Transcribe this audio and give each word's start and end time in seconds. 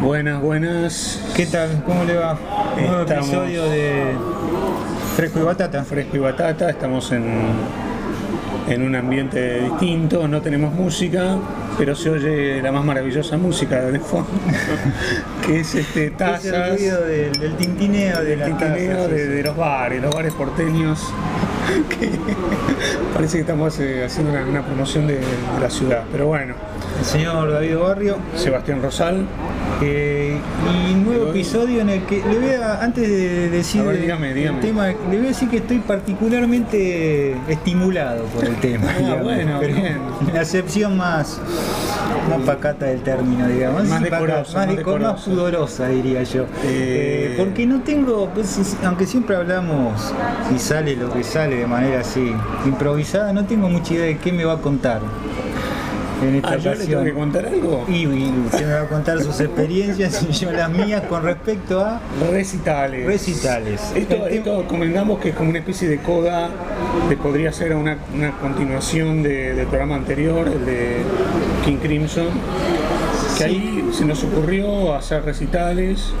Buenas, 0.00 0.40
buenas. 0.40 1.20
¿Qué 1.34 1.46
tal? 1.46 1.82
¿Cómo 1.84 2.04
le 2.04 2.16
va? 2.16 2.38
Nuevo 2.76 3.02
Estamos- 3.02 3.28
episodio 3.28 3.64
de 3.64 4.12
Fresco 5.16 5.40
y 5.40 5.42
Batata. 5.42 5.84
Fresco 5.84 6.16
y 6.16 6.20
batata, 6.20 6.70
estamos 6.70 7.10
en, 7.10 7.24
en 8.68 8.82
un 8.82 8.94
ambiente 8.94 9.60
distinto, 9.62 10.28
no 10.28 10.40
tenemos 10.40 10.72
música, 10.72 11.36
pero 11.76 11.96
se 11.96 12.10
oye 12.10 12.62
la 12.62 12.70
más 12.70 12.84
maravillosa 12.84 13.36
música 13.36 13.80
de 13.86 13.98
fondo, 13.98 14.28
que 15.46 15.60
es 15.60 15.74
este 15.74 16.04
Es 16.06 16.10
el 16.12 16.16
tazas, 16.16 16.70
ruido 16.78 17.00
del, 17.04 17.32
del 17.32 17.56
tintineo 17.56 18.22
de 18.22 18.36
tintineo 18.36 19.08
los 19.42 19.56
bares, 19.56 20.00
los 20.00 20.14
bares 20.14 20.32
porteños, 20.34 21.00
que 21.98 22.10
parece 23.14 23.38
que 23.38 23.40
estamos 23.40 23.76
eh, 23.80 24.04
haciendo 24.04 24.32
una, 24.32 24.44
una 24.46 24.62
promoción 24.64 25.08
de, 25.08 25.16
de 25.16 25.60
la 25.60 25.70
ciudad, 25.70 26.04
pero 26.12 26.28
bueno, 26.28 26.54
El 27.00 27.04
señor 27.04 27.50
David 27.50 27.76
Barrio. 27.76 28.16
Sebastián 28.36 28.80
Rosal, 28.82 29.26
eh, 29.82 30.36
y 30.90 30.94
nuevo 30.94 31.24
Hoy- 31.24 31.30
episodio 31.30 31.80
en 31.82 31.90
el 31.90 32.02
que 32.04 32.16
le 32.24 32.38
voy 32.38 32.50
a, 32.50 32.82
antes 32.82 33.08
de 33.08 33.48
decir 33.50 33.82
ver, 33.82 33.96
el- 33.96 34.02
dígame, 34.02 34.28
el 34.30 34.34
dígame. 34.34 34.60
tema, 34.60 34.86
le 34.88 35.16
voy 35.16 35.26
a 35.26 35.28
decir 35.28 35.48
que 35.48 35.58
estoy 35.58 35.78
particularmente 35.78 37.36
estimulado 37.48 38.24
por 38.26 38.44
el 38.44 38.56
tema. 38.56 38.86
Ah, 38.88 38.98
digamos, 38.98 39.22
bueno, 39.24 39.56
pero 39.60 39.74
bien. 39.74 39.98
La 40.34 40.40
acepción 40.40 40.96
más, 40.96 41.40
más 42.30 42.40
pacata 42.46 42.86
del 42.86 43.00
término, 43.02 43.46
digamos. 43.48 43.84
Más 43.84 44.02
decorosa, 44.02 44.58
más 44.58 44.66
más, 44.66 44.76
deco- 44.76 44.98
más 45.00 45.20
pudorosa, 45.22 45.88
diría 45.88 46.22
yo. 46.24 46.42
Eh, 46.64 47.28
Eh, 47.30 47.34
porque 47.38 47.66
no 47.66 47.80
tengo, 47.82 48.28
pues, 48.34 48.58
es- 48.58 48.76
aunque 48.84 49.06
siempre 49.06 49.36
hablamos 49.36 50.12
y 50.54 50.58
sale 50.58 50.96
lo 50.96 51.12
que 51.12 51.22
sale 51.22 51.56
de 51.56 51.66
manera 51.66 52.00
así 52.00 52.32
improvisada, 52.66 53.32
no 53.32 53.44
tengo 53.46 53.68
mucha 53.68 53.94
idea 53.94 54.06
de 54.06 54.18
qué 54.18 54.32
me 54.32 54.44
va 54.44 54.54
a 54.54 54.58
contar 54.58 55.00
en 56.22 56.34
esta 56.36 56.48
ah, 56.50 56.56
yo 56.56 56.74
le 56.74 56.86
tengo 56.86 57.04
que 57.04 57.12
contar 57.12 57.46
algo. 57.46 57.84
Y, 57.88 58.02
y 58.04 58.32
usted 58.46 58.66
me 58.66 58.72
va 58.74 58.80
a 58.82 58.88
contar 58.88 59.20
sus 59.22 59.40
experiencias 59.40 60.26
y 60.28 60.32
yo 60.32 60.50
las 60.52 60.70
mías 60.70 61.02
con 61.08 61.22
respecto 61.22 61.80
a 61.80 62.00
Recitales. 62.30 63.06
recitales. 63.06 63.92
Esto, 63.94 64.26
esto 64.26 64.64
convengamos 64.68 65.18
que 65.20 65.30
es 65.30 65.34
como 65.34 65.50
una 65.50 65.58
especie 65.60 65.88
de 65.88 65.98
coda 65.98 66.50
que 67.08 67.16
podría 67.16 67.52
ser 67.52 67.74
una, 67.74 67.98
una 68.14 68.32
continuación 68.38 69.22
de- 69.22 69.54
del 69.54 69.66
programa 69.66 69.96
anterior, 69.96 70.48
el 70.48 70.64
de 70.66 70.96
King 71.64 71.76
Crimson, 71.76 72.26
que 73.36 73.44
ahí 73.44 73.88
se 73.92 74.04
nos 74.04 74.22
ocurrió 74.24 74.94
hacer 74.94 75.24
recitales, 75.24 76.12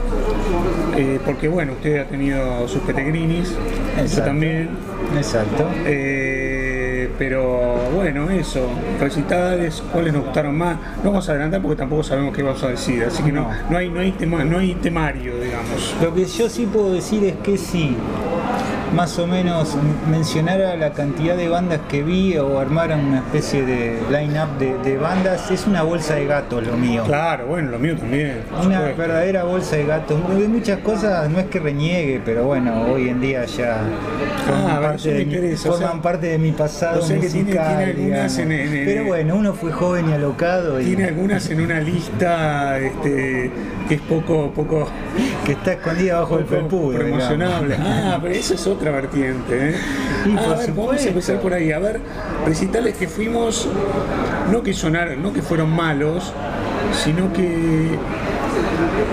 eh, 0.96 1.18
porque 1.24 1.48
bueno, 1.48 1.72
usted 1.72 1.98
ha 2.00 2.04
tenido 2.04 2.66
sus 2.68 2.80
petegrinis, 2.82 3.50
yo 3.96 4.02
Exacto. 4.02 4.24
también, 4.30 4.68
Exacto. 5.16 5.68
eh, 5.84 6.47
pero 7.18 7.76
bueno, 7.94 8.28
eso, 8.30 8.68
recitales, 9.00 9.82
cuáles 9.92 10.12
nos 10.12 10.24
gustaron 10.24 10.56
más, 10.56 10.76
no 11.02 11.10
vamos 11.10 11.28
a 11.28 11.32
adelantar 11.32 11.62
porque 11.62 11.76
tampoco 11.76 12.02
sabemos 12.02 12.34
qué 12.36 12.42
vamos 12.42 12.62
a 12.62 12.68
decir, 12.68 13.04
así 13.04 13.22
que 13.22 13.32
no, 13.32 13.42
No. 13.42 13.50
no, 13.70 13.76
hay, 13.78 13.88
no, 13.88 14.00
hay, 14.00 14.12
tema, 14.12 14.44
no 14.44 14.58
hay 14.58 14.74
temario, 14.74 15.38
digamos. 15.40 15.96
Lo 16.02 16.14
que 16.14 16.24
yo 16.24 16.48
sí 16.48 16.66
puedo 16.66 16.92
decir 16.92 17.24
es 17.24 17.36
que 17.36 17.56
sí, 17.56 17.96
más 18.94 19.18
o 19.18 19.26
menos 19.26 19.76
mencionara 20.10 20.76
la 20.76 20.92
cantidad 20.92 21.36
de 21.36 21.48
bandas 21.48 21.80
que 21.88 22.02
vi 22.02 22.36
o 22.38 22.58
armaran 22.58 23.04
una 23.06 23.18
especie 23.18 23.64
de 23.64 23.98
line-up 24.10 24.58
de, 24.58 24.76
de 24.78 24.96
bandas, 24.96 25.50
es 25.50 25.66
una 25.66 25.82
bolsa 25.82 26.14
de 26.14 26.26
gato 26.26 26.60
lo 26.60 26.76
mío. 26.76 27.04
Claro, 27.04 27.46
bueno, 27.46 27.70
lo 27.70 27.78
mío 27.78 27.96
también. 27.96 28.38
Una 28.52 28.62
supuesto. 28.78 28.96
verdadera 28.96 29.44
bolsa 29.44 29.76
de 29.76 29.84
gatos. 29.84 30.18
De 30.38 30.48
muchas 30.48 30.78
cosas 30.78 31.28
no 31.30 31.38
es 31.38 31.46
que 31.46 31.60
reniegue, 31.60 32.20
pero 32.24 32.44
bueno, 32.44 32.82
hoy 32.82 33.08
en 33.08 33.20
día 33.20 33.44
ya 33.44 33.78
forman, 34.46 34.70
Ah, 34.70 34.80
parte, 34.80 35.12
de 35.12 35.24
mi, 35.26 35.52
o 35.52 35.56
forman 35.56 35.78
sea, 35.92 36.02
parte 36.02 36.26
de 36.28 36.38
mi 36.38 36.52
pasado 36.52 37.00
o 37.00 37.02
sea 37.02 37.20
que 37.20 37.28
tiene- 37.28 37.44
musical. 37.44 37.66
tiene 37.76 37.84
algunas 37.90 38.36
digamos. 38.36 38.38
en- 38.38 38.52
en- 38.52 38.76
en- 38.78 38.84
pero 38.86 39.04
bueno, 39.04 39.36
uno 39.36 39.52
fue 39.52 39.72
joven 39.72 40.08
y 40.08 40.12
alocado 40.12 40.80
y 40.80 40.84
Tiene 40.84 41.04
algunas 41.04 41.50
en 41.50 41.60
una 41.60 41.80
lista 41.80 42.78
este, 42.78 43.50
que 43.88 43.94
es 43.94 44.00
poco, 44.02 44.50
poco, 44.52 44.88
que 45.48 45.52
está 45.54 45.72
escondida 45.72 46.20
bajo 46.20 46.38
el 46.38 46.44
felpudo. 46.44 46.98
promocionable. 46.98 47.76
Ah, 47.80 48.18
pero 48.20 48.34
eso 48.34 48.52
es 48.52 48.66
otra 48.66 48.90
vertiente. 48.90 49.70
¿eh? 49.70 49.74
Y 50.26 50.36
Ah, 50.36 50.40
a 50.40 50.40
ver, 50.40 50.48
vamos 50.48 50.60
a 50.60 50.66
supuesto. 50.66 51.08
empezar 51.08 51.40
por 51.40 51.54
ahí. 51.54 51.72
A 51.72 51.78
ver, 51.78 52.00
recitales 52.44 52.96
que 52.98 53.08
fuimos, 53.08 53.66
no 54.52 54.62
que 54.62 54.74
sonaron, 54.74 55.22
no 55.22 55.32
que 55.32 55.40
fueron 55.40 55.70
malos, 55.70 56.34
sino 57.02 57.32
que 57.32 57.94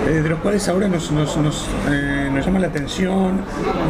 eh, 0.08 0.10
de 0.22 0.28
los 0.28 0.38
cuales 0.40 0.68
ahora 0.68 0.88
nos, 0.88 1.10
nos, 1.10 1.36
nos, 1.38 1.66
eh, 1.90 2.25
nos 2.36 2.46
llama 2.46 2.58
la 2.60 2.66
atención. 2.68 3.40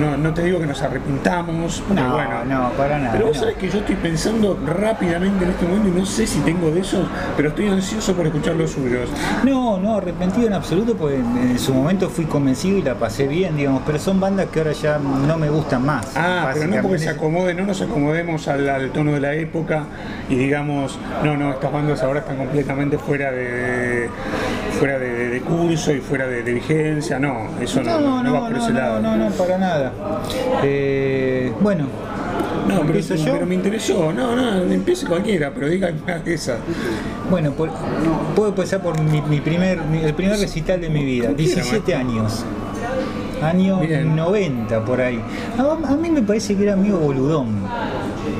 No, 0.01 0.17
no 0.17 0.33
te 0.35 0.43
digo 0.45 0.59
que 0.61 0.67
nos 0.67 0.81
arrepintamos, 0.83 1.83
No, 1.95 2.13
bueno, 2.15 2.45
no, 2.45 2.71
para 2.73 2.99
nada. 2.99 3.13
Pero 3.13 3.27
vos 3.27 3.37
no. 3.37 3.43
sabés 3.43 3.57
que 3.57 3.69
yo 3.69 3.79
estoy 3.79 3.97
pensando 3.97 4.59
rápidamente 4.67 5.45
en 5.45 5.51
este 5.51 5.67
momento 5.67 5.89
y 5.89 6.01
no 6.01 6.07
sé 6.07 6.27
si 6.27 6.41
tengo 6.41 6.71
de 6.71 6.81
esos, 6.81 7.07
pero 7.37 7.51
estoy 7.51 7.69
ansioso 7.69 8.15
por 8.15 8.27
escuchar 8.27 8.55
los 8.57 8.71
suyos. 8.71 9.09
No, 9.45 9.79
no, 9.79 9.97
arrepentido 9.97 10.47
en 10.47 10.55
absoluto, 10.55 10.97
porque 10.97 11.17
en, 11.17 11.59
su 11.59 11.75
momento 11.75 12.09
fui 12.09 12.25
convencido 12.27 12.79
y 12.79 12.83
la 12.83 12.95
pasé 12.95 13.27
bien, 13.29 13.57
digamos, 13.57 13.83
pero 13.87 13.99
son 13.99 14.21
bandas 14.21 14.47
que 14.47 14.61
ahora 14.61 14.73
ya 14.73 14.99
no 14.99 15.37
me 15.39 15.49
gustan 15.51 15.85
más. 15.85 16.13
Ah, 16.17 16.51
pero 16.55 16.67
no 16.69 16.83
porque 16.83 16.99
se 16.99 17.09
acomode, 17.11 17.55
no 17.55 17.65
nos 17.65 17.81
acomodemos 17.83 18.47
al, 18.49 18.69
al 18.69 18.91
tono 18.91 19.13
de 19.13 19.21
la 19.21 19.35
época 19.35 19.85
y 20.29 20.37
digamos, 20.37 20.99
no, 21.25 21.37
no, 21.37 21.51
estas 21.53 21.73
bandas 21.73 22.03
ahora 22.03 22.21
están 22.21 22.37
completamente 22.37 22.99
fuera 22.99 23.31
de, 23.33 24.09
fuera 24.79 24.99
de, 24.99 25.09
de- 25.11 25.27
de 25.31 25.41
curso 25.41 25.93
y 25.93 26.01
fuera 26.01 26.27
de, 26.27 26.43
de 26.43 26.53
vigencia, 26.55 27.19
no, 27.19 27.49
eso 27.61 27.83
no, 27.83 28.01
no, 28.01 28.23
no 28.23 28.36
va 28.41 28.49
por 28.49 28.57
ese 28.59 28.73
no, 28.73 28.79
lado. 28.79 29.01
no, 29.01 29.17
no, 29.17 29.31
para 29.31 29.59
nada. 29.59 29.93
Eh, 30.63 31.53
bueno, 31.61 31.85
No, 32.69 32.75
pero, 32.81 32.81
¿empiezo 32.83 33.15
yo? 33.15 33.33
pero 33.33 33.47
me 33.47 33.55
interesó, 33.55 34.13
no, 34.13 34.35
no, 34.37 34.63
empiece 34.73 35.07
cualquiera, 35.07 35.53
pero 35.55 35.69
diga 35.69 35.91
una 36.05 36.19
de 36.19 36.35
esas. 36.35 36.59
Bueno, 37.31 37.53
por- 37.53 37.71
puedo 38.35 38.49
empezar 38.51 38.81
por 38.83 39.01
mi, 39.01 39.21
mi 39.23 39.41
primer, 39.41 39.81
mi- 39.83 40.03
el 40.03 40.15
primer 40.15 40.39
recital 40.39 40.81
de 40.81 40.89
mi 40.91 41.05
vida, 41.05 41.27
Como 41.27 41.37
quiera, 41.37 41.55
17 41.55 41.95
años. 41.95 42.45
Año 43.43 43.81
Bien. 43.81 44.17
90 44.17 44.85
por 44.85 45.01
ahí. 45.01 45.21
A, 45.59 45.93
a 45.93 45.97
mí 45.97 46.09
me 46.11 46.23
parece 46.23 46.57
que 46.57 46.63
era 46.63 46.73
amigo 46.73 46.99
boludón. 46.99 47.49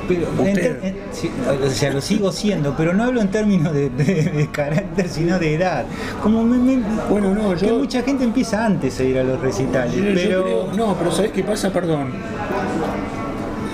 Pero 0.07 0.27
ter- 0.53 0.79
en- 0.83 0.95
sí, 1.11 1.29
o 1.65 1.69
sea, 1.69 1.91
lo 1.93 2.01
sigo 2.01 2.31
siendo, 2.31 2.75
pero 2.77 2.93
no 2.93 3.03
hablo 3.03 3.21
en 3.21 3.29
términos 3.29 3.73
de, 3.73 3.89
de- 3.89 4.23
de 4.23 4.47
carácter, 4.51 5.09
sino 5.09 5.37
de 5.39 5.55
edad. 5.55 5.85
Como 6.23 6.43
me- 6.43 6.57
me- 6.57 6.83
Bueno, 7.09 7.33
no, 7.33 7.53
que 7.55 7.67
yo- 7.67 7.79
mucha 7.79 8.01
gente 8.03 8.23
empieza 8.23 8.65
antes 8.65 8.99
a 8.99 9.03
ir 9.03 9.17
a 9.19 9.23
los 9.23 9.39
recitales, 9.41 9.95
Yo- 9.95 10.03
pero 10.03 10.43
creo- 10.43 10.67
no, 10.75 10.95
pero 10.97 11.11
¿sabés 11.11 11.31
qué 11.31 11.43
pasa? 11.43 11.71
Perdón. 11.71 12.11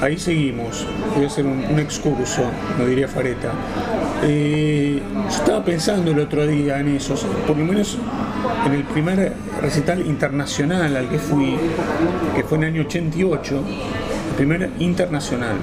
Ahí 0.02 0.18
seguimos. 0.18 0.86
Voy 1.16 1.24
a 1.24 1.28
hacer 1.28 1.46
un, 1.46 1.64
un 1.72 1.80
excurso, 1.80 2.42
lo 2.78 2.86
diría 2.86 3.08
Fareta. 3.08 3.52
Eh, 4.24 5.02
yo 5.24 5.30
estaba 5.30 5.64
pensando 5.64 6.12
el 6.12 6.20
otro 6.20 6.46
día 6.46 6.80
en 6.80 6.90
eso, 6.90 7.16
por 7.48 7.58
lo 7.58 7.64
menos 7.66 7.98
en 8.66 8.74
el 8.74 8.84
primer 8.84 9.34
recital 9.62 10.06
internacional 10.06 10.96
al 10.98 11.08
que 11.10 11.20
fui, 11.20 11.56
que 12.36 12.44
fue 12.44 12.58
en 12.58 12.64
el 12.66 12.74
año 12.74 12.82
88, 12.82 13.56
el 14.30 14.36
primer 14.36 14.70
internacional. 14.80 15.56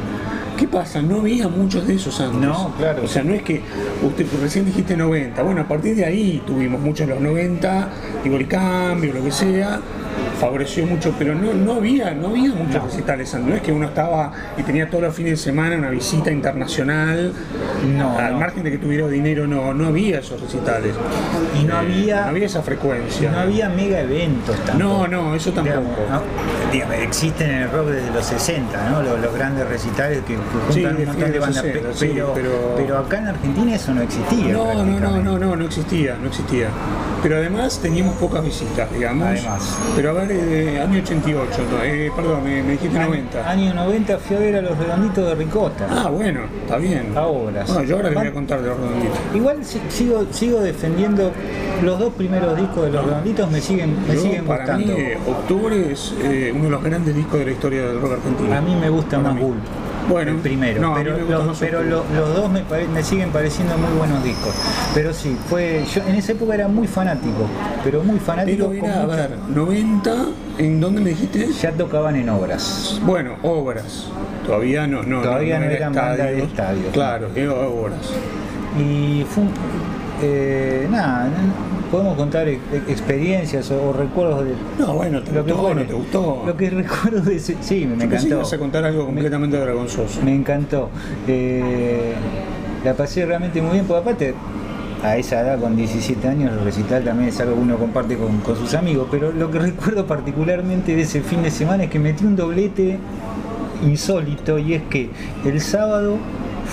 ¿Qué 0.61 0.69
pasa? 0.69 1.01
No 1.01 1.21
había 1.21 1.49
muchos 1.49 1.87
de 1.87 1.95
esos 1.95 2.21
antes. 2.21 2.39
No, 2.39 2.75
claro. 2.77 3.05
O 3.05 3.09
sea, 3.09 3.23
no 3.23 3.33
es 3.33 3.41
que 3.41 3.63
usted 4.03 4.27
recién 4.43 4.67
dijiste 4.67 4.95
90. 4.95 5.43
Bueno, 5.43 5.63
a 5.63 5.65
partir 5.67 5.97
de 5.97 6.05
ahí 6.05 6.43
tuvimos 6.47 6.79
muchos 6.83 7.09
los 7.09 7.19
90, 7.19 7.89
digo 8.23 8.37
el 8.37 8.47
cambio, 8.47 9.15
lo 9.15 9.25
que 9.25 9.33
sea, 9.33 9.81
favoreció 10.41 10.87
mucho, 10.87 11.15
pero 11.19 11.35
no, 11.35 11.53
no 11.53 11.75
había, 11.75 12.13
no 12.15 12.29
había 12.29 12.51
muchos 12.53 12.83
recitales. 12.83 13.35
No 13.35 13.55
es 13.55 13.61
que 13.61 13.73
uno 13.73 13.87
estaba 13.87 14.33
y 14.57 14.63
tenía 14.63 14.89
todos 14.89 15.05
los 15.05 15.15
fines 15.15 15.33
de 15.33 15.37
semana 15.37 15.77
una 15.77 15.91
visita 15.91 16.31
internacional. 16.31 17.33
No, 17.97 18.19
Al 18.19 18.33
no. 18.33 18.39
margen 18.41 18.63
de 18.63 18.71
que 18.71 18.79
tuviera 18.79 19.07
dinero, 19.09 19.47
no, 19.47 19.75
no 19.75 19.89
había 19.89 20.21
esos 20.21 20.41
recitales. 20.41 20.95
y 21.61 21.65
no 21.65 21.75
Eh, 21.75 21.79
había, 21.79 22.23
no 22.23 22.29
había 22.29 22.47
esa 22.47 22.63
frecuencia. 22.63 23.31
no 23.31 23.39
había 23.41 23.69
mega 23.69 24.01
eventos 24.01 24.57
No, 24.79 25.05
tampoco. 25.05 25.09
no, 25.09 25.35
eso 25.35 25.53
tampoco. 25.53 25.79
Digamos, 25.81 26.11
¿no? 26.11 26.73
Digamos, 26.73 26.95
existen 26.97 27.51
en 27.51 27.63
el 27.63 27.71
rock 27.71 27.87
desde 27.89 28.11
los 28.13 28.25
60, 28.27 28.91
¿no? 28.91 29.03
Los, 29.03 29.21
los 29.21 29.35
grandes 29.35 29.69
recitales 29.69 30.21
que, 30.27 30.37
juntan 30.37 30.73
Sí, 30.73 30.85
un 30.85 31.07
montón 31.07 31.33
de 31.33 31.39
bandas, 31.39 31.63
60, 31.63 31.89
pe- 31.89 31.95
sí, 31.95 32.11
pero, 32.15 32.33
pero- 32.35 32.75
pero 32.77 32.99
acá 32.99 33.19
en 33.19 33.29
Argentina 33.29 33.75
eso 33.75 33.93
no 33.95 34.03
existía. 34.03 34.53
No, 34.53 34.75
no, 34.85 35.01
no, 35.01 35.19
no, 35.23 35.39
no, 35.39 35.57
no 35.57 35.65
existía, 35.65 36.17
no 36.21 36.29
existía. 36.29 36.69
Pero 37.23 37.37
además 37.37 37.79
teníamos 37.83 38.15
pocas 38.17 38.43
visitas, 38.45 38.91
digamos. 38.93 39.27
Además. 39.29 39.77
Pero 39.97 40.11
a 40.11 40.13
ver, 40.15 40.30
año 40.31 40.99
88, 41.03 41.63
no, 41.71 41.83
eh, 41.85 42.11
perdón, 42.15 42.45
me, 42.45 42.63
me 42.63 42.73
dijiste 42.73 42.97
Año- 42.99 43.09
90. 43.09 43.51
Año 43.51 43.75
90 43.75 44.19
fui 44.19 44.37
a 44.37 44.39
ver 44.41 44.57
a 44.57 44.63
los 44.63 44.79
redonditos 44.79 45.27
de 45.29 45.35
Ricota. 45.35 45.87
Ah, 45.91 46.09
bueno, 46.11 46.41
está 46.63 46.77
bien. 46.77 47.13
Ahora. 47.17 47.65
Bueno, 47.67 47.83
yo 47.85 47.97
ahora 47.97 48.11
le 48.11 48.17
voy 48.17 48.27
a 48.27 48.33
contar 48.33 48.61
de 48.63 48.69
los 48.69 48.79
redonditos. 48.79 49.19
Igual 49.35 49.65
si- 49.65 49.81
sigo, 49.89 50.27
sigo 50.31 50.61
defendiendo 50.61 51.31
los 51.83 51.99
dos 51.99 52.13
primeros 52.15 52.57
discos 52.57 52.85
de 52.85 52.91
los 52.93 53.05
redonditos 53.05 53.51
me 53.51 53.61
siguen, 53.61 53.97
me 54.07 54.15
Yo, 54.15 54.21
siguen 54.21 54.45
para 54.45 54.65
gustando. 54.65 54.87
mí, 54.95 55.01
eh, 55.01 55.19
Octubre 55.29 55.93
es 55.93 56.15
eh, 56.23 56.53
uno 56.55 56.65
de 56.65 56.71
los 56.71 56.83
grandes 56.83 57.15
discos 57.17 57.39
de 57.39 57.45
la 57.47 57.51
historia 57.53 57.87
del 57.87 58.01
rock 58.01 58.13
argentino. 58.13 58.55
A 58.55 58.61
mí 58.61 58.75
me 58.75 58.91
gusta 58.91 59.17
Para 59.17 59.23
más 59.23 59.35
mí. 59.35 59.41
Bueno, 60.09 60.33
el 60.33 60.37
primero, 60.39 60.81
no, 60.81 60.95
pero, 60.95 61.17
los, 61.19 61.59
pero 61.59 61.83
los 61.83 62.05
dos 62.35 62.51
me, 62.51 62.61
pare- 62.61 62.89
me 62.89 63.03
siguen 63.03 63.31
pareciendo 63.31 63.77
muy 63.79 63.97
buenos 63.99 64.23
discos. 64.25 64.55
Pero 64.95 65.13
sí, 65.15 65.37
fue 65.49 65.85
yo 65.95 66.03
en 66.07 66.15
esa 66.17 66.33
época 66.33 66.55
era 66.55 66.69
muy 66.69 66.89
fanático, 66.89 67.47
pero 67.85 68.03
muy 68.03 68.19
fanático. 68.19 68.71
Pero 68.71 68.87
era, 68.87 69.03
a 69.03 69.07
ver, 69.07 69.31
90, 69.49 70.15
¿en 70.59 70.81
dónde 70.81 71.01
me 71.01 71.11
dijiste? 71.11 71.49
ya 71.53 71.73
tocaban 71.73 72.17
en 72.17 72.29
obras. 72.29 73.01
Bueno, 73.05 73.37
obras. 73.43 74.09
Todavía 74.47 74.87
no, 74.87 75.03
no, 75.03 75.23
Todavía 75.23 75.59
no 75.59 75.67
era 75.67 75.75
eran 75.77 75.95
banda 75.95 76.25
de 76.25 76.43
estadios. 76.43 76.93
Claro, 76.93 77.29
obras. 77.29 78.01
Y 78.79 79.25
fue 79.29 79.45
eh, 80.23 80.89
nada, 80.91 81.29
podemos 81.91 82.17
contar 82.17 82.49
e- 82.49 82.55
e- 82.73 82.91
experiencias 82.93 83.71
o, 83.71 83.91
o 83.91 83.93
recuerdos 83.93 84.45
de 84.45 84.53
No, 84.79 84.95
bueno, 84.95 85.23
te 85.23 85.33
lo 85.33 85.45
que 85.45 85.53
gustó, 85.53 85.75
no 85.75 85.83
te 85.83 85.93
gustó. 85.95 86.43
Lo 86.47 86.57
que 86.57 86.71
recuerdo 86.71 87.21
de 87.23 87.37
ese, 87.37 87.57
sí, 87.61 87.87
me 87.87 87.97
que 87.99 88.05
encantó. 88.05 88.29
ibas 88.29 88.53
a 88.53 88.59
contar 88.59 88.85
algo 88.85 89.07
completamente 89.07 89.59
vergonzoso. 89.59 90.23
Me 90.23 90.35
encantó. 90.35 90.89
Eh, 91.29 92.13
la 92.85 92.95
pasé 92.95 93.27
realmente 93.27 93.61
muy 93.61 93.73
bien, 93.73 93.85
porque 93.87 94.01
aparte, 94.03 94.35
a 95.03 95.17
esa 95.17 95.41
edad, 95.41 95.59
con 95.61 95.77
17 95.77 96.29
años, 96.29 96.53
el 96.53 96.65
recital 96.65 97.03
también 97.05 97.29
es 97.31 97.41
algo 97.41 97.55
que 97.55 97.61
uno 97.61 97.77
comparte 97.77 98.17
con, 98.17 98.39
con 98.41 98.57
sus 98.57 98.75
amigos. 98.75 99.09
Pero 99.11 99.33
lo 99.33 99.51
que 99.51 99.59
recuerdo 99.59 100.07
particularmente 100.07 100.95
de 100.95 101.03
ese 101.03 101.21
fin 101.23 101.43
de 101.43 101.51
semana 101.51 101.85
es 101.85 101.91
que 101.91 101.99
metí 101.99 102.25
un 102.25 102.37
doblete 102.37 102.99
insólito 103.83 104.59
y 104.59 104.75
es 104.75 104.83
que 104.91 105.09
el 105.45 105.61
sábado 105.61 106.17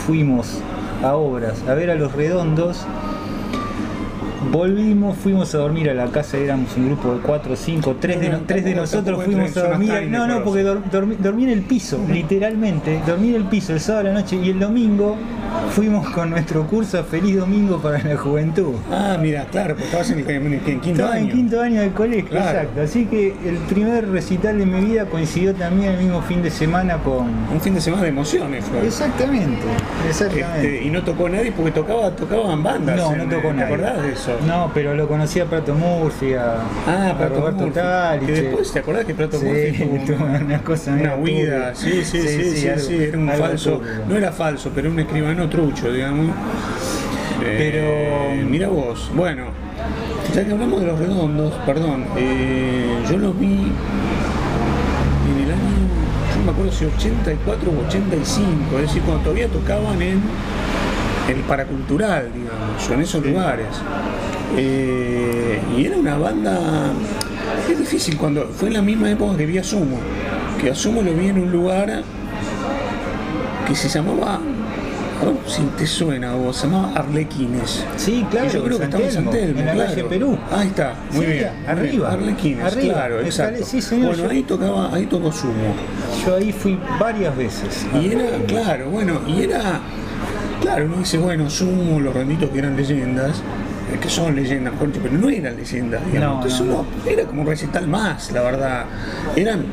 fuimos 0.05 0.59
a 1.03 1.15
obras 1.15 1.63
a 1.67 1.73
ver 1.73 1.89
a 1.89 1.95
los 1.95 2.11
redondos. 2.13 2.85
Volvimos, 4.51 5.17
fuimos 5.17 5.53
a 5.55 5.57
dormir 5.59 5.89
a 5.89 5.94
la 5.94 6.07
casa, 6.07 6.38
éramos 6.38 6.75
un 6.77 6.88
grupo 6.88 7.13
de 7.13 7.19
4 7.19 7.53
o 7.53 7.55
5, 7.55 7.95
3 7.99 8.19
de, 8.21 8.29
No, 8.29 8.39
tres 8.45 8.63
de 8.63 8.75
nosotros 8.75 9.23
fuimos 9.23 9.55
a 9.57 9.69
dormir. 9.69 10.07
No, 10.09 10.27
no, 10.27 10.44
porque 10.44 10.63
dor- 10.63 10.83
dormí, 10.91 11.15
dormí 11.19 11.44
en 11.44 11.49
el 11.49 11.61
piso, 11.63 11.99
literalmente, 12.09 13.01
dormí 13.05 13.29
en 13.29 13.35
el 13.35 13.44
piso 13.45 13.73
el 13.73 13.79
sábado 13.79 14.07
a 14.07 14.13
la 14.13 14.19
noche 14.21 14.38
y 14.41 14.49
el 14.49 14.59
domingo 14.59 15.15
fuimos 15.71 16.09
con 16.09 16.29
nuestro 16.29 16.65
curso 16.67 16.99
a 16.99 17.03
Feliz 17.03 17.38
Domingo 17.38 17.77
para 17.79 18.01
la 18.03 18.17
Juventud. 18.17 18.73
Ah, 18.91 19.17
mira, 19.21 19.45
claro, 19.51 19.69
porque 19.69 19.85
estabas 19.85 20.09
en, 20.11 20.19
en- 20.29 20.53
en 20.53 20.59
quinto 20.61 20.89
Estaba 20.89 21.13
año. 21.13 21.25
en 21.25 21.31
quinto 21.31 21.61
año 21.61 21.81
del 21.81 21.91
colegio, 21.91 22.29
Claro. 22.29 22.59
exacto. 22.59 22.81
Así 22.81 23.05
que 23.05 23.35
el 23.45 23.57
primer 23.69 24.09
recital 24.09 24.57
de 24.57 24.65
mi 24.65 24.79
vida 24.85 25.05
coincidió 25.05 25.53
también 25.53 25.94
el 25.94 25.99
mismo 25.99 26.21
fin 26.21 26.41
de 26.41 26.49
semana 26.49 26.97
con. 26.97 27.27
Un 27.53 27.61
fin 27.61 27.73
de 27.75 27.81
semana 27.81 28.03
de 28.03 28.09
emociones. 28.09 28.65
Exactamente, 28.83 29.61
exactamente. 30.07 30.75
Este, 30.75 30.83
y 30.85 30.89
no 30.89 31.03
tocó 31.03 31.29
nadie 31.29 31.51
porque 31.51 31.71
tocaba, 31.71 32.11
tocaban 32.11 32.63
bandas. 32.63 32.95
No, 32.97 33.11
en- 33.13 33.17
no 33.19 33.35
tocó 33.35 33.50
¿Te 33.50 33.53
nadie. 33.53 33.63
acordás 33.65 34.01
de 34.03 34.11
eso? 34.13 34.38
No, 34.47 34.71
pero 34.73 34.93
lo 34.95 35.07
conocí 35.07 35.39
a 35.39 35.45
Prato 35.45 35.73
Murphy, 35.75 36.33
a, 36.33 36.55
Ah, 36.88 37.11
a 37.11 37.17
Prato 37.17 37.39
Roberto 37.41 37.59
Murphy. 37.65 37.73
Talich. 37.79 38.25
Que 38.25 38.31
después, 38.41 38.71
¿te 38.71 38.79
acordás 38.79 39.05
que 39.05 39.13
Prato 39.13 39.38
Sí, 39.39 39.45
Murphy 39.45 40.05
tuvo 40.05 40.25
una 40.25 40.59
cosa 40.63 40.91
una 40.93 41.15
huida? 41.15 41.75
Sí, 41.75 42.03
sí, 42.03 42.21
sí, 42.21 42.27
sí, 42.27 42.57
sí, 42.57 42.67
algo- 42.69 43.01
era 43.03 43.17
un 43.17 43.29
falso. 43.29 43.71
turbio. 43.77 43.91
No 44.07 44.15
era 44.15 44.31
falso, 44.31 44.71
pero 44.73 44.89
un 44.89 45.00
escribano 45.00 45.46
trucho, 45.49 45.91
digamos. 45.91 46.35
Eh, 47.44 47.55
Pero- 48.38 48.49
mira 48.49 48.67
vos, 48.67 49.09
bueno, 49.15 49.45
ya 50.33 50.45
que 50.45 50.51
hablamos 50.51 50.81
de 50.81 50.88
los 50.88 50.99
redondos, 50.99 51.53
perdón, 51.65 52.05
eh, 52.17 52.97
yo 53.09 53.17
los 53.17 53.38
vi 53.39 53.45
en 55.29 55.44
el 55.44 55.51
año, 55.51 55.88
yo 56.35 56.44
me 56.45 56.51
acuerdo 56.51 56.71
si 56.71 56.85
84 56.85 57.71
o 57.71 57.88
85, 57.88 58.75
es 58.77 58.81
decir, 58.81 59.01
cuando 59.03 59.23
todavía 59.23 59.47
tocaban 59.47 60.01
en 60.01 60.21
el 61.29 61.35
paracultural, 61.47 62.29
digamos, 62.33 62.89
o 62.89 62.93
en 62.93 63.01
esos 63.01 63.25
lugares. 63.25 63.67
Eh, 64.57 65.59
y 65.77 65.85
era 65.85 65.97
una 65.97 66.17
banda. 66.17 66.57
Es 67.69 67.77
difícil 67.77 68.17
cuando. 68.17 68.47
Fue 68.47 68.69
en 68.69 68.75
la 68.75 68.81
misma 68.81 69.11
época 69.11 69.35
que 69.38 69.45
vi 69.45 69.57
a 69.57 69.63
Sumo. 69.63 69.97
Que 70.61 70.71
a 70.71 70.75
Sumo 70.75 71.01
lo 71.01 71.13
vi 71.13 71.27
en 71.27 71.39
un 71.39 71.51
lugar 71.51 72.01
que 73.67 73.75
se 73.75 73.89
llamaba. 73.89 74.39
Si 75.47 75.61
te 75.77 75.87
suena 75.87 76.33
vos, 76.35 76.57
se 76.57 76.67
llamaba 76.67 76.93
Arlequines. 76.99 77.83
Sí, 77.97 78.25
claro, 78.29 78.47
Y 78.47 78.51
yo 78.53 78.63
creo 78.63 78.77
que 78.77 78.83
estaba 78.85 79.03
en 79.03 79.29
Telmo, 79.29 79.59
en 79.59 79.65
la 79.65 79.73
claro. 79.73 79.89
calle 79.89 80.03
Perú. 80.05 80.37
Ahí 80.51 80.67
está, 80.67 80.93
muy 81.11 81.25
Sí, 81.25 81.31
bien. 81.31 81.49
arriba. 81.67 82.11
Arlequines, 82.11 82.63
arriba, 82.65 82.93
claro, 82.93 83.21
exacto. 83.21 83.65
sí, 83.65 83.81
señor, 83.81 84.07
bueno, 84.09 84.23
yo- 84.23 84.29
ahí 84.29 84.43
tocaba, 84.43 84.93
ahí 84.93 85.05
tocó 85.05 85.31
Sumo. 85.31 85.73
Yo 86.25 86.35
ahí 86.35 86.51
fui 86.51 86.79
varias 86.99 87.35
veces. 87.35 87.85
Y 88.01 88.11
era, 88.11 88.25
claro, 88.47 88.89
bueno, 88.89 89.21
y 89.27 89.41
era, 89.43 89.79
claro, 90.61 90.85
uno 90.85 90.97
dice, 90.97 91.17
bueno, 91.17 91.49
sumo 91.49 91.99
los 91.99 92.13
renditos 92.13 92.49
que 92.51 92.59
eran 92.59 92.75
leyendas, 92.75 93.37
eh, 93.93 93.97
que 93.99 94.09
son 94.09 94.35
leyendas, 94.35 94.73
pero 94.79 95.13
no 95.17 95.29
eran 95.29 95.55
leyendas, 95.57 96.01
digamos. 96.11 96.27
No, 96.29 96.43
Entonces 96.43 96.61
no, 96.67 96.73
uno 96.73 96.85
era 97.07 97.23
como 97.23 97.41
un 97.41 97.47
recital 97.47 97.87
más, 97.87 98.31
la 98.31 98.41
verdad. 98.41 98.85
Eran, 99.35 99.65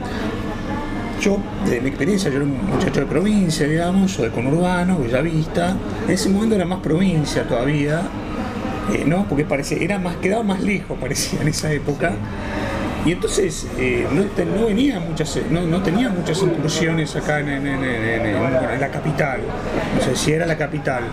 de 1.68 1.80
mi 1.80 1.88
experiencia, 1.88 2.28
yo 2.30 2.36
era 2.36 2.44
un 2.44 2.66
muchacho 2.66 3.00
de 3.00 3.06
provincia, 3.06 3.66
digamos, 3.66 4.18
o 4.18 4.22
de 4.22 4.30
conurbano, 4.30 4.98
Bellavista. 4.98 5.74
En 6.06 6.12
ese 6.12 6.28
momento 6.28 6.54
era 6.54 6.64
más 6.66 6.80
provincia 6.80 7.44
todavía, 7.44 8.02
eh, 8.92 9.04
¿no? 9.06 9.24
Porque 9.28 9.44
parecía, 9.44 9.78
era 9.78 9.98
más, 9.98 10.16
quedaba 10.16 10.42
más 10.42 10.60
lejos, 10.62 10.98
parecía 11.00 11.40
en 11.40 11.48
esa 11.48 11.72
época. 11.72 12.12
Y 13.06 13.12
entonces 13.12 13.66
eh, 13.78 14.06
no, 14.12 14.22
no 14.60 14.66
venía 14.66 14.98
muchas, 15.00 15.38
no, 15.50 15.62
no 15.62 15.82
tenía 15.82 16.08
muchas 16.08 16.40
incursiones 16.42 17.14
acá 17.16 17.40
en, 17.40 17.48
en- 17.48 17.66
en- 17.66 18.26
en 18.26 18.80
la 18.80 18.88
capital. 18.90 19.40
No 19.96 20.00
sé 20.04 20.16
si 20.16 20.32
era 20.32 20.46
la 20.46 20.56
capital. 20.56 21.04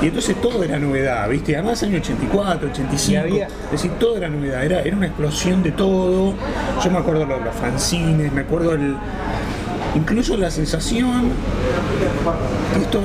Y 0.00 0.06
entonces 0.06 0.40
todo 0.40 0.62
era 0.62 0.78
novedad, 0.78 1.28
¿viste? 1.28 1.56
Además 1.56 1.82
año 1.82 1.98
84, 1.98 2.68
85, 2.70 3.10
Y 3.12 3.16
había- 3.16 3.46
es 3.46 3.70
decir, 3.72 3.90
todo 3.98 4.16
era 4.16 4.28
novedad, 4.28 4.64
era, 4.64 4.80
era 4.82 4.96
una 4.96 5.06
explosión 5.06 5.62
de 5.62 5.72
todo. 5.72 6.34
Yo 6.84 6.90
me 6.90 6.98
acuerdo 6.98 7.26
los, 7.26 7.42
los 7.42 7.54
fanzines, 7.54 8.32
me 8.32 8.42
acuerdo 8.42 8.74
el, 8.74 8.94
incluso 9.96 10.36
la 10.36 10.50
sensación, 10.50 11.32
esto 12.80 13.00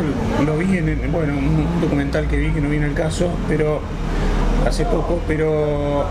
lo, 0.45 0.57
vi 0.57 0.77
en, 0.77 0.89
en, 0.89 1.11
bueno, 1.11 1.33
un, 1.37 1.45
un 1.45 1.81
documental 1.81 2.27
que 2.27 2.37
vi 2.37 2.51
que 2.51 2.61
no 2.61 2.69
viene 2.69 2.85
al 2.85 2.93
caso, 2.93 3.29
pero 3.47 3.81
hace 4.67 4.85
poco, 4.85 5.19
pero 5.27 6.05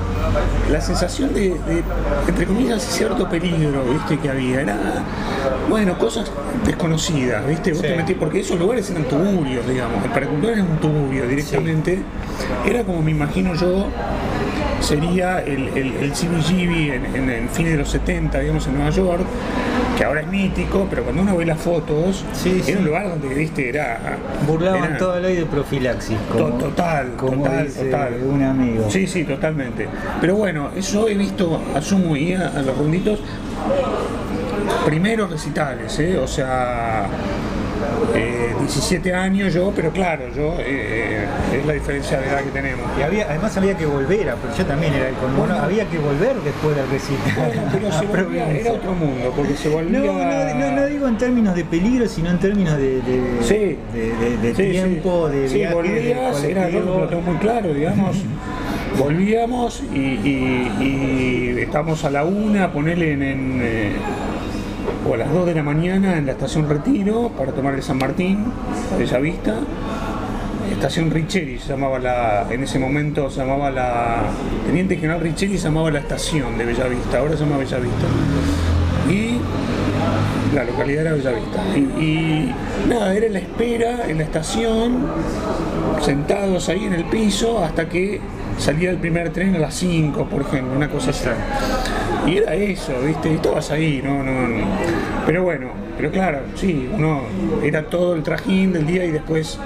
la 0.70 0.81
sensación 0.81 1.32
de, 1.34 1.50
de, 1.50 1.82
entre 2.28 2.46
comillas, 2.46 2.82
cierto 2.82 3.28
peligro, 3.28 3.82
viste, 3.84 4.19
que 4.19 4.28
había, 4.31 4.60
era, 4.60 4.76
bueno, 5.69 5.99
cosas 5.99 6.31
desconocidas, 6.66 7.46
viste, 7.46 7.72
vos 7.72 7.81
Sí. 7.82 7.88
te 7.88 7.96
metés, 7.96 8.16
porque 8.19 8.40
esos 8.40 8.58
lugares 8.58 8.88
eran 8.90 9.04
tuburios, 9.04 9.66
digamos, 9.66 10.04
el 10.04 10.10
paracultor 10.10 10.50
era 10.52 10.62
un 10.62 10.76
tuburio 10.78 11.26
directamente, 11.26 12.02
era 12.66 12.84
como 12.84 13.02
me 13.02 13.10
imagino 13.10 13.54
yo, 13.54 13.87
sería 14.81 15.40
el, 15.40 15.69
el, 15.76 15.94
el 15.96 16.12
CBGB 16.12 16.93
en, 16.94 17.16
en, 17.16 17.31
en 17.31 17.49
fines 17.49 17.72
de 17.72 17.78
los 17.78 17.88
70, 17.90 18.38
digamos, 18.40 18.66
en 18.66 18.75
Nueva 18.75 18.90
York, 18.90 19.25
que 19.96 20.04
ahora 20.04 20.22
es 20.22 20.26
mítico, 20.28 20.86
pero 20.88 21.02
cuando 21.04 21.22
uno 21.22 21.36
ve 21.36 21.44
las 21.44 21.58
fotos, 21.58 22.24
Sí, 22.32 22.54
era 22.56 22.64
sí. 22.64 22.72
un 22.74 22.84
lugar 22.86 23.08
donde, 23.08 23.28
viste, 23.34 23.68
era... 23.68 23.98
Burlaban 24.46 24.84
era- 24.84 24.96
toda 24.98 25.16
la 25.20 25.28
ley 25.28 25.36
de 25.36 25.44
profilaxis. 25.46 26.16
To- 26.30 26.38
Como, 26.38 26.58
total, 26.58 27.12
como 27.16 27.42
total, 27.44 27.66
dice 27.66 27.84
total. 27.84 28.14
un 28.24 28.42
amigo. 28.42 28.90
Sí, 28.90 29.06
sí, 29.06 29.24
totalmente. 29.24 29.88
Pero 30.20 30.36
bueno, 30.36 30.70
eso 30.76 31.08
he 31.08 31.14
visto 31.14 31.60
a 31.74 31.80
Sumo 31.82 32.16
y 32.16 32.32
a, 32.34 32.48
a 32.48 32.62
los 32.62 32.76
runditos 32.76 33.20
primeros 34.86 35.30
recitales, 35.30 35.98
¿eh? 35.98 36.18
o 36.18 36.26
sea, 36.26 37.06
eh, 38.14 38.54
17 38.60 39.14
años 39.14 39.52
yo, 39.54 39.72
pero 39.74 39.90
claro, 39.90 40.24
yo 40.34 40.54
eh, 40.60 41.26
es 41.58 41.66
la 41.66 41.72
diferencia 41.74 42.20
de 42.20 42.28
edad 42.28 42.40
que 42.42 42.50
tenemos. 42.50 42.84
Y 42.98 43.02
había, 43.02 43.26
además 43.28 43.56
había 43.56 43.76
que 43.76 43.86
volver, 43.86 44.30
a, 44.30 44.36
pero 44.36 44.54
yo 44.56 44.66
también 44.66 44.94
era 44.94 45.08
el 45.08 45.14
colmo, 45.16 45.44
había 45.44 45.84
que 45.88 45.99
volver 45.99 46.37
después 46.44 46.76
del 46.76 46.88
recital. 46.88 47.32
Bueno, 47.37 47.62
pero 47.72 47.90
se 47.92 47.99
a 47.99 48.02
volvía, 48.08 48.44
provincia. 48.44 48.61
era 48.61 48.72
otro 48.72 48.92
mundo, 48.94 49.32
porque 49.37 49.54
se 49.56 49.68
volvía... 49.68 49.99
No, 50.00 50.12
no, 50.12 50.54
no, 50.70 50.76
no 50.80 50.87
digo 50.87 51.08
en 51.08 51.18
términos 51.18 51.54
de 51.54 51.64
peligro, 51.64 52.08
sino 52.08 52.30
en 52.30 52.38
términos 52.38 52.76
de, 52.78 53.00
de, 53.02 53.22
Sí. 53.42 53.76
de, 53.92 54.14
de- 54.16 54.37
de 54.38 54.54
Sí, 54.54 54.64
sí. 54.64 54.70
tiempo, 54.70 55.28
de 55.28 55.49
Sí, 55.49 55.54
viaje, 55.56 55.68
de 55.68 55.75
volvías, 55.75 56.44
era, 56.44 56.68
lo 56.68 57.08
tengo 57.08 57.22
muy 57.22 57.37
claro, 57.37 57.72
digamos. 57.75 58.16
Volvíamos 58.99 59.82
y, 59.92 59.96
y, 59.99 60.72
y 61.56 61.61
estábamos 61.61 62.04
a 62.04 62.11
la 62.11 62.25
una, 62.25 62.70
ponerle 62.72 63.12
en, 63.12 63.22
en, 63.22 63.61
eh, 63.62 63.92
o 65.09 65.14
a 65.14 65.16
las 65.16 65.32
2 65.32 65.47
de 65.47 65.54
la 65.54 65.62
mañana 65.62 66.16
en 66.16 66.26
la 66.26 66.32
estación 66.32 66.68
Retiro 66.68 67.30
para 67.37 67.52
tomar 67.52 67.75
el 67.75 67.82
San 67.82 67.99
Martín, 67.99 68.44
Bellavista. 68.99 69.54
Estación 70.71 71.11
Richeri 71.11 71.59
se 71.59 71.68
llamaba 71.68 71.99
la, 71.99 72.47
en 72.50 72.62
ese 72.62 72.78
momento 72.78 73.28
llamaba 73.28 73.71
la, 73.71 74.23
Teniente 74.66 74.97
General 74.97 75.21
Richeri 75.21 75.56
llamaba 75.56 75.90
la 75.90 76.00
estación 76.00 76.56
de 76.56 76.64
Bellavista, 76.64 77.18
ahora 77.18 77.37
se 77.37 77.44
llama 77.44 77.59
Bellavista. 77.59 78.06
Y 79.11 79.38
la 80.54 80.64
localidad 80.64 81.02
era 81.02 81.12
Bellavista. 81.12 81.62
Y, 81.76 82.02
y 82.02 82.54
nada, 82.88 83.14
era 83.14 83.28
la 83.28 83.38
espera 83.38 84.09
en 84.09 84.18
la 84.18 84.25
estación, 84.25 85.06
sentados 86.00 86.68
ahí 86.68 86.85
en 86.85 86.94
el 86.94 87.04
piso, 87.04 87.62
hasta 87.62 87.88
que 87.88 88.21
salía 88.59 88.90
el 88.90 88.99
primer 88.99 89.30
tren 89.30 89.56
a 89.56 89.59
las 89.59 89.75
5, 89.75 90.26
por 90.26 90.42
ejemplo, 90.42 90.75
una 90.76 90.88
cosa 90.88 91.11
así. 91.11 91.28
Y 92.26 92.37
era 92.38 92.55
eso, 92.55 92.93
¿viste? 93.05 93.31
Y 93.31 93.35
estabas 93.35 93.71
ahí, 93.71 94.00
no, 94.02 94.23
no, 94.23 94.49
no. 94.49 94.64
Pero 95.26 95.43
bueno, 95.43 95.69
pero 95.97 96.11
claro, 96.11 96.38
sí, 96.55 96.88
uno 96.93 97.23
era 97.62 97.85
todo 97.85 98.14
el 98.14 98.23
trajín 98.23 98.73
del 98.73 98.87
día 98.87 99.05
y 99.05 99.11
después. 99.11 99.59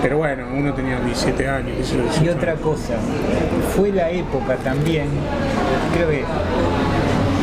Pero 0.00 0.18
bueno, 0.18 0.46
uno 0.52 0.74
tenía 0.74 0.98
17 1.00 1.48
años. 1.48 1.90
yo, 1.92 1.98
Y 1.98 2.02
18. 2.24 2.32
otra 2.32 2.54
cosa, 2.54 2.94
fue 3.76 3.90
la 3.92 4.10
época 4.10 4.56
también, 4.56 5.06
creo 5.94 6.08
que 6.10 6.24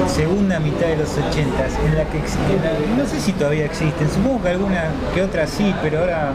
segunda 0.08 0.60
mitad 0.60 0.88
de 0.88 0.98
los 0.98 1.10
80 1.18 1.66
en 1.86 1.96
la 1.96 2.04
que 2.06 2.18
en 2.18 2.64
la- 2.64 2.98
no 3.04 3.08
sé 3.08 3.20
si 3.20 3.32
todavía 3.34 3.66
existen, 3.66 4.10
supongo 4.10 4.42
que 4.42 4.50
alguna 4.50 4.86
que 5.14 5.22
otra 5.22 5.46
sí, 5.46 5.74
pero 5.82 6.00
ahora 6.00 6.32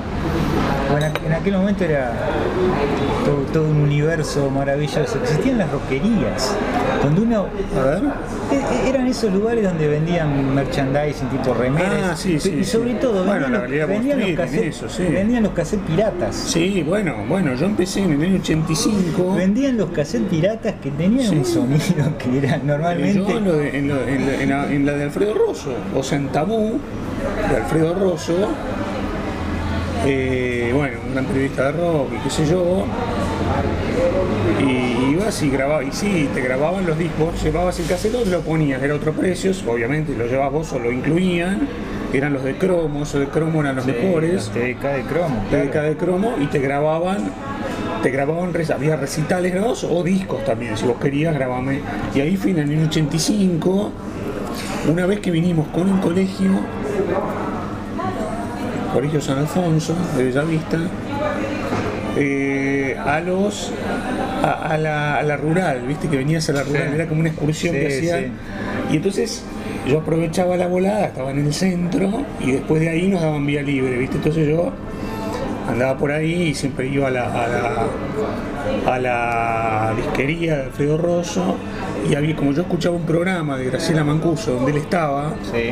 bueno, 0.90 1.06
en 1.26 1.32
aquel 1.32 1.54
momento 1.56 1.84
era 1.84 2.12
todo, 3.24 3.36
todo 3.52 3.64
un 3.68 3.80
universo 3.80 4.48
maravilloso. 4.50 5.18
Existían 5.22 5.58
las 5.58 5.70
roquerías. 5.72 6.54
Donde 7.04 7.20
uno. 7.20 7.46
A 7.78 7.84
ver. 7.84 8.02
e- 8.52 8.88
Eran 8.88 9.06
esos 9.06 9.32
lugares 9.32 9.64
donde 9.64 9.86
vendían 9.88 10.54
merchandising 10.54 11.28
tipo 11.28 11.54
remeras. 11.54 11.92
Ah, 12.12 12.16
sí, 12.16 12.38
sí, 12.40 12.58
Y 12.60 12.64
sobre 12.64 12.92
sí. 12.92 12.96
todo 13.00 13.24
vendían, 13.24 13.52
la 13.52 13.58
los, 13.60 13.70
vendían, 13.88 14.20
los 14.20 14.30
cassettes, 14.36 14.82
eso, 14.82 15.02
vendían 15.12 15.42
los 15.42 15.52
cassettes 15.52 15.86
piratas. 15.86 16.34
Sí, 16.36 16.82
bueno, 16.86 17.14
bueno, 17.28 17.54
yo 17.54 17.66
empecé 17.66 18.02
en 18.02 18.12
el 18.12 18.22
año 18.22 18.36
85. 18.40 19.34
Vendían 19.36 19.76
los 19.76 19.90
cassettes 19.90 20.28
piratas 20.28 20.74
que 20.82 20.90
tenían 20.90 21.36
un 21.38 21.44
sonido 21.44 22.16
que 22.18 22.38
era 22.38 22.56
normalmente. 22.58 23.18
Yo 23.18 23.38
en, 23.38 23.44
lo 23.44 23.52
de- 23.56 23.78
en 23.78 23.88
lo- 23.88 24.02
en 24.08 24.26
la, 24.26 24.42
en 24.42 24.48
la- 24.50 24.72
en 24.72 24.86
la 24.86 24.92
de 24.92 25.04
Alfredo 25.04 25.34
Rosso, 25.34 25.70
o 25.94 26.02
sea, 26.02 26.18
en 26.18 26.28
Tabú, 26.28 26.78
de 27.50 27.56
Alfredo 27.56 27.94
Rosso, 27.94 28.34
eh, 30.06 30.70
bueno, 30.74 30.98
un 31.06 31.12
gran 31.14 31.24
periodista 31.24 31.64
de 31.66 31.72
rock 31.72 32.08
y 32.14 32.18
qué 32.24 32.30
sé 32.30 32.46
yo, 32.46 32.84
ibas 35.24 35.42
y 35.42 35.48
grababas, 35.48 35.86
y 35.86 35.92
sí, 35.92 36.28
te 36.34 36.42
grababan 36.42 36.84
los 36.86 36.98
discos, 36.98 37.42
llevabas 37.42 37.80
el 37.80 37.86
cassette 37.86 38.26
lo 38.26 38.40
ponías, 38.40 38.82
era 38.82 38.94
otro 38.94 39.12
precio, 39.14 39.52
obviamente 39.66 40.14
lo 40.14 40.26
llevabas 40.26 40.52
vos 40.52 40.72
o 40.74 40.78
lo 40.78 40.92
incluían, 40.92 41.66
eran 42.12 42.34
los 42.34 42.44
de 42.44 42.56
cromo, 42.58 43.04
esos 43.04 43.20
de 43.20 43.28
cromo 43.28 43.62
eran 43.62 43.76
los 43.76 43.86
Sí, 43.86 43.92
mejores. 43.92 44.50
TDK 44.50 44.82
de 44.82 45.02
cromo, 45.08 45.44
claro. 45.48 45.64
TDK 45.70 45.74
de 45.82 45.96
cromo 45.96 46.34
y 46.40 46.46
te 46.46 46.58
grababan 46.58 47.30
te 48.02 48.10
grababan 48.10 48.52
había 48.74 48.96
recitales 48.96 49.50
grabados 49.50 49.82
o 49.84 50.02
discos 50.02 50.44
también 50.44 50.76
si 50.76 50.84
vos 50.84 50.96
querías 51.00 51.32
grabame 51.34 51.80
y 52.14 52.20
ahí 52.20 52.36
fue 52.36 52.50
en 52.50 52.58
el 52.58 52.70
año 52.70 52.86
85 52.88 53.92
una 54.92 55.06
vez 55.06 55.20
que 55.20 55.30
vinimos 55.30 55.68
con 55.68 55.88
un 55.90 56.00
colegio 56.02 56.50
colegio 58.92 59.22
San 59.22 59.38
Alfonso 59.38 59.94
de 60.18 60.24
Bellavista 60.24 60.78
eh, 62.18 62.94
a 63.02 63.20
los 63.20 63.72
a, 64.44 64.74
a 64.74 64.78
la, 64.78 65.16
a 65.18 65.22
la 65.22 65.36
rural 65.36 65.82
viste 65.86 66.08
que 66.08 66.16
venías 66.16 66.48
a 66.50 66.52
la 66.52 66.62
rural 66.62 66.88
Sí. 66.88 66.94
era 66.94 67.06
como 67.08 67.20
una 67.20 67.30
excursión 67.30 67.74
que 67.74 67.86
hacían 67.86 68.20
sí. 68.24 68.30
y 68.92 68.96
entonces 68.96 69.42
yo 69.88 69.98
aprovechaba 69.98 70.56
la 70.56 70.66
volada 70.66 71.06
estaba 71.06 71.30
en 71.30 71.38
el 71.46 71.52
centro 71.54 72.24
y 72.40 72.52
después 72.52 72.80
de 72.80 72.88
ahí 72.90 73.08
nos 73.08 73.20
daban 73.22 73.44
vía 73.46 73.62
libre 73.62 73.96
viste 73.98 74.16
entonces 74.16 74.46
yo 74.48 74.72
andaba 75.68 75.96
por 75.96 76.12
ahí 76.12 76.48
y 76.48 76.54
siempre 76.54 76.86
iba 76.88 77.08
a 77.08 77.10
la, 77.10 77.24
a 77.24 77.48
la, 77.48 78.94
a 78.94 78.98
la 78.98 79.92
disquería 79.96 80.56
de 80.56 80.62
Alfredo 80.64 80.98
Rosso 80.98 81.56
y 82.08 82.14
había, 82.14 82.36
como 82.36 82.52
yo 82.52 82.62
escuchaba 82.62 82.96
un 82.96 83.04
programa 83.04 83.56
de 83.56 83.64
Graciela 83.66 84.04
Mancuso 84.04 84.52
donde 84.54 84.72
él 84.72 84.78
estaba, 84.78 85.34
Sí. 85.50 85.70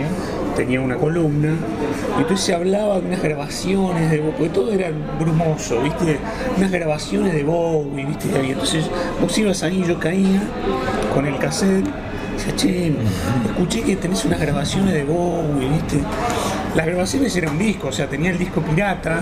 tenía 0.57 0.81
una 0.81 0.97
columna, 0.97 1.51
y 2.17 2.21
entonces 2.23 2.47
se 2.47 2.55
hablaba 2.55 3.01
de 3.01 3.07
unas 3.09 3.23
grabaciones 3.23 4.11
de 4.11 4.19
Bowie, 4.19 4.33
porque 4.33 4.49
todo 4.51 4.73
era 4.73 4.89
brumoso, 5.21 5.83
¿viste? 5.83 6.19
Unas 6.57 6.71
grabaciones 6.71 7.35
de 7.35 7.43
Bowie, 7.45 8.07
¿viste? 8.07 8.29
Y 8.47 8.53
entonces 8.53 8.87
vos 9.21 9.37
ibas 9.39 9.63
ahí, 9.63 9.85
yo 9.87 9.99
caía 9.99 10.41
con 11.15 11.27
el 11.27 11.37
cassette, 11.39 11.85
decía, 12.37 12.57
che, 12.57 12.93
escuché 13.47 13.83
que 13.83 13.97
tenés 13.97 14.25
unas 14.25 14.41
grabaciones 14.41 14.95
de 14.95 15.05
Bowie, 15.05 15.69
¿viste? 15.69 15.99
Las 16.75 16.87
grabaciones 16.87 17.37
eran 17.37 17.53
un 17.53 17.59
disco, 17.59 17.89
o 17.89 17.93
sea, 17.93 18.07
tenía 18.07 18.31
el 18.31 18.39
disco 18.39 18.63
pirata 18.63 19.21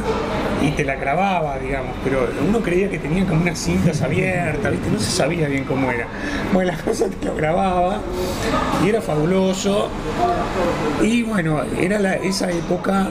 y 0.63 0.71
te 0.73 0.85
la 0.85 0.95
grababa, 0.97 1.59
digamos, 1.59 1.93
pero 2.05 2.29
uno 2.47 2.61
creía 2.61 2.91
que 2.91 2.99
tenía 2.99 3.25
como 3.27 3.43
unas 3.43 3.59
cintas 3.59 4.03
abiertas, 4.03 4.71
¿viste? 4.73 4.91
No 4.91 4.99
se 4.99 5.11
sabía 5.11 5.49
bien 5.49 5.65
cómo 5.65 5.91
era. 5.91 6.07
Bueno, 6.53 6.73
las 6.73 6.83
cosas 6.83 7.11
te 7.11 7.27
lo 7.27 7.35
grababa 7.35 7.99
y 8.85 8.89
era 8.89 9.01
fabuloso. 9.01 9.89
Y 11.03 11.23
bueno, 11.23 11.61
era 11.79 11.99
la- 11.99 12.15
esa 12.17 12.51
época 12.51 13.09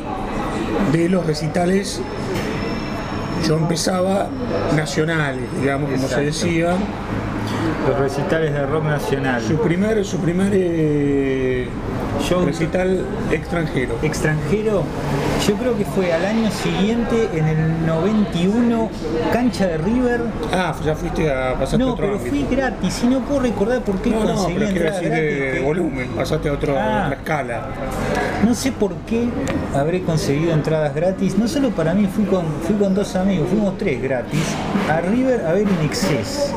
de 0.91 1.09
los 1.09 1.25
recitales. 1.25 2.01
Yo 3.47 3.57
empezaba 3.57 4.27
nacionales, 4.75 5.43
digamos, 5.61 5.89
como 5.91 6.07
se 6.07 6.21
decía. 6.21 6.73
Los 7.87 7.97
recitales 7.99 8.53
de 8.53 8.65
rock 8.65 8.83
nacional. 8.83 9.41
Su 9.41 9.57
primer, 9.61 10.03
su 10.05 10.17
primer 10.19 10.51
eh, 10.53 11.67
Yo- 12.27 12.45
recital 12.45 13.05
extranjero. 13.31 13.95
extranjero, 14.01 14.83
yo 15.47 15.55
creo 15.55 15.77
que 15.77 15.85
fue 15.85 16.11
al 16.13 16.25
año 16.25 16.49
siguiente, 16.51 17.29
en 17.33 17.45
el 17.47 17.85
91, 17.85 18.89
cancha 19.31 19.67
de 19.67 19.77
River. 19.77 20.21
Ah, 20.53 20.75
ya 20.83 20.95
fuiste 20.95 21.31
a 21.31 21.53
pasaste 21.53 21.75
a 21.75 21.79
No, 21.79 21.93
otro 21.93 22.05
pero 22.05 22.17
ámbito. 22.17 22.35
fui 22.35 22.45
gratis 22.55 23.01
y 23.03 23.07
no 23.07 23.19
puedo 23.21 23.39
recordar 23.41 23.81
por 23.81 24.01
qué 24.01 24.09
No, 24.11 24.19
no, 24.23 24.33
conseguí 24.35 24.53
pero 24.55 24.67
entrada 24.69 24.91
decir 24.99 25.09
de, 25.11 25.21
gratis. 25.21 25.39
de 25.53 25.59
que- 25.59 25.65
volumen, 25.65 26.07
pasaste 26.09 26.49
a 26.49 26.53
otro- 26.53 26.75
Ah. 26.77 27.03
otra 27.05 27.17
escala. 27.17 27.67
No 28.45 28.55
sé 28.55 28.71
por 28.71 28.93
qué 29.07 29.27
habré 29.75 30.01
conseguido 30.01 30.53
entradas 30.53 30.95
gratis. 30.95 31.37
No 31.37 31.47
solo 31.47 31.69
para 31.71 31.93
mí, 31.93 32.07
fui 32.07 32.23
con, 32.25 32.45
fui 32.65 32.75
con 32.75 32.95
dos 32.95 33.15
amigos, 33.15 33.47
fuimos 33.49 33.77
tres 33.77 34.01
gratis, 34.01 34.39
a 34.89 35.01
River 35.01 35.45
a 35.45 35.53
ver 35.53 35.63
In 35.63 35.85
Excess. 35.85 36.51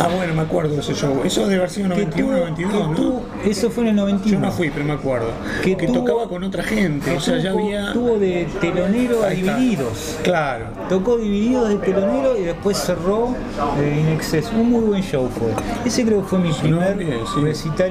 Ah, 0.00 0.08
bueno, 0.16 0.32
me 0.34 0.42
acuerdo 0.42 0.74
de 0.74 0.80
ese 0.80 0.94
show. 0.94 1.20
Eso 1.24 1.42
debe 1.42 1.56
haber 1.56 1.70
sido 1.70 1.90
Que 1.90 2.06
91, 2.06 2.32
tuvo- 2.32 2.40
92, 2.40 2.96
que 2.96 3.02
¿no? 3.02 3.50
eso 3.50 3.70
fue 3.70 3.82
en 3.84 3.90
el 3.90 3.96
91. 3.96 4.40
Yo 4.40 4.46
no 4.46 4.50
fui, 4.52 4.70
pero 4.70 4.84
me 4.86 4.92
acuerdo. 4.94 5.28
Que 5.62 5.76
Que, 5.76 5.86
tuvo- 5.86 5.98
tocaba 6.00 6.26
con 6.28 6.42
otra 6.42 6.62
gente, 6.62 7.14
o 7.14 7.20
sea, 7.20 7.36
ya 7.38 7.50
había... 7.50 7.92
Tuvo 7.92 8.18
de 8.18 8.48
telonero 8.60 9.22
a. 9.22 9.28
Divididos. 9.28 10.16
Claro. 10.22 10.66
Tocó 10.88 11.18
Divididos 11.18 11.68
de 11.68 11.76
telonero 11.76 12.36
y 12.38 12.42
después 12.44 12.78
cerró 12.78 13.34
eh, 13.78 14.00
In 14.00 14.08
Excess. 14.08 14.50
Un 14.56 14.70
muy 14.70 14.80
buen 14.80 15.02
show 15.02 15.28
fue. 15.28 15.48
Ese 15.84 16.04
creo 16.04 16.22
que 16.22 16.28
fue 16.28 16.38
mi 16.38 16.52
primer 16.52 16.96
bien, 16.96 17.18
sí. 17.34 17.40
recital. 17.42 17.90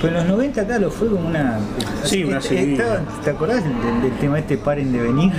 Pero 0.00 0.08
en 0.08 0.14
los 0.14 0.36
90 0.36 0.60
acá 0.62 0.78
lo 0.78 0.90
fue 0.90 1.08
como 1.08 1.26
una... 1.28 1.58
Sí, 2.04 2.22
una 2.24 2.40
seguidilla. 2.40 2.67
Estaba- 2.72 3.00
¿Te 3.24 3.30
acordás 3.30 3.62
del, 3.64 4.02
del 4.02 4.12
tema 4.20 4.38
este 4.38 4.56
Paren 4.58 4.92
de 4.92 4.98
venir? 5.02 5.32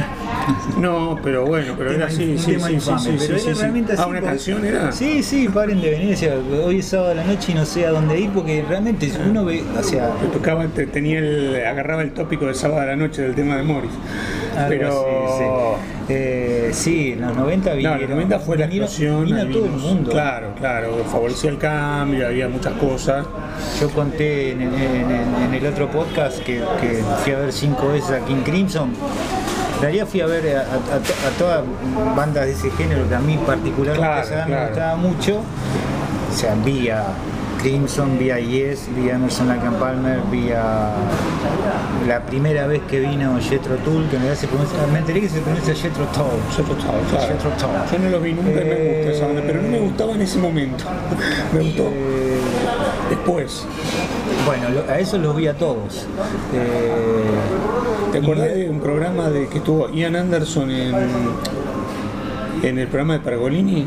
No, 0.79 1.17
pero 1.23 1.45
bueno, 1.45 1.73
pero 1.77 1.91
era 1.91 2.07
así, 2.07 2.37
sí, 2.37 2.55
sí, 2.59 2.79
sí, 2.79 3.17
pero 3.27 3.39
sí, 3.39 3.49
era 3.49 3.59
realmente 3.59 3.93
así 3.93 4.01
Ah, 4.03 4.07
una 4.07 4.19
porque- 4.19 4.25
canción 4.31 4.65
era. 4.65 4.91
Sí, 4.91 5.21
sí, 5.23 5.47
paren 5.47 5.81
de 5.81 5.89
venir. 5.91 6.13
O 6.13 6.17
sea, 6.17 6.35
hoy 6.65 6.79
es 6.79 6.85
sábado 6.85 7.11
a 7.11 7.15
la 7.15 7.23
noche 7.23 7.51
y 7.51 7.55
no 7.55 7.65
sé 7.65 7.85
a 7.85 7.91
dónde 7.91 8.19
ir 8.19 8.29
porque 8.31 8.63
realmente 8.67 9.11
uno 9.29 9.45
ve, 9.45 9.63
o 9.77 9.83
sea, 9.83 10.09
tocaba, 10.33 10.65
te- 10.67 10.87
tenía 10.87 11.19
el, 11.19 11.55
agarraba 11.65 12.01
el 12.01 12.11
tópico 12.11 12.45
del 12.45 12.55
sábado 12.55 12.81
a 12.81 12.85
la 12.85 12.95
noche 12.95 13.21
del 13.21 13.35
tema 13.35 13.57
de 13.57 13.63
Morris. 13.63 13.91
Pero 14.67 14.91
sí. 15.37 15.43
Eh, 16.11 16.69
sí, 16.73 17.11
en 17.13 17.21
los 17.21 17.35
90 17.37 17.69
No, 17.69 17.75
vinieron. 17.75 17.95
en 18.01 18.09
los 18.09 18.09
90 18.17 18.39
fue 18.39 18.57
la 18.57 18.65
explosión. 18.65 19.25
Vino 19.25 19.37
ahí 19.37 19.51
todo 19.51 19.65
el 19.65 19.71
mundo. 19.71 20.11
Claro, 20.11 20.47
claro, 20.57 21.03
favorecía 21.11 21.51
el 21.51 21.57
cambio, 21.57 22.27
había 22.27 22.47
muchas 22.49 22.73
cosas. 22.73 23.25
Yo 23.79 23.89
conté 23.91 24.51
en, 24.53 24.61
en- 24.61 24.73
en- 24.73 25.35
en 25.45 25.53
el 25.53 25.65
otro 25.67 25.89
podcast 25.91 26.39
que, 26.39 26.61
que 26.81 27.03
fui 27.23 27.33
a 27.33 27.39
ver 27.39 27.53
cinco 27.53 27.89
veces 27.89 28.11
a 28.11 28.25
King 28.25 28.41
Crimson. 28.43 28.91
En 29.75 29.81
realidad 29.81 30.07
fui 30.07 30.21
a 30.21 30.25
ver 30.25 30.57
a, 30.57 30.61
a- 30.61 30.63
a 30.63 30.99
to- 30.99 31.27
a 31.27 31.37
todas 31.37 31.63
bandas 32.15 32.45
de 32.45 32.51
ese 32.53 32.69
género 32.71 33.07
que 33.07 33.15
a 33.15 33.19
mí 33.19 33.39
particularmente 33.45 34.07
Claro, 34.07 34.21
esa 34.27 34.35
banda 34.39 34.59
me 34.59 34.65
gustaba 34.67 34.95
mucho. 34.95 35.41
O 36.31 36.35
sea, 36.35 36.55
vi 36.65 36.89
a 36.89 37.03
Crimson, 37.61 38.17
vi 38.17 38.31
a 38.31 38.39
Yes, 38.39 38.87
vi 38.95 39.09
a 39.09 39.15
Emerson 39.15 39.49
and 39.51 39.77
Palmer, 39.79 40.19
vi 40.31 40.49
a 40.51 40.91
la 42.07 42.21
primera 42.25 42.67
vez 42.67 42.81
que 42.89 43.01
vino 43.01 43.37
Jethro 43.41 43.75
Tull, 43.77 44.07
que 44.07 44.15
en 44.15 44.21
realidad 44.21 44.35
se 44.35 44.47
pronuncia, 44.47 44.77
me 44.91 44.99
enteré 44.99 45.19
que 45.21 45.27
se 45.29 45.41
pronuncia 45.41 45.75
Jethro 45.75 46.05
Tull. 46.05 46.25
Jethro 46.55 46.75
Tull, 46.75 46.85
claro. 47.11 47.27
Jethro 47.27 47.49
Tull. 47.51 47.91
Yo 47.91 47.99
no 47.99 48.09
lo 48.11 48.19
vi 48.21 48.33
nunca 48.33 48.49
y 48.51 48.53
me 48.53 48.61
gusta 48.61 49.11
esa 49.11 49.25
banda, 49.27 49.41
pero 49.45 49.61
no 49.61 49.67
me 49.67 49.77
Eh, 49.77 49.81
gustaba 49.81 50.11
en 50.13 50.21
ese 50.21 50.37
momento. 50.39 50.85
me 51.53 51.59
gustó 51.59 51.83
Eh, 51.83 52.39
después. 53.09 53.65
bueno, 54.45 54.69
lo- 54.69 54.89
a 54.91 54.97
eso 54.99 55.17
los 55.17 55.35
vi 55.35 55.47
a 55.47 55.53
todos. 55.57 56.07
Eh, 56.53 57.23
¿Te 58.13 58.19
y- 58.19 58.21
acordás 58.23 58.53
de 58.55 58.69
un 58.69 58.79
programa 58.79 59.29
de 59.29 59.47
que 59.49 59.57
estuvo 59.57 59.89
Ian 59.89 60.15
Anderson 60.15 60.71
en, 60.71 60.95
en 62.63 62.79
el 62.79 62.87
programa 62.87 63.13
de 63.15 63.19
Pergolini? 63.19 63.85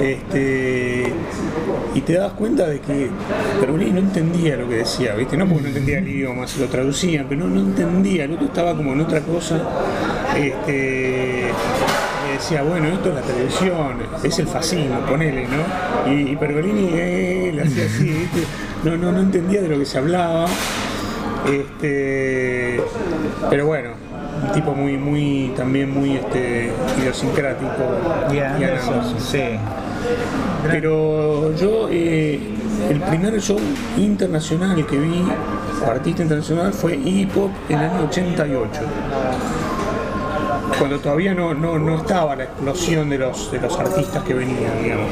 Este, 0.00 1.12
y 1.94 2.00
te 2.02 2.12
dabas 2.14 2.34
cuenta 2.34 2.66
de 2.68 2.80
que 2.80 3.10
Pergolini 3.60 3.92
no 3.92 3.98
entendía 3.98 4.56
lo 4.56 4.68
que 4.68 4.76
decía, 4.76 5.14
¿viste? 5.14 5.36
No 5.36 5.46
porque 5.46 5.62
no 5.62 5.68
entendía 5.68 5.98
el 5.98 6.08
idioma, 6.08 6.46
se 6.46 6.60
lo 6.60 6.66
traducían, 6.66 7.26
pero 7.28 7.42
no, 7.42 7.48
no 7.48 7.60
entendía, 7.60 8.24
el 8.24 8.32
otro 8.32 8.46
estaba 8.46 8.76
como 8.76 8.92
en 8.92 9.00
otra 9.00 9.20
cosa. 9.20 9.60
Este, 10.36 11.48
decía, 12.32 12.62
bueno, 12.62 12.88
esto 12.88 13.08
es 13.08 13.14
la 13.16 13.22
televisión, 13.22 13.98
es 14.22 14.38
el 14.38 14.46
fascismo, 14.46 15.00
ponele, 15.08 15.46
¿no? 15.48 16.12
Y, 16.12 16.32
y 16.32 16.36
Pergolini 16.36 16.90
le 17.52 17.62
hacía 17.62 17.86
así, 17.86 18.04
¿viste? 18.04 18.44
No, 18.84 18.96
no, 18.96 19.10
no 19.10 19.20
entendía 19.20 19.60
de 19.62 19.68
lo 19.68 19.78
que 19.78 19.84
se 19.84 19.98
hablaba. 19.98 20.46
Este, 21.46 22.80
pero 23.50 23.66
bueno, 23.66 23.90
un 24.42 24.52
tipo 24.52 24.74
muy, 24.74 24.96
muy, 24.96 25.52
también 25.56 25.92
muy 25.92 26.16
este, 26.16 26.72
idiosincrático. 27.00 27.70
Anderson, 28.28 28.94
Anderson. 28.94 29.20
sí. 29.20 29.42
Pero 30.70 31.54
yo, 31.56 31.88
eh, 31.90 32.40
el 32.88 33.00
primer 33.00 33.40
show 33.40 33.58
internacional 33.96 34.84
que 34.86 34.98
vi, 34.98 35.24
artista 35.86 36.22
internacional, 36.22 36.72
fue 36.72 36.96
Iggy 36.96 37.26
Pop 37.26 37.50
en 37.68 37.78
el 37.78 37.90
año 37.90 38.04
88. 38.04 38.70
Cuando 40.78 40.98
todavía 41.00 41.34
no, 41.34 41.54
no, 41.54 41.78
no 41.78 41.96
estaba 41.96 42.36
la 42.36 42.44
explosión 42.44 43.10
de 43.10 43.18
los, 43.18 43.50
de 43.50 43.60
los 43.60 43.78
artistas 43.78 44.22
que 44.22 44.34
venían, 44.34 44.82
digamos. 44.82 45.10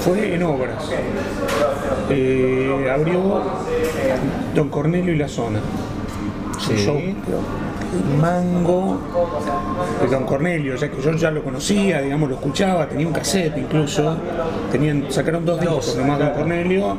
Fue 0.00 0.34
en 0.34 0.42
obras. 0.42 0.84
Eh, 2.10 2.90
abrió 2.92 3.42
Don 4.54 4.68
Cornelio 4.68 5.12
y 5.12 5.16
la 5.16 5.28
Zona. 5.28 5.60
Sí. 6.58 6.76
show 6.76 7.00
Mango 8.20 9.00
de 10.02 10.08
Don 10.08 10.24
Cornelio, 10.24 10.76
ya 10.76 10.90
que 10.90 11.00
yo 11.00 11.12
ya 11.12 11.30
lo 11.30 11.42
conocía, 11.42 12.00
digamos, 12.00 12.28
lo 12.28 12.34
escuchaba, 12.36 12.86
tenía 12.88 13.06
un 13.06 13.12
cassette 13.12 13.56
incluso, 13.58 14.16
tenían, 14.72 15.06
sacaron 15.10 15.44
dos 15.44 15.60
discos 15.60 15.96
nomás 15.96 16.18
Don 16.18 16.30
Cornelio, 16.30 16.96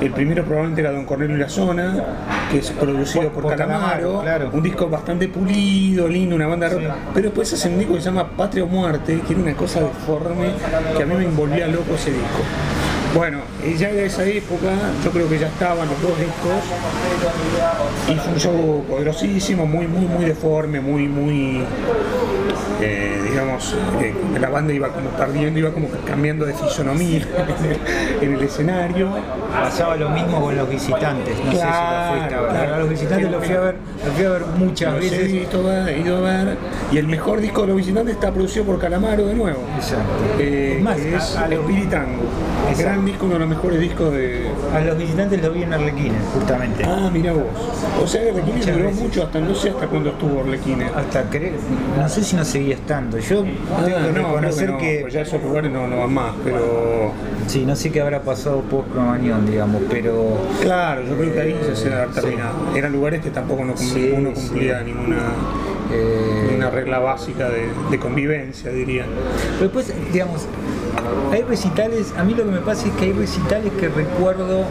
el 0.00 0.10
primero 0.12 0.44
probablemente 0.44 0.80
era 0.82 0.92
Don 0.92 1.04
Cornelio 1.04 1.36
y 1.36 1.40
la 1.40 1.48
Zona, 1.48 2.04
que 2.50 2.58
es 2.58 2.70
producido 2.70 3.30
por, 3.30 3.42
Por- 3.44 3.56
Calamaro, 3.56 3.80
Calamaro, 3.86 4.20
claro. 4.22 4.50
un 4.52 4.62
disco 4.62 4.88
bastante 4.88 5.28
pulido, 5.28 6.08
lindo, 6.08 6.36
una 6.36 6.46
banda 6.46 6.68
rock, 6.68 6.82
pero 7.14 7.28
después 7.28 7.52
hacen 7.52 7.74
un 7.74 7.78
disco 7.78 7.94
que 7.94 8.00
se 8.00 8.06
llama 8.06 8.28
Patria 8.36 8.64
o 8.64 8.66
Muerte, 8.66 9.20
que 9.26 9.32
era 9.32 9.42
una 9.42 9.54
cosa 9.54 9.80
deforme 9.80 10.50
que 10.96 11.02
a 11.02 11.06
mí 11.06 11.14
me 11.14 11.24
envolvía 11.24 11.66
loco 11.66 11.94
ese 11.94 12.10
disco. 12.10 12.26
Bueno, 13.16 13.38
ya 13.78 13.90
de 13.94 14.04
esa 14.04 14.26
época, 14.26 14.74
yo 15.02 15.10
creo 15.10 15.26
que 15.26 15.38
ya 15.38 15.46
estaban 15.46 15.88
los 15.88 16.02
dos 16.02 16.18
discos, 16.18 16.52
y 18.10 18.14
fue 18.14 18.32
un 18.34 18.38
show 18.38 18.84
poderosísimo, 18.86 19.64
muy, 19.64 19.86
muy, 19.86 20.04
muy 20.04 20.26
deforme, 20.26 20.82
muy, 20.82 21.08
muy, 21.08 21.62
eh, 22.80 23.20
digamos, 23.30 23.74
eh, 24.00 24.14
la 24.40 24.48
banda 24.50 24.72
iba 24.72 24.88
como 24.88 25.08
perdiendo, 25.10 25.58
iba 25.58 25.70
como 25.72 25.88
cambiando 26.06 26.44
de 26.46 26.54
fisonomía 26.54 27.22
en 28.20 28.34
el 28.34 28.42
escenario. 28.42 29.08
Pasaba 29.52 29.96
lo 29.96 30.10
mismo 30.10 30.40
con 30.40 30.56
los 30.56 30.68
visitantes, 30.68 31.36
no 31.38 31.52
sé 31.52 31.56
si 31.56 31.56
Claro, 31.56 32.10
lo 32.12 32.16
fuiste 32.18 32.34
a 32.34 32.40
ver. 32.40 32.50
claro. 32.50 32.78
Los 32.80 32.88
visitantes 32.90 33.30
los 33.30 33.44
fui 33.44 33.54
a 33.54 33.60
ver, 33.60 33.76
los 34.04 34.14
fui 34.14 34.24
a 34.24 34.30
ver 34.30 34.42
muchas 34.58 34.92
Los 34.92 35.00
veces. 35.02 35.20
he 35.20 35.36
ido 35.36 35.70
a, 35.70 35.90
he 35.90 35.98
ido 36.00 36.16
a 36.18 36.20
ver, 36.20 36.56
y 36.92 36.98
el 36.98 37.06
mejor 37.08 37.40
disco 37.40 37.62
de 37.62 37.66
los 37.68 37.76
visitantes 37.76 38.14
está 38.14 38.30
producido 38.32 38.64
por 38.66 38.78
Calamaro 38.78 39.26
de 39.26 39.34
nuevo. 39.34 39.60
Exacto. 39.76 40.04
Eh, 40.38 40.74
Es 40.78 40.82
más, 40.84 40.96
que 40.96 41.14
es 41.16 41.36
a, 41.36 41.44
a 41.44 41.48
los. 41.48 41.66
Exacto. 42.68 42.82
Gran 42.82 43.04
disco, 43.06 43.24
uno 43.26 43.34
de 43.34 43.40
los 43.40 43.48
mejores 43.48 43.80
discos 43.80 44.12
de. 44.12 44.48
a 44.74 44.80
los 44.80 44.98
visitantes 44.98 45.40
los 45.42 45.54
vi 45.54 45.62
en 45.62 45.72
Arlequines, 45.72 46.20
justamente. 46.34 46.84
Ah, 46.84 47.08
mira 47.12 47.32
vos. 47.32 47.44
O 48.02 48.06
sea, 48.06 48.20
Arlequines 48.22 48.66
duró 48.66 48.84
veces. 48.86 49.02
mucho, 49.02 49.22
hasta 49.22 49.38
no 49.40 49.54
sé 49.54 49.70
hasta 49.70 49.86
cuándo 49.86 50.10
estuvo 50.10 50.40
Arlequines. 50.40 50.90
Hasta 50.94 51.22
creo, 51.30 51.52
no 51.96 52.08
sé 52.08 52.22
si 52.24 52.36
no 52.36 52.44
estando. 52.72 53.18
Yo 53.18 53.42
tengo 53.42 53.54
Ah, 53.76 53.84
que 53.84 53.90
no, 54.12 54.28
reconocer 54.28 54.70
no, 54.70 54.78
que, 54.78 54.98
pues 55.02 55.12
ya 55.14 55.20
esos 55.22 55.42
lugares 55.42 55.70
no, 55.72 55.86
no 55.86 55.98
van 55.98 56.12
más, 56.14 56.32
pero 56.44 57.12
sí, 57.46 57.64
no 57.66 57.76
sé 57.76 57.90
qué 57.90 58.00
habrá 58.00 58.22
pasado 58.22 58.60
post 58.62 58.90
Cromañón, 58.92 59.46
digamos, 59.46 59.82
pero 59.90 60.36
claro, 60.62 61.02
yo 61.02 61.16
creo 61.16 61.32
que 61.32 61.40
ahí 61.40 61.56
ya 61.68 61.74
se 61.76 61.92
ha 61.94 62.06
terminado. 62.06 62.54
Eran 62.74 62.92
lugares 62.92 63.20
que 63.22 63.30
tampoco 63.30 63.64
no 63.64 63.74
cum- 63.74 63.86
Sí, 63.86 64.00
ninguno 64.00 64.30
sí. 64.34 64.48
cumplía 64.48 64.80
ninguna, 64.82 65.16
eh, 65.92 66.44
ninguna 66.48 66.70
regla 66.70 66.98
básica 66.98 67.48
de, 67.48 67.68
de 67.90 67.98
convivencia, 67.98 68.70
diría. 68.70 69.04
Pero 69.58 69.62
después, 69.72 69.92
digamos, 70.12 70.46
hay 71.32 71.42
recitales, 71.42 72.12
a 72.16 72.24
mí 72.24 72.34
lo 72.34 72.44
que 72.44 72.50
me 72.50 72.60
pasa 72.60 72.86
es 72.88 72.94
que 72.94 73.06
hay 73.06 73.12
recitales 73.12 73.72
que 73.78 73.88
recuerdo 73.88 74.64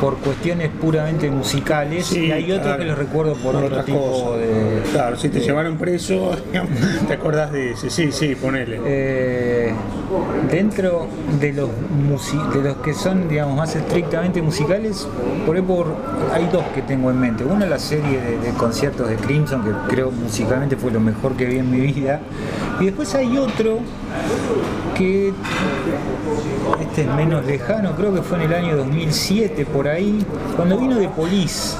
por 0.00 0.16
cuestiones 0.18 0.70
puramente 0.80 1.28
musicales 1.30 2.06
Sí, 2.06 2.26
y 2.26 2.30
hay 2.32 2.44
otros 2.52 2.66
claro. 2.66 2.78
que 2.82 2.84
los 2.88 2.98
recuerdo 2.98 3.34
por, 3.34 3.56
otro 3.56 3.66
otras 3.68 3.84
tipo 3.84 3.98
cosas. 4.00 4.38
de... 4.40 4.82
Claro, 4.92 5.16
si 5.16 5.28
te 5.28 5.40
de- 5.40 5.44
llevaron 5.46 5.76
preso, 5.76 6.36
te 7.08 7.12
acordás 7.14 7.50
de 7.52 7.72
ese. 7.72 7.90
Sí, 7.90 8.12
sí, 8.12 8.34
ponele. 8.36 8.80
Eh, 8.84 9.72
dentro 10.50 11.06
de 11.40 11.52
los 11.52 11.68
de 12.54 12.62
los 12.62 12.76
que 12.78 12.94
son 12.94 13.28
digamos 13.28 13.56
más 13.56 13.74
estrictamente 13.76 14.40
musicales 14.40 15.06
por 15.44 15.54
ahí 15.56 15.62
por 15.62 15.86
hay 16.32 16.48
dos 16.50 16.64
que 16.74 16.80
tengo 16.82 17.10
en 17.10 17.20
mente 17.20 17.44
uno 17.44 17.66
la 17.66 17.78
serie 17.78 18.18
de, 18.20 18.38
de 18.38 18.50
conciertos 18.56 19.08
de 19.08 19.16
Crimson 19.16 19.62
que 19.62 19.70
creo 19.94 20.10
musicalmente 20.10 20.76
fue 20.76 20.90
lo 20.90 21.00
mejor 21.00 21.34
que 21.36 21.44
vi 21.44 21.58
en 21.58 21.70
mi 21.70 21.80
vida 21.80 22.20
y 22.80 22.86
después 22.86 23.14
hay 23.14 23.36
otro 23.36 23.78
que 24.96 25.32
este 26.98 27.10
es 27.10 27.16
menos 27.16 27.44
lejano 27.46 27.92
creo 27.96 28.12
que 28.14 28.22
fue 28.22 28.38
en 28.38 28.50
el 28.50 28.54
año 28.54 28.76
2007 28.76 29.66
por 29.66 29.86
ahí 29.86 30.24
cuando 30.56 30.78
vino 30.78 30.96
de 30.96 31.08
Police 31.08 31.76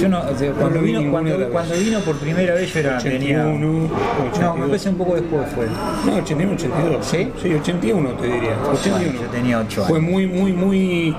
yo 0.00 0.08
no, 0.08 0.20
o 0.20 0.36
sea, 0.36 0.52
cuando, 0.52 0.80
vino, 0.80 1.10
cuando, 1.10 1.48
cuando 1.50 1.74
vino 1.74 2.00
por 2.00 2.16
primera 2.16 2.54
vez 2.54 2.72
yo 2.72 2.80
era, 2.80 2.98
tenía 2.98 3.42
81, 3.46 3.58
no, 3.58 3.88
me 3.88 4.30
82. 4.30 4.66
parece 4.68 4.88
un 4.88 4.96
poco 4.96 5.14
después 5.14 5.48
fue 5.54 5.66
No, 6.06 6.16
81, 6.16 6.52
82. 6.54 7.06
¿Sí? 7.06 7.28
Sí, 7.42 7.54
81 7.54 8.08
te 8.10 8.26
diría. 8.26 8.56
81. 8.72 9.20
Yo 9.20 9.28
tenía 9.28 9.60
ocho 9.60 9.84
Fue 9.84 9.98
años. 9.98 10.10
muy, 10.10 10.26
muy, 10.26 10.52
muy. 10.52 11.16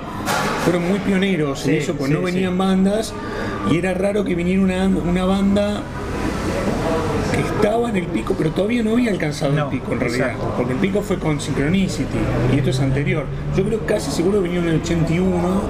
Fueron 0.63 0.87
muy 0.89 0.99
pioneros 0.99 1.65
en 1.65 1.71
Sí, 1.71 1.77
eso, 1.77 1.93
pues 1.93 2.09
sí, 2.09 2.13
no 2.17 2.23
venían 2.23 2.53
sí. 2.53 2.57
bandas 2.57 3.13
y 3.71 3.77
era 3.77 3.93
raro 3.93 4.23
que 4.25 4.35
viniera 4.35 4.61
una, 4.61 4.87
una 4.87 5.25
banda 5.25 5.81
que 7.37 7.47
estaba 7.47 7.89
en 7.89 7.97
el 7.97 8.05
pico, 8.07 8.35
pero 8.37 8.51
todavía 8.51 8.83
no 8.83 8.91
había 8.93 9.11
alcanzado 9.11 9.53
No, 9.53 9.65
el 9.65 9.69
pico 9.69 9.93
en 9.93 9.99
realidad, 9.99 10.31
exacto. 10.31 10.53
porque 10.57 10.73
el 10.73 10.79
pico 10.79 11.01
fue 11.01 11.17
con 11.17 11.39
Synchronicity 11.39 12.17
y 12.53 12.57
esto 12.57 12.69
es 12.71 12.79
anterior. 12.79 13.25
Yo 13.55 13.63
creo 13.63 13.79
que 13.79 13.85
casi 13.85 14.11
seguro 14.11 14.41
venía 14.41 14.59
en 14.59 14.69
el 14.69 14.81
81. 14.81 15.61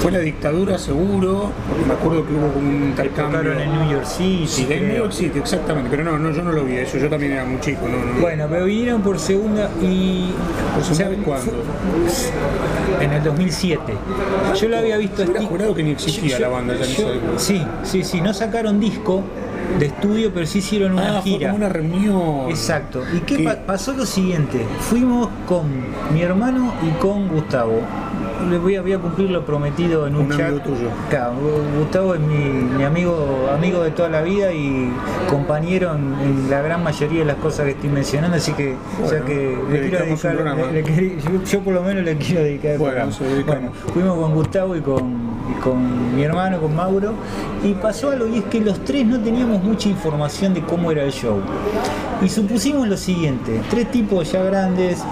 Fue 0.00 0.12
la 0.12 0.18
dictadura 0.18 0.78
seguro, 0.78 1.50
porque 1.68 1.84
me 1.86 1.94
acuerdo 1.94 2.26
que 2.26 2.34
hubo 2.34 2.52
como 2.52 2.68
un 2.68 2.84
intercambio. 2.84 3.40
Tocaron 3.40 3.60
en 3.60 3.72
New 3.72 3.90
York 3.90 4.04
City. 4.04 4.46
Sí, 4.46 4.66
en 4.68 4.88
New. 4.88 4.96
York 4.98 5.12
City, 5.12 5.38
exactamente, 5.38 5.88
pero 5.90 6.04
no, 6.04 6.18
no, 6.18 6.30
yo 6.30 6.42
no 6.42 6.52
lo 6.52 6.64
vi 6.64 6.76
eso, 6.76 6.98
yo 6.98 7.08
también 7.08 7.32
era 7.32 7.44
muy 7.44 7.58
chico, 7.60 7.88
no, 7.88 7.96
no. 8.04 8.20
Bueno, 8.20 8.46
pero 8.50 8.66
vinieron 8.66 9.02
por 9.02 9.18
segunda 9.18 9.70
y. 9.82 10.30
¿Por 10.74 10.84
segunda 10.84 11.24
cuándo? 11.24 11.52
En 13.00 13.12
el 13.12 13.22
2007. 13.22 13.80
Yo 14.60 14.68
lo 14.68 14.78
había 14.78 14.96
visto 14.98 15.24
Yo 15.24 15.46
jurado 15.46 15.74
que 15.74 15.82
ni 15.82 15.92
existía 15.92 16.38
la 16.38 16.48
banda 16.48 16.74
ya 16.76 16.84
yo-. 16.86 17.38
Sí, 17.38 17.64
sí, 17.82 18.04
sí. 18.04 18.20
No 18.20 18.34
sacaron 18.34 18.78
disco 18.80 19.22
de 19.78 19.86
estudio, 19.86 20.30
pero 20.32 20.46
sí 20.46 20.58
hicieron 20.58 20.92
una 20.92 21.18
Ah, 21.18 21.22
fue 21.22 21.32
gira. 21.32 21.50
como 21.50 21.56
una 21.64 21.68
reunión. 21.68 22.48
Exacto. 22.50 23.02
¿Y 23.14 23.20
qué 23.20 23.38
pa- 23.40 23.56
pasó 23.66 23.92
lo 23.92 24.06
siguiente? 24.06 24.64
Fuimos 24.80 25.28
con 25.48 25.64
mi 26.12 26.22
hermano 26.22 26.72
y 26.82 26.90
con 27.00 27.28
Gustavo. 27.28 27.80
Le 28.50 28.58
voy 28.58 28.76
a, 28.76 28.82
voy 28.82 28.92
a 28.92 28.98
cumplir 28.98 29.30
lo 29.30 29.44
prometido 29.46 30.06
en 30.06 30.16
un, 30.16 30.26
Un 30.26 30.30
chat. 30.36 30.48
amigo 30.48 30.60
tuyo. 30.64 30.88
Claro, 31.08 31.32
Gustavo 31.78 32.14
es 32.14 32.20
mi, 32.20 32.34
mi 32.76 32.84
amigo, 32.84 33.48
amigo 33.54 33.82
de 33.82 33.90
toda 33.90 34.08
la 34.10 34.20
vida 34.22 34.52
y 34.52 34.92
compañero 35.30 35.94
en, 35.94 36.14
en 36.20 36.50
la 36.50 36.60
gran 36.60 36.82
mayoría 36.82 37.20
de 37.20 37.24
las 37.24 37.36
cosas 37.36 37.64
que 37.64 37.70
estoy 37.72 37.88
mencionando, 37.90 38.36
así 38.36 38.52
que 38.52 38.74
Bueno, 39.00 39.24
que 39.24 39.58
le 39.70 39.80
quiero 39.88 40.04
dedicar, 40.04 40.34
le- 40.34 40.82
le 40.82 41.16
yo, 41.22 41.42
yo 41.50 41.60
por 41.60 41.74
lo 41.74 41.82
menos 41.82 42.04
le 42.04 42.16
quiero 42.16 42.42
dedicar 42.42 42.72
el 42.72 42.78
Bueno, 42.78 43.10
fuimos 43.92 44.18
con 44.18 44.34
Gustavo 44.34 44.76
y 44.76 44.80
con, 44.80 45.33
con 45.62 46.16
mi 46.16 46.22
hermano, 46.22 46.60
con 46.60 46.74
Mauro, 46.74 47.14
y 47.62 47.74
pasó 47.74 48.10
algo, 48.10 48.26
y 48.26 48.38
es 48.38 48.44
que 48.44 48.60
los 48.60 48.84
tres 48.84 49.06
no 49.06 49.20
teníamos 49.20 49.62
mucha 49.62 49.88
información 49.88 50.54
de 50.54 50.62
cómo 50.62 50.90
era 50.90 51.02
el 51.04 51.12
show. 51.12 51.40
Y 52.22 52.28
supusimos 52.28 52.88
lo 52.88 52.96
siguiente, 52.96 53.60
tres 53.70 53.90
tipos 53.90 54.30
ya 54.32 54.42
grandes 54.42 55.02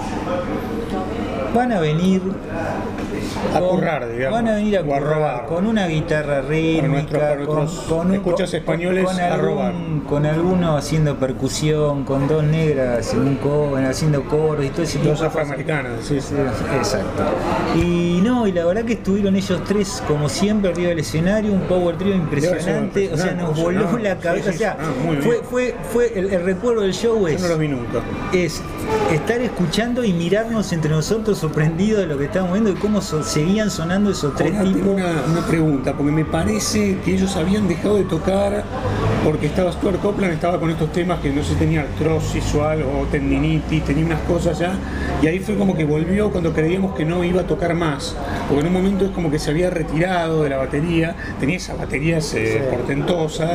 van 1.55 1.73
a 1.73 1.81
venir 1.81 2.23
A 3.55 3.59
con- 3.61 3.69
currar, 3.71 4.09
digamos, 4.11 4.39
Van 4.39 4.49
a 4.49 4.55
venir 4.57 4.79
a 4.79 4.81
o 4.81 4.83
a 4.95 4.99
currar 4.99 5.15
robar. 5.15 5.47
con 5.47 5.67
una 5.67 5.87
guitarra 5.87 6.43
rítmica, 6.43 6.89
nuestro- 6.89 7.19
para 7.21 7.45
con, 7.45 7.57
nuestros 7.57 7.85
con 7.87 8.07
un- 8.09 8.15
escuchas 8.15 8.51
con- 8.51 8.59
españoles, 8.59 9.05
con 9.05 9.21
a 9.21 9.35
algún- 9.35 9.47
robar. 9.49 9.73
con 10.09 10.27
alguno 10.27 10.77
haciendo 10.77 11.17
percusión, 11.17 12.05
con 12.05 12.29
dos 12.29 12.45
negras 12.45 13.13
en 13.13 13.21
un 13.21 13.35
coro, 13.37 13.77
haciendo 13.89 14.23
coros 14.25 14.65
y 14.65 14.69
todo 14.71 14.83
ese 14.83 14.99
Dos 15.01 15.21
afroamericanas, 15.23 15.93
sí, 16.03 16.21
sí. 16.21 16.35
Exacto. 16.77 17.23
Y 17.77 18.21
no, 18.23 18.47
y 18.47 18.53
la 18.53 18.65
verdad 18.65 18.85
que 18.85 18.95
estuvieron 18.95 19.35
ellos 19.37 19.61
tres, 19.67 20.03
como 20.07 20.29
siempre, 20.29 20.71
arriba 20.71 20.89
del 20.91 21.01
escenario, 21.01 21.53
un 21.53 21.63
power 21.63 21.97
trio 21.99 22.15
impresionante. 22.15 23.13
O 23.13 23.17
sea, 23.17 23.33
nos 23.33 23.59
voló 23.61 23.99
la 23.99 24.17
cabeza. 24.19 24.51
sí, 24.51 24.57
O 24.57 24.59
sea. 24.59 24.77
Ah, 24.81 24.93
fue, 25.23 25.37
fue, 25.43 25.75
fue 25.93 26.19
el, 26.19 26.33
el 26.33 26.45
recuerdo 26.45 26.83
del 26.83 26.93
show 26.95 27.21
Yo 27.21 27.29
es, 27.29 27.41
no 27.43 27.49
los 27.49 27.59
vi 27.59 27.69
nunca. 27.69 28.01
es 28.33 28.63
estar 29.13 29.41
escuchando 29.41 30.05
y 30.05 30.13
mirarnos 30.13 30.73
entre 30.73 30.91
nosotros 30.91 31.39
sorprendidos 31.39 32.01
de 32.01 32.07
lo 32.07 32.19
que 32.19 32.25
estábamos 32.25 32.55
viendo 32.55 32.71
y 32.71 32.75
cómo 32.75 33.01
so- 33.01 33.23
seguían 33.33 33.71
sonando 33.71 34.11
esos 34.11 34.35
tres 34.35 34.53
Ahora 34.53 34.65
tengo 34.65 34.79
tipos. 34.79 34.95
una, 34.95 35.23
una 35.39 35.47
pregunta, 35.47 35.95
porque 35.95 36.13
me 36.13 36.25
parece 36.25 36.99
que 37.05 37.15
ellos 37.15 37.35
habían 37.37 37.67
dejado 37.69 37.97
de 37.97 38.05
tocar 38.05 38.65
porque 39.25 39.47
estaba 39.47 39.71
Stuart 39.73 40.01
Copeland, 40.01 40.35
estaba 40.35 40.59
con 40.59 40.71
estos 40.71 40.91
temas 40.93 41.21
que 41.21 41.31
no 41.31 41.43
sé, 41.45 41.55
tenía 41.55 41.83
artrosis 41.83 42.53
o 42.55 42.65
algo, 42.65 43.01
o 43.01 43.05
tendinitis, 43.07 43.85
tenía 43.85 44.05
unas 44.05 44.21
cosas 44.23 44.59
ya, 44.59 44.75
y 45.23 45.29
ahí 45.29 45.39
fue 45.39 45.55
como 45.57 45.77
que 45.77 45.85
volvió 45.85 46.31
cuando 46.31 46.53
creíamos 46.53 46.95
que 46.97 47.05
no 47.05 47.23
iba 47.23 47.43
a 47.43 47.47
tocar 47.47 47.75
más, 47.75 48.17
porque 48.49 48.63
en 48.63 48.67
un 48.67 48.73
momento 48.73 49.05
es 49.05 49.13
como 49.13 49.31
que 49.31 49.39
se 49.39 49.51
había 49.51 49.71
retirado 49.71 50.43
de 50.43 50.51
la 50.51 50.57
batería, 50.57 51.15
tenía 51.39 51.57
esas 51.57 51.79
baterías 51.79 52.35
eh, 52.35 52.61
Sí. 52.69 52.77
portentosas, 52.77 53.53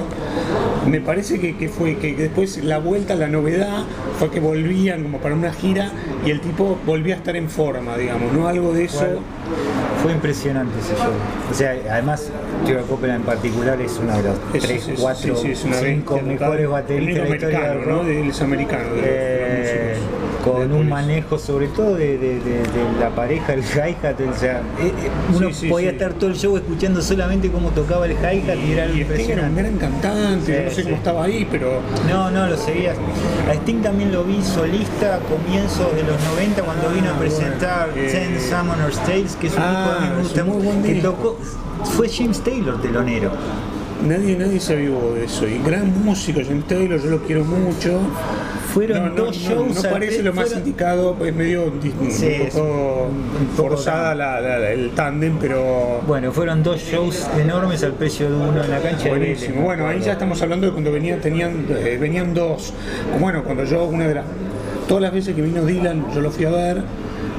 me 0.90 1.02
parece 1.02 1.40
que, 1.42 1.58
que 1.58 1.68
fue 1.68 1.98
que 1.98 2.16
después 2.16 2.63
la 2.63 2.80
vuelta, 2.80 3.16
la 3.16 3.28
novedad, 3.28 3.84
fue 4.20 4.32
que 4.32 4.40
volvían 4.40 5.04
como 5.04 5.18
para 5.20 5.36
una 5.36 5.52
gira 5.52 5.92
y 6.25 6.32
el 6.32 6.41
tipo 6.41 6.77
volvía 6.86 7.15
a 7.15 7.17
estar 7.17 7.36
en 7.36 7.49
forma, 7.49 7.95
digamos, 7.97 8.32
no 8.34 8.47
algo 8.47 8.73
de 8.73 8.86
eso. 8.86 8.99
Bueno, 9.06 9.19
Fue 10.03 10.12
impresionante 10.12 10.77
ese 10.80 10.93
show. 10.95 11.12
O 11.49 11.53
sea, 11.53 11.75
además, 11.89 12.30
Stuart 12.63 12.86
Copeland 12.88 13.21
en 13.21 13.25
particular 13.25 13.82
es 13.82 13.99
uno 14.01 14.15
de 14.15 14.23
los 14.23 14.36
Es- 14.53 14.62
3, 14.63 14.88
es- 14.89 14.99
4, 14.99 15.36
sí, 15.36 15.41
sí, 15.41 15.51
es 15.51 15.63
una 15.65 15.75
5 15.77 16.13
bestia 16.15 16.34
mejores 16.34 16.69
bateristas 16.69 17.23
de 17.23 17.30
la 17.30 17.36
historia 17.36 17.60
del 17.69 17.84
rock. 17.84 17.88
¿no? 17.88 18.03
De 18.03 18.23
los- 18.23 18.39
de 18.39 18.41
los 18.86 19.01
Eh, 19.03 19.95
músicos. 19.97 20.27
Con 20.43 20.71
un 20.71 20.88
manejo 20.89 21.38
sobre 21.38 21.67
todo 21.67 21.95
de, 21.95 22.17
de- 22.17 22.39
de- 22.39 22.62
de 22.62 23.00
la 23.00 23.10
pareja, 23.10 23.54
el 23.54 23.62
hi-hat, 23.63 24.19
o 24.21 24.34
sea, 24.38 24.60
eh, 24.80 24.88
eh, 24.88 24.91
uno 25.36 25.50
Sí, 25.50 25.54
sí, 25.54 25.69
podía 25.69 25.89
sí. 25.89 25.95
estar 25.95 26.13
todo 26.13 26.30
el 26.30 26.36
show 26.38 26.56
escuchando 26.56 27.02
solamente 27.02 27.50
cómo 27.52 27.69
tocaba 27.71 28.06
el 28.06 28.13
hi-hat 28.13 28.58
y 28.65 28.71
era 28.71 28.84
algo 28.84 28.95
Y 28.97 29.02
Sting 29.02 29.30
era 29.32 29.43
un 29.47 29.56
gran 29.56 29.78
cantante, 29.78 30.65
no 30.65 30.71
sé 30.71 30.84
cómo 30.84 30.95
estaba 30.95 31.23
ahí, 31.26 31.47
pero 31.50 31.82
No, 32.10 32.32
no, 32.32 32.47
lo 32.47 32.58
seguías. 32.58 32.95
A 33.50 33.54
Sting 33.54 33.82
también 33.82 34.12
lo 34.13 34.23
vi 34.23 34.41
solista 34.41 35.15
a 35.15 35.19
comienzos 35.19 35.93
de 35.95 36.04
los 36.04 36.21
90 36.34 36.62
cuando 36.63 36.89
vino 36.89 37.10
a 37.10 37.13
Ah, 37.15 37.19
presentar 37.19 37.89
bueno, 37.91 38.08
eh. 38.08 38.12
Ten 38.12 38.39
Summoner's 38.39 39.00
Tales, 39.06 39.36
que 39.36 39.47
es 39.47 39.54
un 39.54 39.60
Ah, 39.62 39.97
disco 39.97 40.04
que 40.04 40.15
me 40.15 40.21
gusta 40.21 40.43
muy 40.43 40.63
buen 40.65 40.84
que 40.84 40.95
tocó, 41.02 41.38
fue 41.84 42.08
James 42.10 42.39
Taylor 42.41 42.82
telonero. 42.82 43.32
nadie, 44.08 44.38
nadie 44.38 44.60
se 44.60 44.73
avivó 44.73 45.13
de 45.15 45.26
eso. 45.26 45.47
Y 45.47 45.58
gran 45.60 46.04
músico, 46.06 46.39
James 46.45 46.65
Taylor, 46.67 47.02
yo 47.02 47.10
lo 47.10 47.19
quiero 47.23 47.43
mucho. 47.43 48.00
Fueron 48.78 49.04
no, 49.04 49.10
no, 49.10 49.16
dos 49.26 49.36
shows. 49.36 49.84
No, 49.84 49.90
parece 49.90 50.22
lo 50.24 50.34
más 50.34 50.46
fueron- 50.46 50.60
indicado, 50.68 51.18
es 51.26 51.34
medio 51.36 51.72
di- 51.82 51.92
Sí, 52.12 52.28
un 52.44 52.50
poco 52.50 53.08
un 53.40 53.48
poco 53.56 53.70
forzada 53.70 54.13
la- 54.16 54.40
la- 54.40 54.60
la- 54.60 54.72
el 54.72 54.92
tándem, 54.92 55.38
pero 55.40 56.02
Bueno, 56.06 56.32
fueron 56.32 56.62
dos 56.62 56.80
shows 56.82 57.28
enormes 57.40 57.84
al 57.84 57.94
precio 57.94 58.30
de 58.30 58.36
uno 58.36 58.63
en 58.63 58.70
la 58.70 58.80
cancha 58.80 59.10
buenísimo. 59.10 59.62
Bueno, 59.62 59.88
ahí 59.88 60.00
ya 60.02 60.12
estamos 60.13 60.42
hablando 60.42 60.68
de 60.68 60.74
cuando 60.74 60.92
venían, 60.92 61.20
tenían, 61.22 61.66
eh, 61.70 61.98
venían 62.00 62.34
dos. 62.34 62.74
Bueno, 63.20 63.44
cuando 63.44 63.63
yo, 63.63 63.86
una 63.86 64.08
de 64.08 64.13
las. 64.16 64.26
Todas 64.88 65.02
las 65.04 65.12
veces 65.12 65.36
que 65.36 65.42
vino 65.42 65.66
Dylan, 65.66 66.06
yo 66.13 66.22
lo 66.22 66.30
fui 66.32 66.46
a 66.46 66.50
ver. 66.52 66.82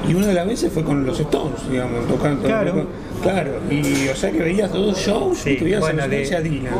Y 0.07 0.13
una 0.13 0.27
de 0.27 0.33
las 0.33 0.45
veces 0.47 0.71
fue 0.71 0.83
con 0.83 1.05
los 1.05 1.19
Stones, 1.19 1.69
digamos, 1.69 2.07
tocando. 2.07 2.43
Claro. 2.47 2.85
claro, 3.21 3.51
y 3.69 4.07
o 4.07 4.15
sea 4.15 4.31
que 4.31 4.39
veías 4.39 4.71
dos 4.71 4.97
shows 4.97 5.39
Sí, 5.39 5.51
y 5.51 5.57
te 5.57 5.63
veías 5.65 5.79
bueno, 5.81 6.03
a 6.03 6.07
de- 6.07 6.35
a 6.35 6.41
Dylan. 6.41 6.73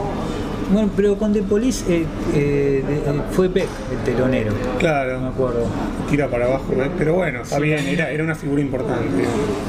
Bueno, 0.71 0.89
pero 0.95 1.17
con 1.17 1.33
The 1.33 1.41
Police 1.41 1.83
eh, 1.91 2.05
eh, 2.35 2.83
eh, 2.87 3.21
fue 3.31 3.47
Beck 3.47 3.67
el 3.91 3.97
telonero, 4.13 4.51
me 4.51 4.77
Claro, 4.79 5.19
acuerdo. 5.29 5.65
tira 6.09 6.27
para 6.27 6.45
abajo, 6.45 6.65
¿ves? 6.77 6.89
pero 6.97 7.15
bueno, 7.15 7.41
está 7.41 7.55
Sí. 7.57 7.63
bien, 7.63 7.87
era, 7.87 8.11
era 8.11 8.23
una 8.23 8.35
figura 8.35 8.61
importante. 8.61 9.23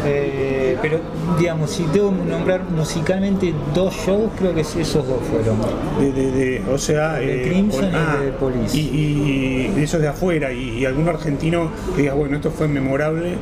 Eh, 0.04 0.76
pero, 0.82 0.98
digamos, 1.38 1.70
si 1.70 1.84
que 1.84 2.12
nombrar 2.28 2.64
musicalmente 2.70 3.54
dos 3.74 3.94
shows, 3.94 4.30
creo 4.38 4.54
que 4.54 4.60
esos 4.60 5.06
dos 5.06 5.20
fueron. 5.30 5.56
De, 6.00 6.12
de, 6.12 6.30
de- 6.32 6.62
o 6.70 6.76
sea, 6.78 7.14
De 7.14 7.42
Crimson 7.48 7.84
y 7.84 7.94
ah, 7.94 8.16
de 8.22 8.32
Police. 8.32 8.76
Y, 8.76 8.80
y, 8.80 9.72
y 9.78 9.82
esos 9.82 10.00
de 10.02 10.08
afuera, 10.08 10.52
y, 10.52 10.80
y 10.80 10.84
algún 10.84 11.08
argentino 11.08 11.70
que 11.96 12.02
diga, 12.02 12.14
bueno, 12.14 12.36
esto 12.36 12.50
fue 12.50 12.68
memorable. 12.68 13.36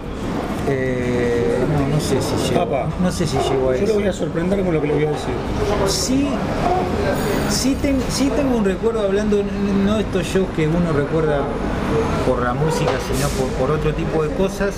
Eh, 0.71 1.28
no, 1.99 2.05
sé 2.05 2.21
si 2.21 2.49
llegó. 2.55 2.65
Papá. 2.65 2.87
No 3.03 3.13
sé 3.13 3.27
si 3.27 3.37
llegó 3.39 3.71
a 3.71 3.75
Yo 3.75 3.81
lo 3.81 3.85
eso. 3.87 3.95
voy 3.95 4.07
a 4.09 4.13
sorprender 4.13 4.65
con 4.65 4.75
lo 4.75 4.81
que 4.81 4.87
le 4.89 4.95
voy 4.95 5.05
a 5.07 5.11
decir. 5.11 5.35
Sí, 5.87 6.29
sí, 7.51 7.77
ten- 7.81 8.01
sí 8.11 8.31
tengo 8.35 8.57
un 8.57 8.65
recuerdo 8.65 9.01
hablando, 9.03 9.43
no 9.85 9.95
de 9.97 10.03
estos 10.03 10.25
shows 10.27 10.49
que 10.57 10.67
uno 10.69 10.93
recuerda 10.95 11.41
por 12.27 12.43
la 12.43 12.55
música, 12.55 12.93
sino 13.13 13.29
por, 13.31 13.49
por 13.59 13.71
otro 13.77 13.93
tipo 13.95 14.23
de 14.23 14.31
cosas. 14.35 14.75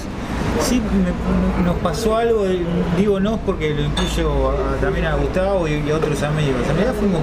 Sí, 0.61 0.81
me- 0.81 1.65
nos 1.65 1.77
pasó 1.77 2.17
algo, 2.17 2.45
eh, 2.47 2.61
digo 2.99 3.19
no 3.21 3.39
porque 3.39 3.75
lo 3.75 3.83
incluyo 3.83 4.51
a- 4.51 4.77
también 4.81 5.07
a 5.07 5.15
Gustavo 5.15 5.67
y, 5.69 5.73
y 5.87 5.91
a 5.91 5.97
otros 5.97 6.23
amigos. 6.23 6.61
En 6.69 6.77
realidad 6.77 6.95
fuimos 6.99 7.21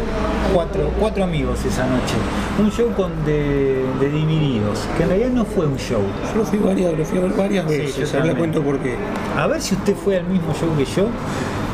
cuatro, 0.54 0.90
cuatro 1.00 1.24
amigos 1.24 1.60
esa 1.66 1.86
noche. 1.86 2.16
Un 2.60 2.72
show 2.72 2.92
con 2.94 3.12
de, 3.26 3.84
de 4.00 4.10
Divididos, 4.10 4.80
que 4.98 5.04
en 5.04 5.10
realidad 5.10 5.30
no 5.32 5.46
fue 5.46 5.68
un 5.68 5.78
show. 5.78 6.02
Yo 6.34 6.40
lo 6.40 6.46
fui, 6.46 6.58
varias, 6.60 6.98
lo 6.98 7.06
fui 7.06 7.18
a 7.20 7.22
ver 7.22 7.32
varias 7.34 7.66
Sí, 7.70 7.78
veces, 7.78 8.12
yo 8.12 8.20
le 8.24 8.34
cuento 8.36 8.62
por 8.64 8.80
qué. 8.80 8.96
A 9.38 9.46
ver 9.48 9.62
si 9.62 9.76
usted 9.76 9.96
fue 9.96 10.18
al 10.18 10.26
mismo 10.26 10.54
show 10.54 10.70
que 10.78 10.86
yo. 10.86 11.08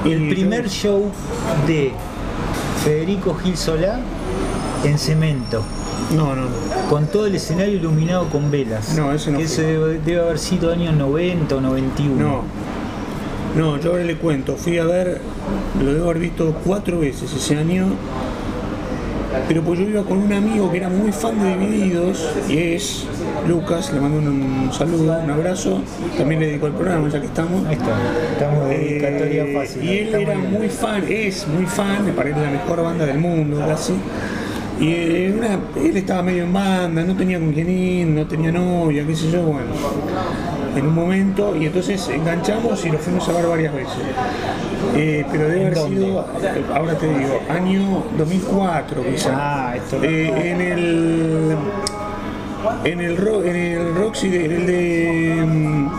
El 0.06 0.30
primer 0.30 0.68
show 0.70 1.10
de 1.66 1.94
Federico 2.84 3.36
Gil 3.36 3.56
Solá 3.56 4.00
en 4.84 4.98
cemento, 4.98 5.64
No, 6.12 6.36
no, 6.36 6.44
no. 6.44 6.90
con 6.90 7.08
todo 7.08 7.26
el 7.26 7.36
escenario 7.36 7.76
iluminado 7.76 8.30
con 8.30 8.52
velas. 8.52 8.96
No, 8.96 9.12
ese 9.12 9.32
no 9.32 9.38
Que 9.38 9.46
ese 9.46 9.64
debe, 9.64 10.00
debe 10.00 10.22
haber 10.22 10.40
sido 10.40 10.72
años 10.72 10.96
90 10.96 11.56
o 11.56 11.62
91. 11.62 12.16
No. 12.16 12.44
No, 13.56 13.80
yo 13.80 13.92
ahora 13.92 14.04
le 14.04 14.16
cuento, 14.18 14.56
fui 14.56 14.80
a 14.80 14.86
ver, 14.86 15.22
lo 15.80 15.94
debo 15.94 16.06
haber 16.06 16.18
visto 16.24 16.56
cuatro 16.66 17.00
veces 17.00 17.32
ese 17.32 17.56
año, 17.56 17.86
pero 19.48 19.62
pues 19.62 19.80
yo 19.80 19.86
iba 19.88 20.02
con 20.02 20.18
un 20.18 20.34
amigo 20.34 20.72
que 20.72 20.78
era 20.78 20.90
muy 20.90 21.12
fan 21.12 21.40
de 21.40 21.58
Divididos, 21.58 22.28
y 22.50 22.58
es 22.58 23.06
Lucas, 23.48 23.94
le 23.94 24.00
mando 24.00 24.18
un, 24.18 24.72
saludo, 24.74 25.20
un 25.24 25.30
abrazo, 25.30 25.82
también 26.18 26.40
le 26.42 26.48
dedico 26.48 26.66
al 26.66 26.72
programa 26.74 27.08
ya 27.10 27.20
que 27.20 27.28
estamos. 27.28 27.64
Ahí 27.68 27.76
está, 27.76 27.96
estamos 28.32 28.70
de 28.70 28.78
dedicatoria 28.78 29.44
Eh, 29.44 29.54
fácil. 29.56 29.84
Y 29.84 29.98
él 30.00 30.16
era 30.16 30.36
muy 30.36 30.70
fan, 30.70 31.04
es 31.08 31.48
muy 31.48 31.68
fan, 31.68 32.06
me 32.06 32.12
parece 32.12 32.42
la 32.42 32.50
mejor 32.50 32.82
banda 32.82 33.06
del 33.06 33.20
mundo 33.20 33.60
casi. 33.68 33.94
Y 34.84 35.32
una- 35.32 35.60
él 35.82 35.96
estaba 35.98 36.22
medio 36.24 36.44
en 36.44 36.54
banda, 36.54 37.04
no 37.04 37.16
tenía 37.16 37.40
con 37.40 37.52
quién 37.54 37.70
ir, 37.70 38.08
no 38.08 38.26
tenía 38.26 38.52
novia, 38.52 39.06
qué 39.08 39.16
sé 39.16 39.32
yo, 39.32 39.44
bueno. 39.44 39.68
En 40.76 40.88
un 40.88 40.96
momento, 40.96 41.56
y 41.56 41.68
entonces 41.68 42.10
enganchamos 42.10 42.84
y 42.86 42.90
lo 42.90 42.98
fuimos 42.98 43.30
a 43.30 43.34
ver 43.34 43.46
varias 43.46 43.74
veces. 43.74 43.94
Eh, 44.96 45.24
pero 45.32 45.48
debe 45.48 45.62
haber 45.62 45.76
dónde? 45.76 46.02
sido, 46.02 46.26
ahora 46.74 46.98
te 46.98 47.08
digo, 47.08 47.40
año 47.50 48.04
2004 48.18 49.04
quizá. 49.10 49.32
Ah, 49.36 49.76
esto 49.76 50.00
no- 50.00 50.04
Eh, 50.04 50.52
en 50.52 50.62
el 50.62 51.56
en 52.86 53.02
el, 53.02 53.18
ro- 53.18 53.44
en 53.44 53.56
el 53.56 53.96
Roxy, 53.96 54.30
de, 54.30 54.46
en 54.46 54.52
el 54.52 54.66
de. 54.66 55.44
mm, 55.46 55.90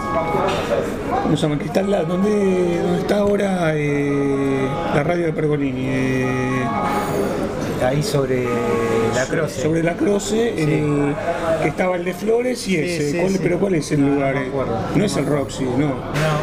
¿Cómo 1.23 1.37
se 1.37 1.42
llama? 1.42 1.59
Que 1.59 1.64
está 1.66 1.81
al 1.81 1.90
lado, 1.90 2.07
donde, 2.07 2.31
donde 2.83 2.99
está 3.01 3.18
ahora 3.18 3.73
eh, 3.75 4.66
la 4.94 5.03
radio 5.05 5.27
de 5.27 5.33
Pergolini. 5.33 5.87
eh, 5.88 6.27
Ahí 7.83 8.03
sobre 8.03 8.45
la 9.15 9.25
cruz. 9.27 9.53
sobre 9.53 9.83
la 9.83 9.95
Croce, 9.97 10.51
en 10.51 10.57
Sí. 10.69 10.73
el, 10.75 11.15
que 11.63 11.69
estaba 11.69 11.97
el 11.97 12.05
de 12.05 12.15
Flores 12.15 12.67
y 12.69 12.77
ese. 12.77 13.11
sí, 13.13 13.19
¿Cuál- 13.19 13.33
sí. 13.33 13.39
Pero 13.43 13.59
¿cuál 13.59 13.75
es 13.75 13.91
el 13.93 14.01
No, 14.01 14.15
lugar? 14.15 14.37
acuerdo. 14.37 14.79
No 14.95 15.05
es 15.05 15.17
el 15.17 15.27
Roxy, 15.27 15.65
no. 15.65 15.89
No, 15.89 15.95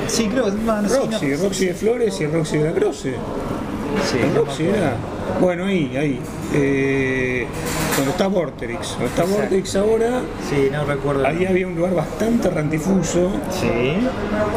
sí, 0.07 0.27
creo 0.27 0.45
que 0.45 0.51
Roxy, 0.51 1.35
Roxy 1.35 1.65
de 1.67 1.73
Flores 1.73 2.19
y 2.19 2.23
el 2.25 2.31
Roxy 2.33 2.57
de 2.57 2.65
la 2.65 2.73
Croce. 2.73 3.13
sí, 4.11 4.17
El 4.21 4.35
Roxy 4.35 4.63
era. 4.67 4.93
Bueno, 5.39 5.65
ahí, 5.65 5.95
ahí. 5.97 6.19
Eh, 6.53 7.47
donde 7.95 8.11
está 8.11 8.27
Vorterix. 8.27 8.91
Donde 8.91 9.05
está 9.05 9.21
Exacto. 9.21 9.41
Vorterix 9.41 9.75
ahora, 9.75 10.21
Sí, 10.49 10.69
no 10.71 10.85
recuerdo. 10.85 11.25
ahí 11.25 11.45
había 11.45 11.67
un 11.67 11.75
lugar 11.75 11.95
bastante 11.95 12.49
rantifuso. 12.49 13.31
Sí. 13.49 13.97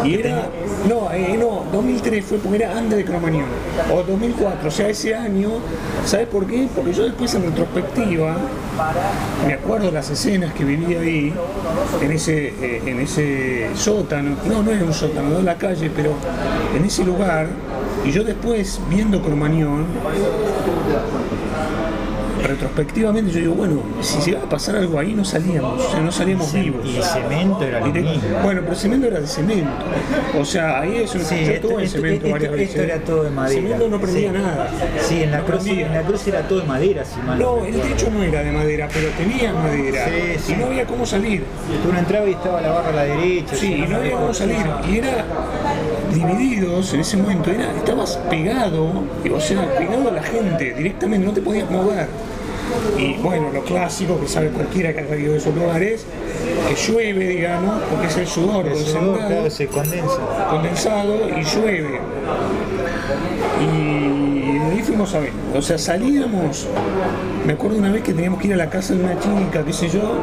Y 0.08 0.14
era, 0.14 0.48
no, 0.88 1.10
eh, 1.12 1.36
no, 1.38 1.64
2003 1.72 2.24
fue 2.24 2.38
porque 2.38 2.56
era 2.62 2.76
antes 2.76 2.98
de 2.98 3.04
Cromañón, 3.04 3.46
o 3.92 4.02
2004, 4.02 4.68
o 4.68 4.70
sea, 4.70 4.88
ese 4.88 5.14
año, 5.14 5.50
¿sabes 6.04 6.26
por 6.28 6.46
qué? 6.46 6.68
Porque 6.74 6.92
yo 6.92 7.04
después 7.04 7.34
en 7.34 7.44
retrospectiva, 7.44 8.36
me 9.46 9.54
acuerdo 9.54 9.86
de 9.86 9.92
las 9.92 10.10
escenas 10.10 10.52
que 10.54 10.64
viví 10.64 10.94
ahí, 10.94 11.32
en 12.02 12.12
ese, 12.12 12.48
eh, 12.60 12.82
en 12.86 13.00
ese 13.00 13.68
sótano, 13.74 14.36
no, 14.48 14.62
no 14.62 14.70
era 14.70 14.84
un 14.84 14.94
sótano, 14.94 15.28
no 15.30 15.38
en 15.38 15.44
la 15.44 15.56
calle, 15.56 15.90
pero 15.94 16.12
en 16.76 16.84
ese 16.84 17.04
lugar, 17.04 17.46
y 18.04 18.10
yo 18.12 18.22
después 18.24 18.80
viendo 18.90 19.20
Cromañón, 19.22 19.86
retrospectivamente 22.46 23.30
yo 23.32 23.40
digo, 23.40 23.54
bueno, 23.54 23.80
si 24.02 24.20
se 24.20 24.30
iba 24.32 24.40
a 24.40 24.48
pasar 24.48 24.76
algo 24.76 24.98
ahí 24.98 25.14
no 25.14 25.24
salíamos, 25.24 25.82
o 25.82 25.90
sea, 25.90 26.00
no 26.00 26.12
salíamos 26.12 26.52
vivos. 26.52 26.84
Y 26.84 27.00
cemento 27.02 27.62
era 27.64 27.80
lo 27.80 27.86
mismo. 27.86 28.12
Bueno, 28.42 28.60
pero 28.60 28.72
el 28.72 28.78
cemento 28.78 29.06
era 29.06 29.20
de 29.20 29.26
cemento. 29.26 29.70
O 30.38 30.44
sea, 30.44 30.80
ahí 30.80 30.96
es 30.98 31.14
una 31.14 31.24
Sí, 31.24 31.36
esto, 31.36 31.70
en 31.78 31.80
esto- 31.80 31.96
cemento 31.98 32.26
esto- 32.26 32.32
varias 32.32 32.52
veces. 32.52 32.68
esto 32.70 32.82
era 32.82 32.98
todo 33.02 33.22
de 33.24 33.30
madera. 33.30 33.58
El 33.60 33.64
cemento 33.64 33.88
no 33.88 33.98
prendía 34.00 34.28
Sí. 34.30 34.36
nada. 34.38 34.68
Sí, 35.00 35.22
en 35.22 35.30
la, 35.30 35.38
No 35.38 35.44
cruz, 35.46 35.62
prendía. 35.64 35.86
en 35.86 35.94
la 35.94 36.02
cruz 36.02 36.26
era 36.26 36.42
todo 36.48 36.60
de 36.60 36.66
madera, 36.66 37.04
si 37.06 37.20
mal 37.22 37.38
No, 37.38 37.64
el 37.64 37.80
techo 37.80 38.10
no 38.10 38.22
era 38.22 38.42
de 38.42 38.52
madera, 38.52 38.88
pero 38.92 39.08
tenía 39.16 39.52
madera. 39.54 40.04
Sí, 40.04 40.38
sí. 40.44 40.52
Y 40.52 40.56
no 40.56 40.66
había 40.66 40.84
cómo 40.86 41.06
salir. 41.06 41.44
Uno 41.88 41.98
entraba 41.98 42.26
y 42.28 42.32
estaba 42.32 42.60
la 42.60 42.70
barra 42.72 42.90
a 42.90 42.92
la 42.92 43.02
derecha. 43.04 43.56
Sí, 43.56 43.72
y 43.72 43.88
no 43.88 43.96
había 43.96 44.12
cómo 44.16 44.34
salir. 44.34 44.56
Y 44.92 44.98
era 44.98 45.24
divididos 46.14 46.94
en 46.94 47.00
ese 47.00 47.16
momento. 47.16 47.50
Era, 47.50 47.72
estabas 47.76 48.16
pegado, 48.30 48.88
o 49.32 49.40
sea, 49.40 49.68
pegado 49.76 50.08
a 50.08 50.12
la 50.12 50.22
gente 50.22 50.74
directamente, 50.74 51.26
no 51.26 51.32
te 51.32 51.42
podías 51.42 51.70
mover. 51.70 52.08
Y 52.98 53.14
bueno, 53.18 53.50
lo 53.52 53.62
clásico 53.62 54.18
que 54.20 54.26
sabe 54.26 54.48
cualquiera 54.48 54.92
que 54.94 55.00
ha 55.00 55.16
ido 55.16 55.32
de 55.32 55.38
esos 55.38 55.54
lugares, 55.54 56.06
que 56.68 56.74
llueve, 56.74 57.28
digamos, 57.28 57.82
porque 57.90 58.06
es 58.06 58.16
el 58.16 58.26
sudor 58.26 58.66
El 58.66 58.76
sudor, 58.76 59.18
claro, 59.18 59.50
se 59.50 59.66
condensa. 59.66 60.48
condensado 60.48 61.28
y 61.28 61.42
llueve. 61.42 62.00
Y 63.60 64.23
fuimos 64.94 65.14
a 65.14 65.18
ver. 65.18 65.32
O 65.56 65.60
sea, 65.60 65.76
salíamos. 65.76 66.68
Me 67.44 67.54
acuerdo 67.54 67.78
una 67.78 67.90
vez 67.90 68.02
que 68.02 68.14
teníamos 68.14 68.40
que 68.40 68.46
ir 68.46 68.54
a 68.54 68.56
la 68.56 68.70
casa 68.70 68.94
de 68.94 69.02
una 69.02 69.18
chica, 69.18 69.64
qué 69.64 69.72
sé 69.72 69.88
yo, 69.88 70.20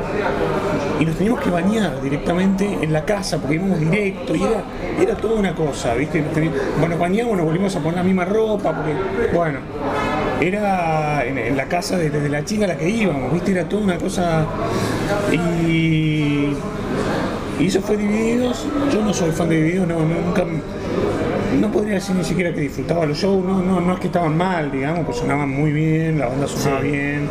y 1.00 1.06
nos 1.06 1.16
teníamos 1.16 1.42
que 1.42 1.50
bañar 1.50 2.02
directamente 2.02 2.80
en 2.82 2.94
la 2.94 3.04
casa 3.06 3.38
porque 3.38 3.56
íbamos 3.56 3.80
directo 3.80 4.34
y 4.34 4.42
era, 4.42 4.64
era 5.00 5.16
toda 5.16 5.40
una 5.40 5.54
cosa, 5.54 5.94
¿viste? 5.94 6.24
Bueno, 6.80 6.98
bañamos, 6.98 7.38
nos 7.38 7.46
volvimos 7.46 7.76
a 7.76 7.80
poner 7.80 7.98
la 7.98 8.04
misma 8.04 8.26
ropa 8.26 8.74
porque, 8.74 9.36
bueno, 9.36 9.60
era 10.40 11.26
en, 11.26 11.56
la 11.56 11.66
casa 11.66 11.98
de, 11.98 12.30
la 12.30 12.46
chica 12.46 12.66
a 12.66 12.70
la 12.70 12.78
que 12.78 12.90
íbamos, 12.90 13.34
¿viste? 13.34 13.52
Era 13.52 13.68
toda 13.68 13.84
una 13.84 13.98
cosa. 13.98 14.46
Y. 15.32 16.56
Y 17.60 17.68
eso 17.68 17.82
fue 17.82 17.98
Divididos. 17.98 18.66
Yo 18.92 19.04
no 19.04 19.14
soy 19.14 19.32
fan 19.32 19.50
de 19.50 19.58
Divididos, 19.58 19.88
no, 19.88 20.00
nunca. 20.00 20.46
No 21.60 21.72
podría 21.72 21.96
decir 21.96 22.16
ni 22.16 22.24
siquiera 22.24 22.54
que 22.54 22.62
disfrutaba 22.62 23.06
los 23.06 23.18
shows, 23.18 23.44
no, 23.44 23.62
no, 23.62 23.82
no 23.82 23.94
es 23.94 24.00
que 24.00 24.08
estaban 24.08 24.38
mal, 24.38 24.72
digamos, 24.72 25.06
pues 25.06 25.18
sonaban 25.18 25.50
muy 25.50 25.72
bien, 25.72 26.18
la 26.20 26.28
banda 26.28 26.48
sonaba 26.48 26.82
Sí. 26.82 26.88
bien. 26.88 27.28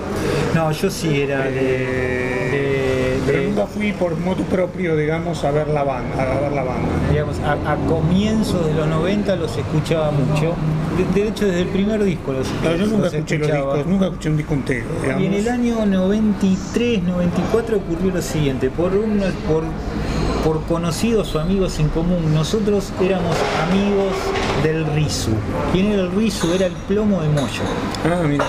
No, 0.54 0.70
yo 0.72 0.90
sí 0.90 1.20
era 1.22 1.44
de. 1.44 1.50
de- 1.50 3.20
Pero 3.26 3.38
de- 3.38 3.48
nunca 3.48 3.66
fui 3.66 3.92
por 3.92 4.16
moto 4.18 4.42
propio, 4.44 4.96
digamos, 4.96 5.42
a 5.44 5.50
ver 5.50 5.68
la 5.68 5.85
banda, 5.85 6.14
a 6.22 6.40
ver 6.40 6.52
la 6.52 6.64
banda. 6.64 6.88
digamos, 7.11 7.38
a, 7.40 7.52
a 7.72 7.76
comienzos 7.87 8.66
de 8.66 8.74
los 8.74 8.87
90 8.88 9.37
los 9.37 9.56
escuchaba 9.56 10.11
mucho. 10.11 10.54
De, 11.14 11.28
hecho, 11.28 11.46
desde 11.46 11.62
el 11.62 11.68
primer 11.68 12.02
disco 12.04 12.33
los, 12.33 12.48
Claro, 12.61 12.76
yo 12.76 12.87
nunca 12.87 13.04
los 13.04 13.14
escuché 13.14 13.38
los 13.38 13.48
escuchaba. 13.48 13.74
discos, 13.76 13.92
nunca 13.92 14.06
escuché 14.06 14.28
un 14.30 14.37
disco 14.37 14.54
entero, 14.54 14.85
Y 15.02 15.11
en 15.11 15.18
digamos. 15.18 15.38
el 15.38 15.48
año 15.48 15.87
93, 15.87 17.02
94 17.04 17.76
ocurrió 17.78 18.12
lo 18.14 18.22
siguiente, 18.22 18.68
por 18.70 18.92
un, 18.94 19.18
por 19.48 19.62
por 20.44 20.62
conocidos 20.64 21.35
o 21.35 21.40
amigos 21.40 21.79
en 21.79 21.88
común, 21.88 22.35
nosotros 22.35 22.92
éramos 23.00 23.37
amigos 23.68 24.14
del 24.62 24.87
Rizu. 24.94 25.33
¿Quién 25.72 25.92
era 25.92 26.03
el 26.03 26.12
Rizu? 26.12 26.53
Era 26.53 26.66
el 26.66 26.72
plomo 26.72 27.20
de 27.22 27.29
Moyo. 27.29 27.62
Ah, 28.05 28.22
mira. 28.26 28.44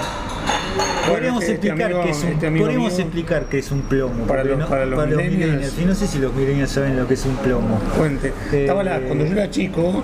Podríamos 1.08 1.44
este- 1.44 1.56
este 1.56 1.68
explicar 1.68 1.92
amigo- 1.92 2.04
que 2.04 2.10
es 2.12 2.24
un, 2.24 2.30
este 2.30 2.52
podríamos 2.52 2.92
mío- 2.94 3.02
explicar 3.02 3.46
que 3.46 3.60
es 3.60 3.72
un 3.72 3.82
plomo. 3.82 4.26
Para 4.26 4.44
los- 4.44 4.70
para 4.70 4.86
los 4.86 5.06
millennials. 5.08 5.74
Y 5.80 5.86
no 5.86 5.96
sé 5.96 6.08
si 6.08 6.20
los 6.20 6.34
millennials 6.34 6.72
saben 6.72 6.98
lo 6.98 7.08
que 7.08 7.14
es 7.16 7.26
un 7.26 7.36
plomo. 7.38 7.80
Cuente. 7.98 8.34
Eh, 8.52 8.62
Estaba 8.62 8.84
la- 8.84 9.00
cuando 9.02 9.26
yo 9.26 9.34
era 9.34 9.50
chico, 9.50 10.04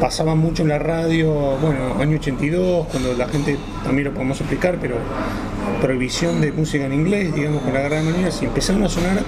pasaba 0.00 0.34
mucho 0.34 0.62
en 0.62 0.68
la 0.68 0.78
radio, 0.78 1.32
bueno, 1.60 1.94
año 2.00 2.16
82, 2.16 2.86
cuando 2.88 3.14
la 3.14 3.28
gente, 3.28 3.56
también 3.84 4.08
lo 4.08 4.12
podemos 4.14 4.38
explicar, 4.40 4.78
pero 4.80 4.96
prohibición 5.80 6.40
de 6.40 6.52
música 6.52 6.84
en 6.86 6.92
inglés, 6.92 7.34
digamos, 7.34 7.62
con 7.62 7.72
la 7.74 7.80
gran 7.80 8.04
manera, 8.04 8.28
y 8.40 8.44
empezaron 8.44 8.82
a 8.84 8.88
sonar 8.88 9.18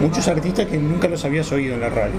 muchos 0.00 0.26
artistas 0.28 0.66
que 0.66 0.78
nunca 0.78 1.08
los 1.08 1.24
habías 1.24 1.50
oído 1.52 1.74
en 1.74 1.80
la 1.80 1.88
radio. 1.88 2.14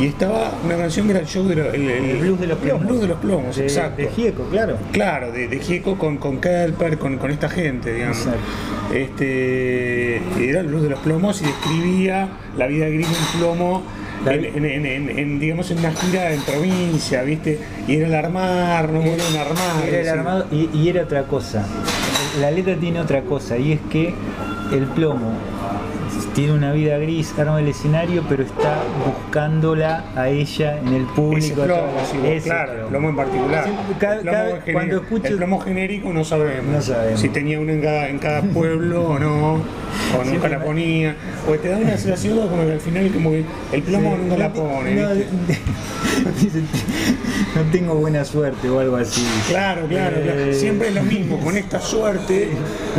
Y 0.00 0.06
estaba 0.06 0.52
una 0.64 0.76
canción 0.76 1.04
que 1.06 1.10
era 1.12 1.20
el 1.20 1.26
show 1.26 1.46
de 1.46 1.56
lo- 1.56 1.72
el, 1.72 1.88
El 1.90 2.16
blues 2.18 2.40
de 2.40 2.46
los 2.46 2.58
plomos. 2.58 2.80
El 2.82 2.86
blues 2.88 3.00
de 3.02 3.06
los 3.08 3.18
plomos, 3.18 3.56
De- 3.56 3.62
exacto. 3.64 4.02
De 4.02 4.08
Gieco, 4.08 4.44
claro. 4.50 4.76
Claro, 4.92 5.30
de, 5.32 5.46
de 5.48 5.58
Gieco 5.60 5.98
con, 5.98 6.16
con 6.16 6.40
Kelper, 6.40 6.96
con, 6.98 7.18
con 7.18 7.30
esta 7.30 7.48
gente, 7.50 7.92
digamos. 7.92 8.16
Exacto. 8.18 8.40
Este, 8.94 10.16
era 10.48 10.60
el 10.60 10.66
blues 10.68 10.82
de 10.82 10.90
los 10.90 10.98
plomos 11.00 11.42
y 11.42 11.46
describía 11.46 12.28
la 12.56 12.66
vida 12.66 12.86
gris 12.88 13.06
de 13.08 13.14
un 13.14 13.40
plomo 13.40 13.82
en, 14.26 14.44
en- 14.44 14.64
en- 14.64 14.86
en- 14.86 15.18
en, 15.18 15.38
digamos, 15.38 15.70
en 15.70 15.78
una 15.78 15.92
gira 15.92 16.32
en 16.32 16.40
provincia, 16.42 17.22
¿viste? 17.22 17.58
Y 17.86 17.96
era 17.96 18.06
el 18.08 18.14
armar, 18.14 18.90
no 18.90 19.00
era 19.02 19.22
un 19.28 19.36
armar. 19.36 19.86
Era 19.88 20.00
el 20.00 20.08
armado 20.08 20.46
y, 20.50 20.68
y 20.74 20.88
era 20.88 21.02
otra 21.02 21.24
cosa. 21.24 21.64
La 22.40 22.50
letra 22.50 22.76
tiene 22.76 23.00
otra 23.00 23.22
cosa 23.22 23.58
y 23.58 23.72
es 23.72 23.80
que 23.90 24.14
el 24.72 24.84
plomo 24.94 25.32
tiene 26.34 26.52
una 26.52 26.72
vida 26.72 26.96
gris, 26.98 27.34
arma 27.38 27.58
el 27.60 27.68
escenario, 27.68 28.24
pero 28.28 28.42
está 28.44 28.82
buscándola 29.04 30.04
a 30.16 30.28
ella 30.28 30.78
en 30.78 30.94
el 30.94 31.02
público. 31.04 31.62
Ese 32.24 32.44
claro, 32.48 32.72
el 32.82 32.86
plomo. 32.88 33.08
en 33.10 33.16
particular. 33.16 33.64
Sí, 33.64 33.70
cada- 33.98 34.14
el, 34.16 34.20
plomo 34.22 34.36
cada- 34.36 34.72
cuando 34.72 34.96
escucho- 35.02 35.26
el 35.28 35.36
plomo 35.36 35.60
genérico 35.60 36.12
no 36.12 36.24
sabemos, 36.24 36.66
No 36.76 36.80
sabemos. 36.82 37.20
si 37.20 37.28
tenía 37.30 37.58
uno 37.60 37.72
en 37.72 37.80
cada, 37.80 38.08
en 38.08 38.18
cada 38.18 38.42
pueblo 38.54 39.08
o 39.08 39.18
no, 39.18 39.54
o 39.54 40.24
nunca 40.24 40.48
la 40.48 40.62
ponía, 40.64 41.16
o 41.48 41.52
te 41.54 41.68
da 41.68 41.78
una 41.78 41.96
sensación 41.96 42.38
como 42.48 42.64
que 42.64 42.72
al 42.72 42.80
final 42.80 43.10
como 43.12 43.30
que 43.30 43.44
el 43.72 43.82
plomo 43.82 44.14
Sí, 44.16 44.22
nunca 44.22 44.36
la 44.36 44.52
pone. 44.52 44.94
no 47.54 47.62
tengo 47.72 47.94
buena 47.94 48.24
suerte 48.24 48.68
o 48.68 48.78
algo 48.80 48.96
así. 48.96 49.24
Claro, 49.48 49.86
claro, 49.86 50.16
claro. 50.22 50.40
Eh, 50.40 50.54
Siempre 50.54 50.88
es 50.88 50.94
lo 50.94 51.02
mismo, 51.02 51.38
con 51.40 51.56
esta 51.56 51.80
suerte, 51.80 52.48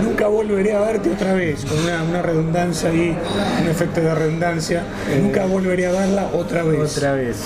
nunca 0.03 0.27
volveré 0.27 0.73
a 0.73 0.81
verte 0.81 1.11
otra 1.11 1.33
vez, 1.33 1.65
con 1.65 1.77
una, 1.79 2.03
una 2.03 2.21
redundancia 2.21 2.89
ahí, 2.89 3.15
un 3.61 3.67
efecto 3.67 4.01
de 4.01 4.13
redundancia, 4.15 4.83
nunca 5.19 5.45
volveré 5.45 5.87
a 5.87 5.91
verla 5.91 6.29
otra 6.33 6.63
vez. 6.63 6.97
Otra 6.97 7.13
vez. 7.13 7.37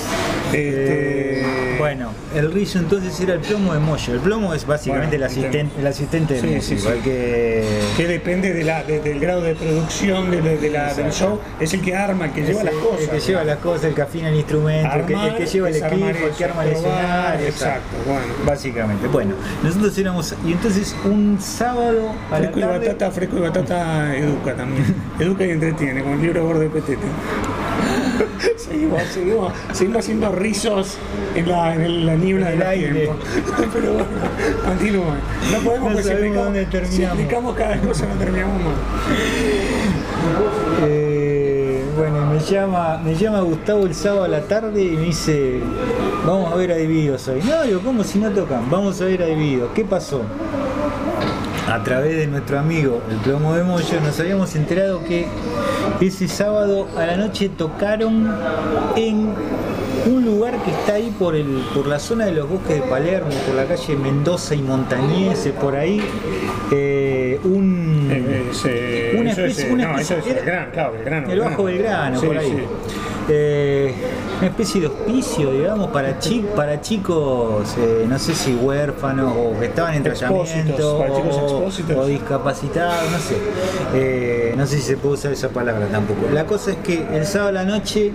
Este- 0.54 1.40
Eh, 1.42 1.78
bueno, 1.78 2.12
el 2.34 2.52
Rizzo 2.54 2.80
entonces 2.80 3.20
era 3.20 3.34
el 3.34 3.42
plomo 3.42 3.74
de 3.74 3.80
Moyo. 3.80 4.14
El 4.14 4.20
plomo 4.20 4.54
es 4.54 4.66
básicamente 4.66 5.18
Bueno, 5.18 5.26
el, 5.26 5.32
asistente, 5.32 5.80
el 5.80 5.88
asistente 5.88 6.34
del 6.36 6.42
Sí, 6.42 6.48
sí, 6.62 6.74
músico, 6.76 6.92
sí. 6.92 6.98
el 6.98 7.04
que 7.04 7.64
Que 7.98 8.08
depende 8.08 8.54
de 8.54 8.64
la, 8.64 8.84
de- 8.84 9.00
del 9.02 9.20
grado 9.20 9.42
de 9.42 9.56
producción 9.56 10.32
de, 10.32 10.42
de- 10.42 10.58
de 10.58 10.70
la- 10.70 10.94
del 10.94 11.12
show, 11.12 11.40
es 11.60 11.74
el 11.74 11.82
que 11.82 11.96
arma, 11.96 12.26
el 12.26 12.32
que 12.32 12.44
lleva 12.44 12.64
las 12.64 12.74
cosas. 12.76 13.02
El 13.02 13.10
que 13.10 13.20
lleva 13.20 13.44
las 13.44 13.58
cosas, 13.58 13.84
el 13.86 13.94
que 13.94 14.02
afina 14.02 14.30
el 14.30 14.36
instrumento, 14.36 14.96
el 14.96 15.06
que, 15.06 15.14
el 15.14 15.20
Armar 15.20 15.38
que 15.38 15.46
lleva 15.46 15.70
el 15.70 15.76
equipo, 15.76 16.06
el 16.28 16.32
que 16.36 16.46
arma 16.46 16.64
el 16.66 16.72
escenario. 16.72 17.48
exacto, 17.48 17.96
bueno. 18.06 18.22
Básicamente. 18.46 19.08
Bueno, 19.08 19.36
nosotros 19.64 19.98
éramos. 19.98 20.34
Y 20.46 20.54
entonces 20.54 20.96
un 21.04 21.38
sábado 21.42 22.12
a 22.32 22.34
la 22.34 22.38
Fresco 22.38 22.60
y 22.60 22.62
tarde. 22.62 22.88
batata, 22.88 23.12
fresco 23.12 23.38
y 23.38 23.42
batata 23.42 24.16
educa 24.16 24.56
también. 24.56 24.96
Educa 25.20 25.46
y 25.46 25.50
entretiene, 25.52 26.02
con 26.04 26.14
el 26.14 26.22
libro 26.22 26.46
gordo 26.46 26.62
de 26.62 26.70
Petete. 26.70 27.06
seguimos, 28.58 29.02
seguimos, 29.14 29.54
seguimos 29.74 30.00
haciendo 30.00 30.32
rizos 30.32 30.98
en 31.36 31.50
la, 31.50 31.74
en 31.76 31.82
el- 31.82 32.06
la 32.06 32.16
niebla 32.16 32.50
del 32.50 32.62
el 32.62 32.68
aire. 32.68 33.10
Pero 33.74 33.94
bueno, 33.94 34.06
continúen. 34.66 35.20
No 35.52 35.58
podemos 35.60 35.90
No 35.90 35.96
porque 35.96 36.04
si 36.04 36.10
dónde 36.44 36.66
si 36.66 36.72
terminamos. 36.72 37.04
explicamos 37.20 37.56
cada 37.56 37.78
cosa 37.82 38.06
no 38.08 38.16
terminamos 38.16 38.62
más. 38.62 38.74
Eh, 40.88 41.84
bueno, 41.98 42.26
me 42.26 42.40
llama, 42.40 42.98
me 43.04 43.16
llama 43.16 43.42
Gustavo 43.42 43.86
el 43.86 43.96
sábado 43.96 44.24
a 44.26 44.28
la 44.28 44.42
tarde 44.42 44.84
y 44.84 44.92
me 44.92 45.04
dice, 45.06 45.60
vamos 46.26 46.52
a 46.52 46.56
ver 46.56 46.72
a 46.72 46.76
hoy. 47.28 47.42
No, 47.48 47.64
digo, 47.64 47.82
¿cómo 47.84 48.04
si 48.04 48.20
no 48.20 48.30
tocan? 48.32 48.70
Vamos 48.70 49.02
a 49.02 49.06
ver 49.06 49.24
a. 49.24 49.72
¿Qué 49.74 49.86
pasó? 49.86 50.22
A 51.72 51.82
través 51.84 52.16
de 52.18 52.28
nuestro 52.28 52.60
amigo 52.60 53.02
el 53.10 53.18
plomo 53.18 53.56
de 53.56 53.64
Moyo 53.64 54.00
nos 54.02 54.20
habíamos 54.20 54.56
enterado 54.56 55.04
que 55.04 55.26
ese 56.02 56.28
sábado 56.28 56.88
a 56.98 57.06
la 57.06 57.16
noche 57.18 57.50
tocaron 57.50 58.32
en 58.96 59.30
un 60.08 60.26
lugar 60.26 60.56
que 60.64 60.72
está 60.72 60.94
ahí 60.96 61.14
por 61.18 61.36
el 61.36 61.64
por 61.74 61.88
la 61.88 61.98
zona 62.00 62.26
de 62.26 62.34
los 62.34 62.48
bosques 62.50 62.76
de 62.76 62.88
Palermo, 62.88 63.30
por 63.46 63.56
la 63.56 63.66
calle 63.66 63.96
Mendoza 63.96 64.54
y 64.56 64.62
Montañeses, 64.62 65.54
por 65.54 65.76
ahí 65.76 66.02
eh, 66.72 67.40
un 67.44 68.08
Eh, 68.12 68.52
eh, 68.66 69.18
Una 69.20 69.32
eso 69.32 69.46
es, 69.46 69.58
especie- 69.58 69.74
una 69.74 69.84
no, 69.88 70.00
especie- 70.00 70.18
eso 70.20 70.28
es 70.28 70.28
era- 70.28 70.36
Belgrano, 70.46 70.72
claro, 70.72 70.92
Belgrano. 70.94 71.32
el 71.32 71.40
Bajo 71.40 71.64
Belgrano, 71.64 72.20
Sí, 72.20 72.26
por 72.28 72.38
ahí. 72.38 72.50
sí. 72.52 72.64
Eh, 73.30 73.94
una 74.40 74.48
especie 74.48 74.82
de 74.82 74.88
hospicio, 74.88 75.52
digamos, 75.52 75.88
para, 75.92 76.20
chi- 76.20 76.46
para 76.56 76.82
chicos, 76.82 77.76
eh, 77.78 78.06
no 78.08 78.20
sé 78.20 78.36
si 78.36 78.54
huérfanos 78.54 79.34
o 79.38 79.60
que 79.60 79.68
estaban 79.68 79.94
en 79.96 80.04
tratamiento 80.04 80.98
para 81.00 81.16
chicos 81.16 81.36
o, 81.38 81.44
expósitos. 81.46 81.98
o 81.98 82.06
discapacitados, 82.06 83.12
no 83.12 83.18
sé. 83.20 83.36
Eh, 83.94 84.54
no 84.58 84.66
sé 84.68 84.78
si 84.78 84.82
se 84.82 84.98
puede 84.98 85.16
usar 85.16 85.32
esa 85.32 85.50
palabra 85.50 85.88
tampoco. 85.88 86.28
La 86.34 86.46
cosa 86.46 86.72
es 86.72 86.78
que 86.78 87.06
el 87.14 87.26
sábado 87.26 87.50
a 87.50 87.52
la 87.54 87.64
noche 87.66 88.12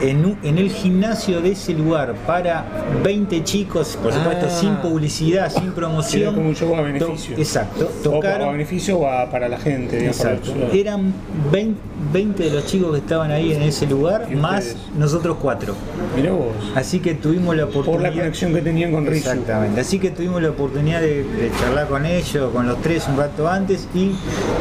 en, 0.00 0.24
un- 0.24 0.38
en 0.42 0.58
el 0.58 0.70
gimnasio 0.70 1.40
de 1.40 1.52
ese 1.52 1.72
lugar 1.72 2.14
para 2.26 2.64
20 3.02 3.44
chicos, 3.44 3.96
por 4.02 4.12
supuesto, 4.12 4.46
Ah. 4.48 4.58
sin 4.60 4.74
publicidad, 4.76 5.50
sin 5.52 5.72
promoción. 5.72 6.34
Como 6.34 6.48
un 6.48 6.54
show 6.56 6.74
a 6.74 6.78
to- 6.78 6.84
beneficio. 6.84 7.36
exacto, 7.36 7.88
O 8.00 8.10
tocaron. 8.10 8.48
a 8.48 8.52
beneficio 8.52 8.98
o 8.98 9.06
a- 9.06 9.30
para 9.30 9.48
la 9.48 9.58
gente, 9.58 9.96
digamos, 9.96 10.20
Exacto. 10.20 10.52
Eran 10.72 11.12
20, 11.52 11.78
20 12.12 12.42
de 12.44 12.50
los 12.50 12.66
chicos 12.66 12.92
que 12.92 12.98
estaban 12.98 13.30
ahí 13.30 13.52
en 13.52 13.62
ese 13.62 13.86
lugar, 13.86 14.26
¿Y 14.30 14.34
más 14.36 14.76
nosotros 14.98 15.36
cuatro. 15.40 15.53
Mirá 16.16 16.32
vos. 16.32 16.52
Así 16.74 17.00
que 17.00 17.14
tuvimos 17.14 17.56
la 17.56 17.64
oportunidad. 17.64 17.92
Por 17.92 18.02
la 18.02 18.12
conexión 18.22 18.52
que 18.54 18.60
tenían 18.62 18.92
con 18.92 19.06
Rizu. 19.06 19.30
Exactamente. 19.30 19.80
Así 19.80 19.98
que 19.98 20.10
tuvimos 20.10 20.42
la 20.42 20.50
oportunidad 20.50 21.00
de, 21.00 21.24
de 21.24 21.50
charlar 21.60 21.88
con 21.88 22.04
ellos, 22.06 22.50
con 22.52 22.66
los 22.66 22.80
tres 22.82 23.06
un 23.08 23.16
rato 23.16 23.48
antes 23.48 23.88
y 23.94 24.12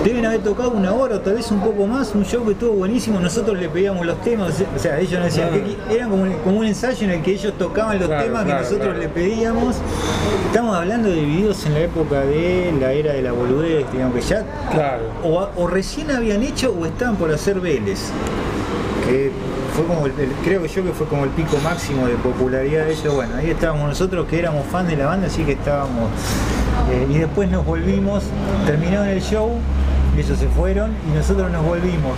deben 0.03 0.25
haber 0.25 0.41
tocado 0.41 0.71
una 0.71 0.93
hora 0.93 1.15
o 1.15 1.19
tal 1.19 1.35
vez 1.35 1.51
un 1.51 1.59
poco 1.61 1.85
más, 1.87 2.13
un 2.15 2.25
show 2.25 2.45
que 2.45 2.51
estuvo 2.53 2.73
buenísimo. 2.73 3.19
Nosotros 3.19 3.57
le 3.59 3.69
pedíamos 3.69 4.05
los 4.05 4.21
temas, 4.21 4.53
o 4.75 4.79
sea, 4.79 4.99
ellos 4.99 5.13
nos 5.19 5.25
decían 5.25 5.49
Ah. 5.51 5.57
que 5.89 5.95
eran 5.95 6.09
como, 6.09 6.23
un- 6.23 6.33
como 6.43 6.59
un 6.59 6.65
ensayo 6.65 7.03
en 7.05 7.11
el 7.11 7.21
que 7.21 7.31
ellos 7.33 7.53
tocaban 7.57 7.99
los 7.99 8.07
Claro, 8.07 8.23
temas 8.23 8.43
claro, 8.45 8.57
que 8.67 8.69
nosotros 8.73 8.97
le 8.97 9.09
pedíamos. 9.09 9.75
Estamos 10.47 10.75
hablando 10.75 11.09
de 11.09 11.21
videos 11.21 11.65
en 11.65 11.73
la 11.73 11.79
época 11.79 12.21
de 12.21 12.73
la 12.79 12.91
era 12.93 13.13
de 13.13 13.21
la 13.21 13.31
boludez, 13.31 13.85
digamos 13.91 14.15
que 14.15 14.21
ya 14.21 14.45
Claro. 14.71 15.03
o, 15.23 15.49
o 15.57 15.67
recién 15.67 16.11
habían 16.11 16.43
hecho 16.43 16.75
o 16.79 16.85
estaban 16.85 17.15
por 17.15 17.31
hacer 17.31 17.59
Vélez. 17.59 18.11
Que 19.07 19.31
fue 19.73 19.85
como 19.85 20.05
el, 20.05 20.13
creo 20.43 20.65
yo 20.65 20.83
que 20.83 20.91
fue 20.91 21.07
como 21.07 21.23
el 21.23 21.31
pico 21.31 21.57
máximo 21.63 22.05
de 22.07 22.15
popularidad 22.15 22.85
de 22.85 22.93
ellos. 22.93 23.13
Bueno, 23.13 23.35
ahí 23.35 23.49
estábamos 23.49 23.89
nosotros 23.89 24.27
que 24.27 24.39
éramos 24.39 24.65
fans 24.67 24.87
de 24.89 24.97
la 24.97 25.07
banda, 25.07 25.27
así 25.27 25.43
que 25.43 25.53
estábamos. 25.53 26.09
eh, 26.91 27.07
y 27.09 27.17
después 27.17 27.49
nos 27.49 27.65
volvimos, 27.65 28.23
terminaron 28.65 29.07
el 29.07 29.21
show, 29.21 29.51
ellos 30.17 30.37
se 30.37 30.47
fueron 30.47 30.91
y 31.11 31.15
nosotros 31.17 31.51
nos 31.51 31.65
volvimos 31.65 32.13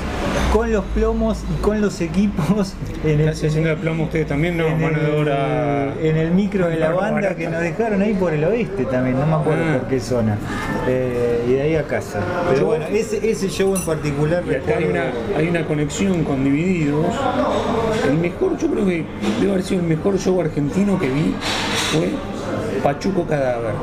con 0.53 0.71
los 0.71 0.83
plomos 0.93 1.39
y 1.57 1.61
con 1.61 1.79
los 1.81 2.01
equipos 2.01 2.73
en 3.03 3.21
el, 3.21 3.29
haciendo 3.29 3.69
de 3.69 3.75
plomo 3.77 4.03
ustedes 4.05 4.27
también, 4.27 4.57
no, 4.57 4.67
en 4.67 4.81
mano 4.81 4.99
de 4.99 5.05
el- 5.09 5.15
obra. 5.21 5.93
en 6.01 6.17
el 6.17 6.31
micro 6.31 6.67
de 6.67 6.75
la 6.77 6.91
banda 6.91 7.35
que 7.35 7.47
nos 7.47 7.61
dejaron 7.61 8.01
ahí 8.01 8.13
por 8.13 8.33
el 8.33 8.43
oeste 8.43 8.85
también, 8.85 9.19
no 9.19 9.25
me 9.25 9.33
acuerdo 9.35 9.63
Ah. 9.65 9.77
por 9.79 9.87
qué 9.87 9.99
zona. 9.99 10.37
Eh, 10.87 11.45
y 11.47 11.53
de 11.53 11.61
ahí 11.61 11.75
a 11.75 11.83
casa. 11.83 12.19
Pero 12.53 12.65
bueno, 12.67 12.85
ese, 12.91 13.27
ese 13.29 13.47
show 13.49 13.75
en 13.75 13.81
particular 13.83 14.43
Y 14.49 14.55
acá 14.55 14.77
hay 14.77 14.83
una, 14.85 15.03
hay 15.37 15.47
una 15.47 15.65
conexión 15.65 16.23
con 16.23 16.43
Divididos. 16.43 17.05
El 18.07 18.17
mejor, 18.17 18.57
yo 18.57 18.67
creo 18.69 18.85
que 18.85 19.05
debe 19.39 19.51
haber 19.53 19.63
sido 19.63 19.81
el 19.81 19.87
mejor 19.87 20.17
show 20.19 20.39
argentino 20.41 20.99
que 20.99 21.07
vi 21.09 21.33
fue 21.91 22.09
Pachuco 22.83 23.25
Cadáver. 23.25 23.73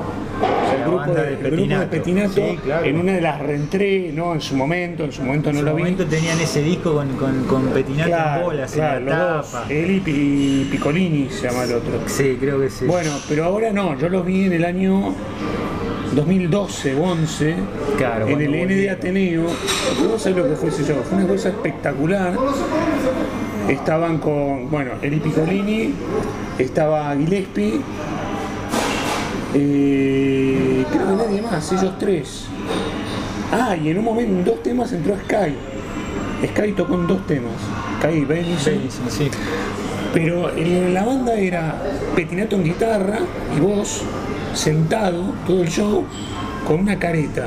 El 0.85 0.91
grupo 0.91 1.13
de, 1.13 1.23
de 1.23 1.29
el 1.29 1.37
grupo 1.37 1.47
de 1.47 1.51
Petinato. 1.57 1.91
Petinato 1.91 2.33
Sí, 2.35 2.59
claro. 2.65 2.85
en 2.87 2.99
una 2.99 3.13
de 3.13 3.21
las 3.21 3.41
reentré, 3.41 4.13
¿no? 4.13 4.35
En 4.35 4.41
su 4.41 4.57
momento, 4.57 5.05
en 5.05 5.13
su 5.13 5.23
momento 5.23 5.51
En 5.51 5.57
no 5.57 5.61
su 5.61 5.67
lo 5.67 5.75
vi. 5.75 5.83
momento 5.83 6.07
tenían 6.07 6.41
ese 6.41 6.63
disco 6.63 6.95
con, 6.95 7.09
con, 7.17 7.45
con 7.45 7.67
Petinato 7.69 8.09
en 8.11 8.15
Claro, 8.17 8.45
bolas 8.45 8.73
claro, 8.73 8.99
en 8.99 9.05
los 9.07 9.15
la 9.15 9.25
dos. 9.25 9.51
tapa. 9.53 9.67
Él 9.73 9.91
y 9.91 10.01
Pi- 10.01 10.69
Piccolini 10.71 11.29
se 11.31 11.49
llama 11.49 11.65
el 11.65 11.73
otro. 11.75 11.93
Sí, 12.07 12.37
creo 12.41 12.61
que 12.61 12.71
sí. 12.71 12.85
Bueno, 12.87 13.11
pero 13.29 13.45
ahora 13.45 13.71
no, 13.73 13.99
yo 13.99 14.09
los 14.09 14.25
vi 14.25 14.45
en 14.45 14.53
el 14.53 14.65
año 14.65 15.15
2012 16.15 16.95
o 16.97 17.03
11 17.05 17.55
Claro, 17.97 18.27
en 18.29 18.41
el 18.41 18.55
N 18.55 18.75
de. 18.75 18.91
Ateneo. 18.91 19.47
No 20.11 20.19
sé 20.19 20.31
lo 20.31 20.49
que 20.49 20.57
fue 20.57 20.69
ese 20.69 20.85
show, 20.85 20.97
fue 21.09 21.19
una 21.19 21.27
cosa 21.27 21.49
espectacular. 21.49 22.35
Estaban 23.69 24.19
con, 24.19 24.69
bueno, 24.71 24.91
Eli 25.01 25.21
Piccolini, 25.21 25.95
estaba 26.59 27.15
Gillespie, 27.17 27.81
eh, 29.55 30.85
creo 30.91 31.07
que 31.07 31.25
nadie 31.25 31.43
más, 31.43 31.73
ellos 31.73 31.93
tres. 31.99 32.47
Ah, 33.53 33.77
y 33.77 33.91
en 33.91 33.99
un 33.99 34.05
momento 34.05 34.33
en 34.33 34.45
dos 34.45 34.63
temas 34.63 34.93
entró 34.93 35.15
Sky. 35.17 35.55
Sky 36.49 36.73
tocó 36.73 36.95
en 36.95 37.07
dos 37.07 37.27
temas. 37.27 37.53
Kai 38.01 38.25
Benison. 38.25 38.75
Benison, 38.75 39.11
sí. 39.11 39.31
Pero 40.15 40.55
en 40.57 40.93
la 40.95 41.05
banda 41.05 41.35
era 41.35 41.83
Petinato 42.15 42.57
en 42.57 42.65
guitarra 42.65 43.19
y 43.57 43.61
vos 43.61 44.03
sentado 44.55 45.33
todo 45.47 45.63
el 45.63 45.69
show 45.69 46.05
con 46.67 46.81
una 46.81 46.99
careta 46.99 47.47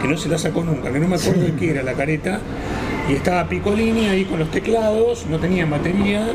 que 0.00 0.08
no 0.08 0.16
se 0.16 0.28
la 0.28 0.38
sacó 0.38 0.62
nunca, 0.62 0.92
que 0.92 1.00
no 1.00 1.08
me 1.08 1.16
acuerdo 1.16 1.42
de 1.42 1.54
qué 1.54 1.70
era 1.70 1.82
la 1.82 1.94
careta. 1.94 2.40
Y 3.08 3.14
estaba 3.14 3.48
Piccolini 3.48 4.06
ahí 4.08 4.24
con 4.24 4.38
los 4.40 4.50
teclados, 4.50 5.26
no 5.26 5.38
tenía 5.38 5.64
batería 5.66 6.26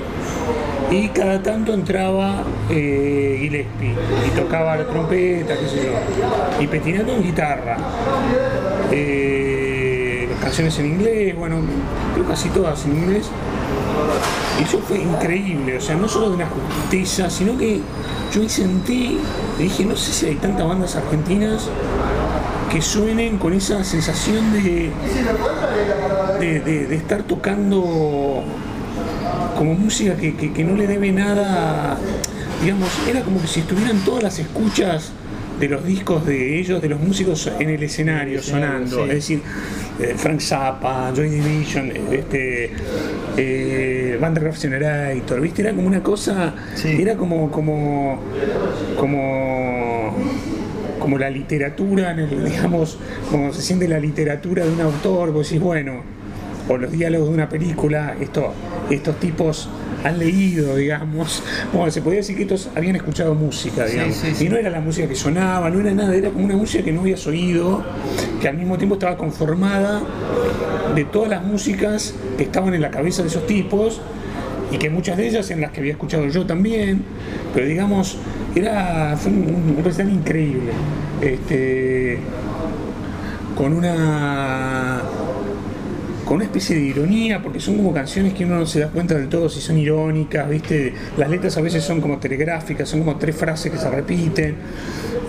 y 0.89 1.07
cada 1.09 1.41
tanto 1.41 1.73
entraba 1.73 2.43
eh, 2.69 3.37
Gillespie 3.41 3.93
y 4.27 4.39
tocaba 4.39 4.77
la 4.77 4.87
trompeta, 4.87 5.57
qué 5.57 5.67
sé 5.67 5.83
yo. 5.85 6.63
Y 6.63 6.67
Petinato 6.67 7.13
en 7.13 7.23
guitarra. 7.23 7.77
Eh, 8.91 10.29
canciones 10.41 10.77
en 10.79 10.87
inglés, 10.87 11.35
bueno, 11.35 11.57
creo 12.13 12.27
casi 12.27 12.49
todas 12.49 12.85
en 12.85 12.97
inglés. 12.97 13.29
Y 14.59 14.63
eso 14.63 14.79
fue 14.79 14.99
increíble, 14.99 15.77
o 15.77 15.81
sea, 15.81 15.95
no 15.95 16.07
solo 16.07 16.29
de 16.29 16.35
una 16.35 16.47
justeza, 16.47 17.29
sino 17.29 17.57
que 17.57 17.79
yo 18.33 18.47
sentí, 18.47 19.17
dije, 19.57 19.85
no 19.85 19.95
sé 19.95 20.11
si 20.11 20.25
hay 20.27 20.35
tantas 20.35 20.67
bandas 20.67 20.95
argentinas 20.95 21.69
que 22.71 22.81
suenen 22.81 23.37
con 23.37 23.53
esa 23.53 23.83
sensación 23.83 24.53
de, 24.53 24.89
de, 26.39 26.59
de- 26.61 26.87
de 26.87 26.95
estar 26.95 27.23
tocando 27.23 28.43
como 29.57 29.73
música 29.75 30.15
que, 30.15 30.35
que- 30.35 30.53
que 30.53 30.63
no 30.63 30.75
le 30.75 30.87
debe 30.87 31.11
nada, 31.11 31.97
digamos, 32.61 32.89
era 33.09 33.21
como 33.21 33.41
que 33.41 33.47
si 33.47 33.59
estuvieran 33.61 33.97
todas 34.05 34.23
las 34.23 34.39
escuchas 34.39 35.11
de 35.59 35.67
los 35.69 35.85
discos 35.85 36.25
de 36.25 36.59
ellos, 36.59 36.81
de 36.81 36.89
los 36.89 36.99
músicos 36.99 37.51
en 37.59 37.69
el 37.69 37.83
escenario 37.83 38.39
escenario, 38.39 38.41
sonando, 38.41 38.95
sí. 38.97 39.01
es 39.09 39.15
decir, 39.15 39.41
eh, 39.99 40.15
Frank 40.17 40.39
Zappa, 40.39 41.11
Joy 41.15 41.29
Division, 41.29 41.91
eh, 41.91 42.01
este, 42.11 42.71
eh, 43.37 44.17
Van 44.19 44.33
der 44.33 44.43
Graaf 44.43 44.59
Generator, 44.59 45.39
¿viste? 45.39 45.61
Era 45.61 45.73
como 45.73 45.87
una 45.87 46.01
cosa, 46.01 46.55
Sí. 46.73 46.97
era 46.99 47.15
como, 47.15 47.51
como, 47.51 48.19
como, 48.97 49.80
como 51.11 51.19
la 51.19 51.29
literatura, 51.29 52.13
digamos, 52.13 52.97
como 53.29 53.51
se 53.51 53.61
siente 53.61 53.85
la 53.85 53.99
literatura 53.99 54.63
de 54.63 54.71
un 54.71 54.79
autor, 54.79 55.33
vos 55.33 55.45
decís, 55.45 55.61
bueno, 55.61 56.03
o 56.69 56.77
los 56.77 56.89
diálogos 56.89 57.27
de 57.27 57.33
una 57.33 57.49
película, 57.49 58.15
esto, 58.21 58.53
estos 58.89 59.19
tipos 59.19 59.67
han 60.05 60.17
leído, 60.17 60.77
digamos, 60.77 61.43
bueno, 61.73 61.91
se 61.91 62.01
podía 62.01 62.19
decir 62.19 62.37
que 62.37 62.43
estos 62.43 62.69
habían 62.77 62.95
escuchado 62.95 63.35
música, 63.35 63.87
digamos, 63.87 64.15
sí, 64.15 64.33
sí. 64.33 64.45
y 64.45 64.49
no 64.49 64.55
era 64.55 64.69
la 64.69 64.79
música 64.79 65.05
que 65.05 65.15
sonaba, 65.15 65.69
no 65.69 65.81
era 65.81 65.91
nada, 65.91 66.15
era 66.15 66.29
como 66.29 66.45
una 66.45 66.55
música 66.55 66.81
que 66.81 66.93
no 66.93 67.01
habías 67.01 67.27
oído, 67.27 67.83
que 68.39 68.47
al 68.47 68.55
mismo 68.55 68.77
tiempo 68.77 68.95
estaba 68.95 69.17
conformada 69.17 70.01
de 70.95 71.03
todas 71.03 71.29
las 71.29 71.43
músicas 71.43 72.15
que 72.37 72.43
estaban 72.43 72.73
en 72.73 72.79
la 72.79 72.89
cabeza 72.89 73.21
de 73.21 73.27
esos 73.27 73.45
tipos 73.45 73.99
y 74.71 74.77
que 74.77 74.89
muchas 74.89 75.17
de 75.17 75.27
ellas 75.27 75.49
en 75.51 75.61
las 75.61 75.71
que 75.71 75.81
había 75.81 75.91
escuchado 75.93 76.25
yo 76.27 76.45
también, 76.45 77.01
pero 77.53 77.65
digamos, 77.67 78.17
era 78.55 79.15
fue 79.17 79.31
un, 79.31 79.75
un 79.77 79.83
recital 79.83 80.09
increíble, 80.11 80.71
este, 81.21 82.17
con 83.55 83.73
una 83.73 85.01
con 86.25 86.35
una 86.37 86.45
especie 86.45 86.77
de 86.77 86.83
ironía, 86.83 87.41
porque 87.43 87.59
son 87.59 87.75
como 87.75 87.91
canciones 87.93 88.33
que 88.33 88.45
uno 88.45 88.55
no 88.59 88.65
se 88.65 88.79
da 88.79 88.87
cuenta 88.87 89.15
del 89.15 89.27
todo 89.27 89.49
si 89.49 89.59
son 89.59 89.77
irónicas, 89.77 90.47
¿viste? 90.49 90.93
Las 91.17 91.29
letras 91.29 91.57
a 91.57 91.61
veces 91.61 91.83
son 91.83 91.99
como 91.99 92.19
telegráficas, 92.19 92.87
son 92.87 92.99
como 93.01 93.17
tres 93.17 93.35
frases 93.35 93.69
que 93.69 93.77
se 93.77 93.89
repiten. 93.89 94.55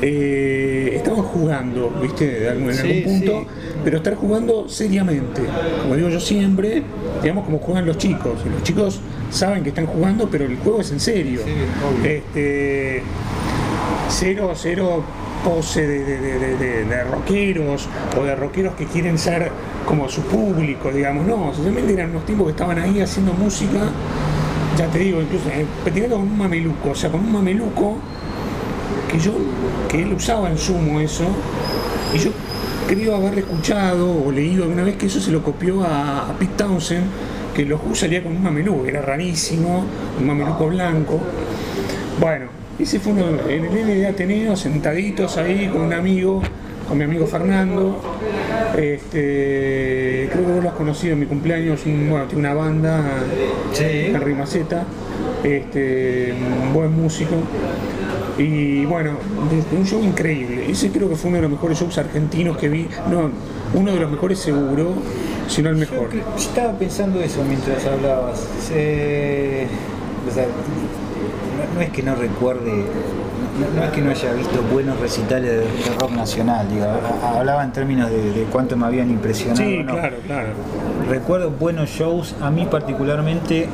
Eh, 0.01 0.93
estaban 0.95 1.23
jugando, 1.23 1.91
¿viste? 2.01 2.49
Algún- 2.49 2.71
En 2.71 2.77
Sí, 2.77 2.81
algún 2.87 3.03
punto, 3.05 3.41
sí. 3.41 3.47
pero 3.85 3.97
estar 3.97 4.15
jugando 4.15 4.69
seriamente. 4.69 5.41
Como 5.83 5.97
digo 5.97 6.09
yo 6.09 6.21
siempre, 6.21 6.83
digamos 7.21 7.47
como 7.47 7.59
juegan 7.59 7.85
los 7.87 7.99
chicos. 7.99 8.39
Y 8.47 8.51
los 8.51 8.63
chicos 8.63 9.01
saben 9.33 9.63
que 9.63 9.71
están 9.71 9.87
jugando, 9.87 10.29
pero 10.31 10.45
el 10.45 10.57
juego 10.59 10.81
es 10.81 10.93
en 10.93 11.01
serio. 11.01 11.41
Sí. 11.45 12.07
Este, 12.07 13.03
cero, 14.09 14.53
cero 14.55 15.03
pose 15.45 15.87
de, 15.87 16.05
de, 16.05 16.39
de- 16.39 16.85
de- 16.85 17.05
rockeros 17.05 17.89
o 18.19 18.25
de 18.25 18.37
rockeros 18.37 18.75
que 18.75 18.85
quieren 18.87 19.19
ser 19.19 19.51
como 19.87 20.09
su 20.09 20.23
público, 20.23 20.91
digamos, 20.93 21.27
no, 21.27 21.53
simplemente 21.53 21.95
eran 21.95 22.11
unos 22.11 22.25
tipos 22.25 22.45
que 22.47 22.51
estaban 22.53 22.79
ahí 22.79 23.01
haciendo 23.01 23.33
música, 23.33 23.81
ya 24.79 24.87
te 24.87 24.99
digo, 25.01 25.21
incluso 25.21 25.49
eh, 25.49 25.67
con 26.09 26.21
un 26.21 26.39
mameluco, 26.39 26.91
o 26.91 26.95
sea, 26.95 27.11
con 27.11 27.21
un 27.21 27.33
mameluco 27.33 27.97
que 29.11 29.19
yo, 29.19 29.33
que 29.89 30.03
él 30.03 30.13
usaba 30.13 30.49
en 30.49 30.57
sumo 30.59 31.01
eso, 31.01 31.25
y 32.15 32.19
yo 32.19 32.31
creo 32.87 33.17
haber 33.17 33.41
escuchado 33.41 34.25
o 34.25 34.31
leído 34.31 34.63
alguna 34.65 34.85
vez 34.85 34.97
que 34.97 35.07
eso 35.07 35.21
se 35.21 35.33
lo 35.33 35.43
copió 35.43 35.83
a, 35.83 36.29
a 36.31 36.39
Pete 36.39 36.53
Townsend, 36.57 37.05
que 37.55 37.65
los 37.65 37.81
Who 37.83 37.95
salía 37.95 38.23
con 38.23 38.33
un 38.33 38.43
mameluco, 38.43 38.87
era 38.87 39.03
rarísimo, 39.03 39.85
un 40.19 40.27
mameluco 40.27 40.69
blanco. 40.69 41.21
Bueno, 42.21 42.47
ese 42.79 42.99
fue 43.01 43.13
uno 43.13 43.27
en 43.49 43.65
el 43.65 43.77
N 43.77 43.95
de 43.95 44.07
Ateneo, 44.07 44.57
sentaditos 44.57 45.37
ahí 45.37 45.69
con 45.69 45.83
un 45.83 45.93
amigo, 45.93 46.43
con 46.89 46.99
mi 46.99 47.05
amigo 47.05 47.27
Fernando. 47.27 48.01
Este, 48.77 50.29
creo 50.33 50.47
que 50.47 50.53
vos 50.53 50.63
lo 50.63 50.71
has 50.71 50.77
conocido 50.77 51.13
en 51.13 51.21
mi 51.21 51.27
cumpleaños, 51.27 51.85
un, 51.87 52.09
bueno, 52.11 52.27
tiene 52.27 52.41
una 52.41 52.55
banda, 52.55 53.03
Sí. 53.73 53.85
Henry 53.85 54.35
Maceta, 54.35 54.85
este, 55.45 56.35
un 56.63 56.73
buen 56.73 56.93
músico. 56.93 57.37
Y 58.39 58.87
bueno, 58.87 59.13
un 59.77 59.85
show 59.85 60.03
increíble. 60.03 60.71
Ese 60.71 60.91
creo 60.91 61.09
que 61.09 61.17
fue 61.17 61.29
uno 61.29 61.37
de 61.37 61.43
los 61.43 61.51
mejores 61.51 61.79
shows 61.79 61.99
argentinos 61.99 62.57
que 62.57 62.69
vi. 62.69 62.89
No, 63.11 63.31
uno 63.75 63.93
de 63.93 64.01
los 64.01 64.11
mejores 64.11 64.39
seguro, 64.39 64.95
si 65.53 65.63
no 65.63 65.71
el 65.71 65.77
mejor. 65.77 66.11
Yo 66.13 66.21
estaba 66.37 66.73
pensando 66.73 67.21
eso 67.21 67.45
mientras 67.47 67.85
hablabas. 67.87 68.47
Eh, 68.73 69.67
o 70.29 70.35
sea, 70.35 70.45
no, 70.47 71.75
no 71.75 71.81
es 71.81 71.91
que 71.91 72.03
no 72.03 72.15
recuerde, 72.15 72.85
no, 73.61 73.81
no 73.81 73.85
es 73.85 73.91
que 73.91 74.01
no 74.01 74.11
haya 74.11 74.33
visto 74.33 74.63
buenos 74.73 74.99
recitales 74.99 75.51
de, 75.51 75.57
de 75.59 75.99
rock 76.01 76.13
nacional, 76.13 76.69
digo, 76.69 76.87
hablaba 77.23 77.65
en 77.65 77.73
términos 77.73 78.11
de, 78.11 78.33
de 78.33 78.45
cuánto 78.45 78.77
me 78.77 78.87
habían 78.87 79.11
impresionado. 79.11 79.61
Sí, 79.63 79.83
no. 79.83 79.93
claro, 79.93 80.17
claro. 80.27 80.49
Recuerdo 81.09 81.51
buenos 81.51 81.91
shows, 81.91 82.35
a 82.41 82.51
mí 82.51 82.67
particularmente 82.71 83.69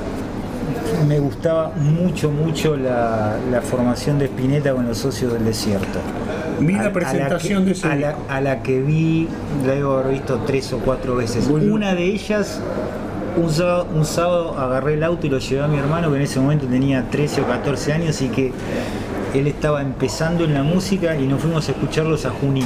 me 1.06 1.18
gustaba 1.18 1.70
mucho, 1.76 2.30
mucho 2.30 2.76
la, 2.76 3.36
la 3.50 3.60
formación 3.60 4.18
de 4.18 4.24
Spinetta 4.26 4.72
con 4.74 4.86
los 4.88 4.98
socios 4.98 5.32
del 5.32 5.44
desierto. 5.44 5.98
Vi 6.60 6.74
A- 6.74 6.82
la 6.84 6.92
presentación 6.92 7.64
de 7.64 7.72
ese 7.72 7.86
a 7.86 7.94
la, 7.96 8.08
disco. 8.08 8.22
a 8.28 8.40
la 8.40 8.62
que 8.62 8.80
vi, 8.80 9.28
la 9.66 9.74
debo 9.74 9.98
haber 9.98 10.12
visto 10.12 10.40
tres 10.46 10.72
o 10.72 10.78
cuatro 10.78 11.16
veces. 11.16 11.48
Bueno. 11.48 11.74
Una 11.74 11.94
de 11.94 12.04
ellas, 12.04 12.60
un 13.36 13.50
sábado, 13.50 13.86
un 13.94 14.04
sábado 14.04 14.58
agarré 14.58 14.94
el 14.94 15.04
auto 15.04 15.26
y 15.26 15.30
lo 15.30 15.38
llevé 15.38 15.62
a 15.62 15.68
mi 15.68 15.78
hermano, 15.78 16.10
que 16.10 16.16
en 16.16 16.22
ese 16.22 16.40
momento 16.40 16.66
tenía 16.66 17.04
13 17.10 17.42
o 17.42 17.46
14 17.46 17.92
años 17.92 18.20
y 18.22 18.28
que 18.28 18.52
él 19.34 19.46
estaba 19.46 19.82
empezando 19.82 20.44
en 20.44 20.54
la 20.54 20.62
música 20.62 21.14
y 21.16 21.26
nos 21.26 21.40
fuimos 21.42 21.68
a 21.68 21.72
escucharlos 21.72 22.24
a 22.26 22.30
Junín. 22.30 22.64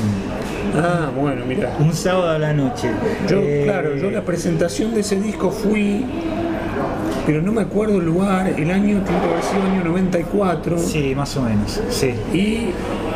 Ah, 0.77 1.11
bueno, 1.15 1.45
mira. 1.47 1.77
Un 1.81 1.93
sábado 1.93 2.31
a 2.31 2.39
la 2.39 2.53
noche. 2.53 2.89
Yo, 3.29 3.39
Eh, 3.41 3.63
claro, 3.65 3.95
yo 3.97 4.11
la 4.11 4.23
presentación 4.23 4.95
de 4.95 5.01
ese 5.01 5.21
disco 5.21 5.51
fui, 5.51 6.07
pero 7.27 7.43
no 7.43 7.53
me 7.53 7.63
acuerdo 7.63 7.99
el 7.99 8.07
lugar, 8.07 8.47
el 8.49 8.71
año 8.71 9.01
tiene 9.03 9.21
que 9.21 9.27
haber 9.29 9.43
sido 9.43 9.63
año 9.71 9.85
94. 9.85 10.79
Sí, 10.79 11.15
más 11.15 11.37
o 11.37 11.43
menos, 11.43 11.81
sí. 11.91 12.15
Y 12.33 12.71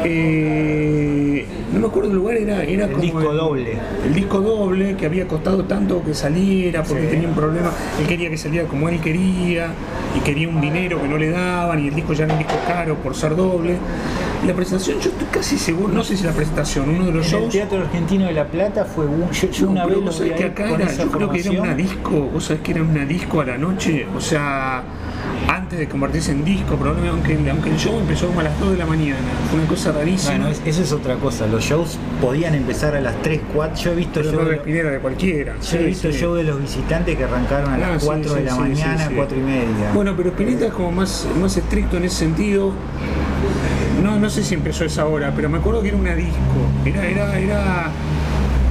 eh, 0.08 1.44
no 1.72 1.80
me 1.80 1.86
acuerdo 1.86 2.10
el 2.10 2.16
lugar, 2.16 2.36
era, 2.36 2.62
era 2.62 2.84
El 2.86 2.90
como 2.92 3.02
disco 3.02 3.32
doble. 3.32 3.76
El 4.06 4.14
disco 4.14 4.40
doble 4.40 4.96
que 4.96 5.06
había 5.06 5.26
costado 5.28 5.64
tanto 5.64 6.02
que 6.02 6.14
saliera 6.14 6.82
porque 6.82 7.02
Sí. 7.04 7.08
tenía 7.10 7.28
un 7.28 7.34
problema. 7.34 7.70
Él 8.00 8.06
quería 8.06 8.30
que 8.30 8.36
saliera 8.38 8.66
como 8.68 8.88
él 8.88 9.00
quería 9.00 9.68
y 10.16 10.20
quería 10.20 10.48
un 10.48 10.60
dinero 10.60 11.00
que 11.00 11.08
no 11.08 11.18
le 11.18 11.30
daban 11.30 11.84
y 11.84 11.88
el 11.88 11.94
disco 11.94 12.12
ya 12.12 12.24
era 12.24 12.34
un 12.34 12.38
disco 12.38 12.54
caro 12.66 12.94
por 12.96 13.14
ser 13.14 13.36
doble. 13.36 13.76
La 14.46 14.54
presentación, 14.54 15.00
yo 15.00 15.10
estoy 15.10 15.26
casi 15.30 15.58
seguro, 15.58 15.92
no 15.92 16.04
sé 16.04 16.16
si 16.16 16.24
la 16.24 16.32
presentación, 16.32 16.88
uno 16.90 17.06
de 17.06 17.12
los 17.12 17.26
En 17.26 17.34
el 17.34 17.40
shows. 17.42 17.52
Teatro 17.52 17.78
Argentino 17.80 18.26
de 18.26 18.32
La 18.32 18.46
Plata 18.46 18.84
fue 18.84 19.06
un, 19.06 19.30
yo, 19.30 19.50
yo 19.50 19.66
No, 19.66 19.72
una 19.72 19.86
vez 19.86 20.00
vos 20.00 20.16
sabés 20.16 20.32
que 20.34 20.44
acá 20.44 20.70
era, 20.70 20.92
yo 20.92 21.10
creo 21.10 21.30
que 21.30 21.40
era 21.40 21.62
una 21.62 21.74
disco, 21.74 22.10
vos 22.32 22.44
sabés 22.44 22.62
que 22.62 22.70
era 22.72 22.82
una 22.82 23.04
disco 23.06 23.40
a 23.40 23.44
la 23.46 23.58
noche, 23.58 24.06
o 24.16 24.20
sea, 24.20 24.82
antes 25.48 25.78
de 25.78 25.88
convertirse 25.88 26.32
en 26.32 26.44
disco, 26.44 26.76
probablemente, 26.76 27.32
aunque, 27.32 27.50
aunque 27.50 27.70
el 27.70 27.76
show 27.76 27.98
empezó 27.98 28.26
como 28.28 28.40
a 28.40 28.44
las 28.44 28.59
2 28.61 28.72
de 28.72 28.78
la 28.78 28.87
mañana, 28.87 29.16
fue 29.50 29.59
una 29.61 29.68
cosa 29.68 29.92
rarísima. 29.92 30.32
Bueno, 30.37 30.48
es- 30.50 30.61
eso 30.64 30.82
es 30.82 30.92
otra 30.92 31.14
cosa. 31.16 31.46
Los 31.46 31.62
shows 31.64 31.98
podían 32.20 32.54
empezar 32.54 32.94
a 32.96 33.00
las 33.00 33.20
3, 33.22 33.40
4. 33.54 33.76
Yo 33.82 33.92
he 33.92 33.94
visto 33.94 34.12
pero 34.14 34.24
shows 34.30 34.42
no 34.42 34.48
de, 34.48 34.54
respirera 34.56 34.90
de 34.90 34.98
cualquiera. 34.98 35.54
yo 35.61 35.78
he 35.78 35.85
visto 35.87 36.11
sí. 36.12 36.18
show 36.18 36.35
de 36.35 36.44
los 36.44 36.61
visitantes 36.61 37.16
que 37.16 37.24
arrancaron 37.24 37.70
a 37.70 37.74
Ah, 37.74 37.78
las 37.92 38.02
sí, 38.02 38.06
4 38.06 38.35
de 38.35 38.42
la 38.44 38.56
mañana, 38.56 38.98
sí, 38.98 39.04
sí. 39.09 39.14
4 39.14 39.38
y 39.38 39.40
media. 39.40 39.92
Bueno, 39.94 40.14
pero 40.16 40.30
Spinetta 40.30 40.66
es 40.66 40.72
como 40.72 40.92
más, 40.92 41.26
más 41.40 41.56
estricto 41.56 41.96
en 41.96 42.04
ese 42.04 42.16
sentido. 42.16 42.72
No, 44.02 44.18
no 44.18 44.28
sé 44.30 44.42
si 44.44 44.54
empezó 44.54 44.85
esa 44.85 45.06
hora, 45.06 45.32
pero 45.35 45.48
me 45.48 45.59
acuerdo 45.59 45.80
que 45.82 45.88
era 45.88 45.96
una 45.96 46.14
disco. 46.14 46.37
Era, 46.85 47.06
era, 47.06 47.38
era. 47.38 47.90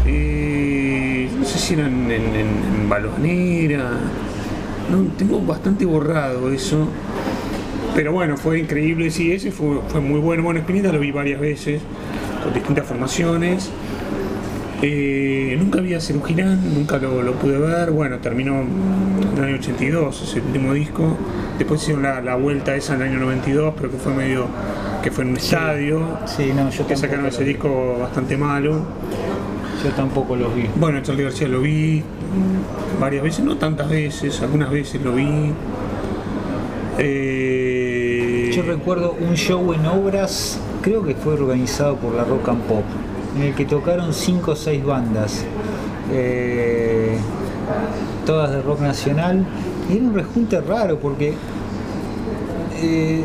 eh, 0.06 1.30
no 1.38 1.46
sé 1.46 1.58
si 1.58 1.74
era 1.74 1.88
en, 1.88 2.12
en, 2.12 2.36
en- 2.36 2.82
en 2.82 2.90
Balvanera. 2.90 3.92
No, 4.92 5.04
tengo 5.18 5.42
bastante 5.42 5.86
borrado 5.86 6.52
eso. 6.52 6.88
Pero 7.96 8.12
bueno, 8.12 8.36
fue 8.38 8.60
increíble, 8.60 9.10
sí, 9.10 9.32
ese 9.32 9.52
fue, 9.52 9.80
fue 9.88 10.02
muy 10.02 10.20
bueno. 10.20 10.44
Bueno, 10.44 10.60
Spinetta 10.60 10.92
lo 10.92 11.00
vi 11.00 11.12
varias 11.12 11.40
veces, 11.40 11.82
con 12.44 12.54
distintas 12.54 12.86
formaciones. 12.86 13.72
Eh, 14.82 15.56
nunca 15.58 15.80
vi 15.80 15.94
a 15.94 16.02
Cerú 16.02 16.22
Girán, 16.22 16.74
nunca 16.74 16.98
lo, 16.98 17.24
lo 17.24 17.34
pude 17.34 17.58
ver. 17.58 17.92
Bueno, 17.92 18.20
terminó 18.20 18.62
en 18.62 19.38
el 19.38 19.44
año 19.44 19.56
82, 19.56 20.22
es 20.22 20.36
el 20.36 20.44
último 20.44 20.74
disco. 20.74 21.18
Después 21.58 21.82
hicieron 21.82 22.04
la, 22.04 22.22
la 22.22 22.36
vuelta 22.36 22.76
esa 22.76 22.96
en 22.96 23.02
el 23.02 23.08
año 23.10 23.20
92, 23.22 23.74
pero 23.78 23.90
que 23.90 23.98
fue 23.98 24.14
medio. 24.14 24.48
que 25.02 25.12
fue 25.12 25.24
en 25.24 25.32
un 25.32 25.38
estadio. 25.38 26.20
Sí, 26.26 26.52
no, 26.54 26.70
yo 26.70 26.86
Que 26.86 26.98
sacaron 26.98 27.26
ese 27.28 27.46
disco 27.46 27.98
bastante 28.00 28.36
malo. 28.36 28.82
Yo 29.86 29.92
tampoco 29.92 30.36
los 30.36 30.56
vi. 30.56 30.68
Bueno, 30.78 31.00
Charlie 31.04 31.26
García 31.26 31.48
lo 31.48 31.62
vi 31.62 32.02
varias 33.00 33.24
veces, 33.24 33.46
no 33.46 33.56
tantas 33.58 33.88
veces, 33.88 34.42
algunas 34.42 34.72
veces 34.72 35.00
lo 35.00 35.14
vi. 35.14 35.54
Eh, 36.98 38.50
Yo 38.52 38.64
recuerdo 38.64 39.16
un 39.20 39.36
show 39.36 39.74
en 39.74 39.86
obras, 39.86 40.60
creo 40.82 41.06
que 41.06 41.14
fue 41.14 41.34
organizado 41.34 41.98
por 41.98 42.16
la 42.16 42.24
Rock 42.24 42.50
and 42.50 42.64
Pop, 42.64 42.84
en 43.38 43.44
el 43.44 43.54
que 43.54 43.66
tocaron 43.66 44.12
5 44.12 44.52
o 44.54 44.56
6 44.56 44.84
bandas, 44.84 45.46
eh, 46.12 47.18
todas 48.26 48.50
de 48.54 48.64
rock 48.64 48.80
nacional. 48.80 49.46
Y 49.88 49.98
era 49.98 50.06
un 50.06 50.16
rejunte 50.16 50.62
raro 50.62 50.98
porque 50.98 51.36
eh, 52.82 53.22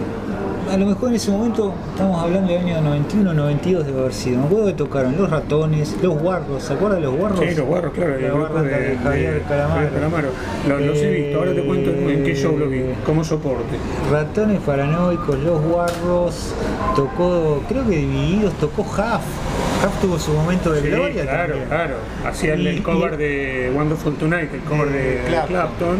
a 0.70 0.76
lo 0.76 0.86
mejor 0.86 1.08
en 1.10 1.16
ese 1.16 1.30
momento, 1.30 1.74
estamos 1.90 2.22
hablando 2.22 2.52
del 2.52 2.60
año 2.62 2.80
91, 2.80 3.34
92 3.34 3.86
debe 3.86 4.00
haber 4.00 4.12
sido. 4.12 4.38
Me 4.40 4.46
acuerdo 4.46 4.66
que 4.66 4.72
tocaron 4.74 5.16
Los 5.16 5.28
Ratones, 5.30 5.96
Los 6.02 6.18
Guarros, 6.18 6.62
¿se 6.62 6.72
acuerdan 6.74 7.00
de 7.00 7.06
Los 7.06 7.16
Guarros? 7.16 7.40
Sí, 7.40 7.54
los 7.56 7.66
guarros, 7.66 7.92
claro, 7.92 8.20
La 8.20 8.32
barra 8.34 8.62
de, 8.62 8.70
de 8.70 8.96
Javier 8.98 9.34
de- 9.34 9.40
Calamaro. 9.42 9.74
Javier 9.74 9.92
Calamaro. 9.92 10.28
Lo- 10.68 10.78
los 10.80 10.96
he 10.98 11.10
visto, 11.10 11.38
ahora 11.38 11.52
te 11.54 11.62
cuento 11.64 11.90
en, 11.90 12.24
qué 12.24 12.34
show 12.36 12.56
lo 12.58 12.68
vi, 12.68 12.78
Eh, 12.78 12.94
como 13.04 13.24
soporte. 13.24 13.76
Ratones 14.10 14.60
paranoicos, 14.60 15.38
Los 15.40 15.60
Guarros, 15.62 16.54
tocó, 16.94 17.62
creo 17.68 17.84
que 17.84 17.96
Divididos, 17.96 18.52
tocó 18.54 18.82
Huff. 18.82 19.84
Huff 19.84 20.00
tuvo 20.02 20.18
su 20.18 20.32
momento 20.32 20.72
de 20.72 20.82
Sí, 20.82 20.88
gloria 20.88 21.22
claro, 21.22 21.48
también. 21.54 21.68
claro. 21.68 21.94
Hacía 22.26 22.54
el, 22.54 22.82
cover 22.82 23.14
y- 23.14 23.16
de 23.16 23.72
Wonderful 23.74 24.14
Tonight, 24.14 24.52
el 24.54 24.60
cover 24.60 24.88
De 24.90 24.98
de 24.98 25.20
Clapton. 25.26 25.48
Clapton. 25.48 25.96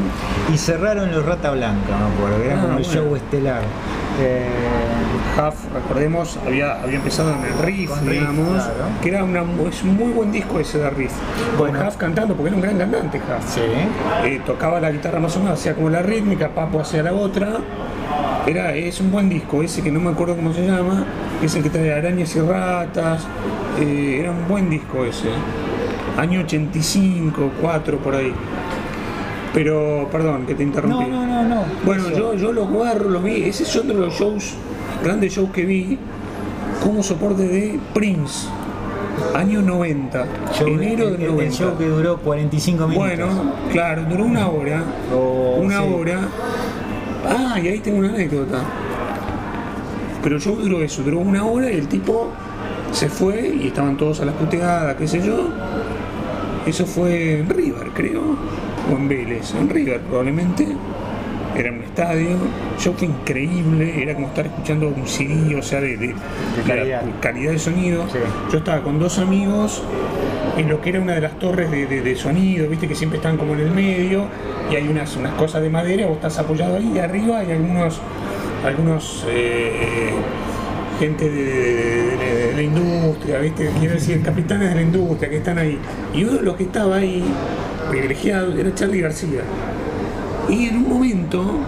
Y 0.54 0.58
cerraron 0.58 1.10
los 1.12 1.24
Rata 1.24 1.50
Blanca, 1.50 1.96
me 1.96 2.14
acuerdo, 2.14 2.42
que 2.42 2.46
era 2.46 2.58
Ah, 2.58 2.62
como 2.62 2.78
el 2.78 2.84
bueno. 2.84 3.00
show 3.02 3.16
estelar. 3.16 3.62
Eh, 4.20 4.46
Huff, 5.38 5.54
recordemos, 5.72 6.38
había, 6.46 6.82
había 6.82 6.96
empezado 6.96 7.32
en 7.32 7.44
el 7.44 7.58
riff, 7.64 7.88
Con 7.90 8.00
Riff, 8.00 8.10
digamos, 8.20 8.48
claro. 8.64 8.72
que 9.00 9.08
era 9.08 9.24
una, 9.24 9.42
es 9.70 9.82
un 9.82 9.96
muy 9.96 10.12
buen 10.12 10.30
disco 10.32 10.58
ese 10.60 10.78
de 10.78 10.90
riff. 10.90 11.12
Con 11.56 11.70
Bueno. 11.70 11.86
Huff 11.88 11.96
cantando, 11.96 12.34
porque 12.34 12.48
era 12.48 12.56
un 12.56 12.62
gran 12.62 12.78
cantante 12.78 13.18
Huff. 13.18 13.54
sí. 13.54 13.60
Eh, 14.24 14.40
tocaba 14.44 14.80
la 14.80 14.90
guitarra 14.90 15.20
más 15.20 15.36
o 15.36 15.40
menos, 15.40 15.58
hacía 15.58 15.74
como 15.74 15.88
la 15.88 16.02
rítmica, 16.02 16.48
Papo 16.50 16.80
hacía 16.80 17.02
la 17.02 17.12
otra. 17.12 17.58
Era, 18.46 18.74
es 18.74 19.00
un 19.00 19.10
buen 19.12 19.28
disco, 19.28 19.62
ese 19.62 19.82
que 19.82 19.90
no 19.92 20.00
me 20.00 20.10
acuerdo 20.10 20.34
cómo 20.36 20.52
se 20.52 20.66
llama, 20.66 21.04
es 21.42 21.54
el 21.54 21.62
que 21.62 21.70
trae 21.70 21.92
arañas 21.92 22.34
y 22.36 22.40
ratas. 22.40 23.26
eh, 23.78 24.18
era 24.20 24.30
un 24.32 24.48
buen 24.48 24.68
disco 24.68 25.04
ese. 25.04 25.28
Año 26.18 26.40
85, 26.40 27.52
4 27.60 27.98
por 27.98 28.14
ahí. 28.16 28.34
Pero, 29.52 30.08
perdón, 30.12 30.46
que 30.46 30.54
te 30.54 30.62
interrumpí. 30.62 31.04
No, 31.04 31.08
no, 31.08 31.26
no, 31.26 31.42
no. 31.42 31.62
Bueno, 31.84 32.06
Eso. 32.08 32.16
yo, 32.16 32.34
yo 32.34 32.52
los 32.52 32.68
guarro, 32.68 33.08
los 33.10 33.22
vi. 33.22 33.42
Ese 33.44 33.64
es 33.64 33.76
otro 33.76 33.94
de 33.94 34.00
los 34.00 34.14
shows, 34.14 34.54
grandes 35.02 35.32
shows 35.34 35.50
que 35.50 35.64
vi, 35.64 35.98
como 36.82 37.02
soporte 37.02 37.42
de 37.48 37.80
Prince, 37.92 38.46
año 39.34 39.60
90, 39.60 40.24
Show- 40.52 40.68
enero 40.68 41.08
el- 41.08 41.12
del 41.14 41.22
el- 41.22 41.28
90. 41.32 41.44
El 41.44 41.52
show 41.52 41.76
que 41.78 41.86
duró 41.88 42.18
45 42.18 42.86
minutos. 42.86 43.08
Bueno, 43.08 43.52
claro, 43.72 44.04
duró 44.08 44.24
una 44.24 44.48
hora. 44.48 44.82
O- 45.12 45.56
una 45.60 45.82
sí. 45.82 45.88
hora. 45.94 46.20
Ah, 47.28 47.58
y 47.60 47.68
ahí 47.68 47.80
tengo 47.80 47.98
una 47.98 48.10
anécdota. 48.10 48.58
Pero 50.22 50.36
el 50.36 50.42
show 50.42 50.54
duró 50.56 50.80
eso, 50.82 51.02
duró 51.02 51.18
una 51.18 51.44
hora 51.44 51.70
y 51.70 51.76
el 51.76 51.88
tipo 51.88 52.28
se 52.92 53.08
fue 53.08 53.48
y 53.60 53.66
estaban 53.68 53.96
todos 53.96 54.20
a 54.20 54.26
las 54.26 54.34
puteadas, 54.36 54.94
qué 54.96 55.08
sé 55.08 55.20
yo. 55.22 55.48
Eso 56.66 56.84
fue 56.86 57.40
en 57.40 57.48
River, 57.48 57.88
creo, 57.94 58.20
o 58.92 58.96
en 58.96 59.08
Vélez, 59.08 59.54
en 59.54 59.68
River 59.68 60.00
probablemente. 60.00 60.66
Era 61.56 61.72
un 61.72 61.82
estadio, 61.82 62.36
show 62.78 62.94
fue 62.96 63.08
increíble, 63.08 64.00
era 64.00 64.14
como 64.14 64.28
estar 64.28 64.46
escuchando 64.46 64.86
un 64.88 65.06
CD, 65.06 65.56
o 65.56 65.62
sea, 65.62 65.80
de, 65.80 65.96
de- 65.96 66.06
de 66.06 66.14
la 66.62 66.64
calidad. 66.76 67.02
calidad 67.20 67.52
de 67.52 67.58
sonido. 67.58 68.04
Sí. 68.10 68.18
Yo 68.52 68.58
estaba 68.58 68.82
con 68.82 69.00
dos 69.00 69.18
amigos 69.18 69.82
en 70.56 70.68
lo 70.68 70.80
que 70.80 70.90
era 70.90 71.00
una 71.00 71.14
de 71.14 71.20
las 71.22 71.38
torres 71.40 71.70
de, 71.70 72.16
sonido, 72.16 72.68
viste 72.68 72.86
que 72.86 72.94
siempre 72.94 73.16
están 73.18 73.36
como 73.36 73.54
en 73.54 73.60
el 73.60 73.70
medio 73.72 74.24
y 74.70 74.76
hay 74.76 74.86
unas, 74.88 75.16
unas 75.16 75.32
cosas 75.34 75.60
de 75.62 75.70
madera, 75.70 76.06
vos 76.06 76.16
estás 76.16 76.38
apoyado 76.38 76.76
ahí 76.76 76.92
y 76.94 76.98
arriba 76.98 77.38
hay 77.40 77.50
algunos, 77.52 78.00
algunos 78.64 79.26
eh, 79.28 80.10
gente 81.00 81.28
de 81.30 82.52
la 82.54 82.62
industria, 82.62 83.38
viste, 83.40 83.70
quiero 83.80 83.94
decir, 83.94 84.22
capitanes 84.22 84.68
de 84.70 84.74
la 84.76 84.82
industria 84.82 85.28
que 85.30 85.38
están 85.38 85.58
ahí. 85.58 85.78
Y 86.14 86.24
uno 86.24 86.34
de 86.38 86.42
los 86.42 86.56
que 86.56 86.64
estaba 86.64 86.96
ahí, 86.96 87.24
privilegiado, 87.90 88.56
era 88.56 88.74
Charlie 88.74 89.00
García. 89.00 89.42
Y 90.48 90.68
en 90.68 90.76
un 90.78 90.88
momento 90.88 91.60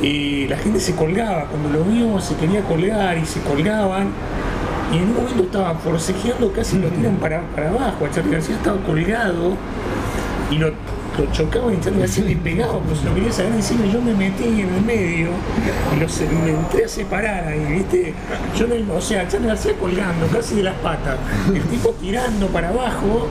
y 0.00 0.46
la 0.46 0.56
gente 0.56 0.78
se 0.80 0.94
colgaba, 0.94 1.46
cuando 1.46 1.70
lo 1.70 1.84
vio 1.84 2.20
se 2.20 2.36
quería 2.36 2.62
colgar 2.62 3.18
y 3.18 3.26
se 3.26 3.40
colgaban 3.40 4.08
y 4.92 4.98
en 4.98 5.04
un 5.04 5.14
momento 5.16 5.42
estaba 5.42 5.74
forcejeando, 5.74 6.52
casi 6.52 6.78
lo 6.78 6.88
tiran 6.88 7.16
para, 7.16 7.42
para 7.54 7.70
abajo, 7.70 8.06
a 8.06 8.10
Charlie 8.10 8.32
García 8.32 8.56
estaba 8.56 8.78
colgado 8.82 9.54
y 10.50 10.56
lo, 10.56 10.68
lo 10.68 11.32
chocaban 11.32 11.74
y 11.74 11.80
Charlie 11.80 12.00
García 12.00 12.24
le 12.24 12.36
pegaba, 12.36 12.78
pues 12.78 13.02
lo 13.02 13.14
quería 13.14 13.32
sacar 13.32 13.52
encima 13.52 13.84
yo 13.86 14.00
me 14.00 14.14
metí 14.14 14.44
en 14.44 14.60
el 14.60 14.82
medio 14.82 15.28
y 15.92 16.44
me 16.44 16.50
entré 16.52 16.84
a 16.84 16.88
separar 16.88 17.48
ahí, 17.48 17.66
¿viste? 17.68 18.14
Yo 18.56 18.66
no, 18.66 18.94
o 18.94 19.00
sea, 19.00 19.26
Charlie 19.28 19.48
García 19.48 19.72
colgando, 19.78 20.26
casi 20.28 20.54
de 20.54 20.62
las 20.62 20.76
patas, 20.76 21.18
el 21.52 21.62
tipo 21.62 21.90
tirando 22.00 22.46
para 22.46 22.68
abajo 22.68 23.28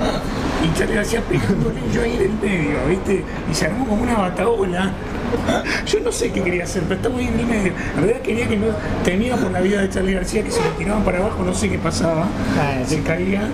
y 0.66 0.78
Charlie 0.78 0.96
García 0.96 1.22
pegándole 1.22 1.80
y 1.90 1.94
yo 1.96 2.02
ahí 2.02 2.16
en 2.16 2.22
el 2.22 2.32
medio, 2.42 2.78
¿viste? 2.90 3.24
Y 3.52 3.54
se 3.54 3.66
armó 3.68 3.86
como 3.88 4.04
una 4.04 4.16
bataola. 4.18 4.92
Yo 5.86 6.00
no 6.00 6.12
sé 6.12 6.32
qué 6.32 6.42
quería 6.42 6.64
hacer, 6.64 6.84
pero 6.84 6.96
estaba 6.96 7.18
ahí 7.20 7.28
en 7.28 7.40
el 7.40 7.46
medio. 7.46 7.74
En 7.96 7.98
realidad 7.98 8.22
quería 8.22 8.48
que 8.48 8.56
no 8.56 8.68
temía 9.04 9.36
por 9.36 9.52
la 9.52 9.60
vida 9.60 9.82
de 9.82 9.90
Charlie 9.90 10.14
García 10.14 10.42
que 10.42 10.52
si 10.52 10.62
lo 10.62 10.70
tiraban 10.78 11.04
para 11.04 11.18
abajo 11.18 11.44
no 11.44 11.54
sé 11.54 11.70
qué 11.70 11.78
pasaba. 11.78 12.28
Ah, 12.58 12.80
se 12.86 12.96
sí. 12.96 13.02
caía. 13.02 13.50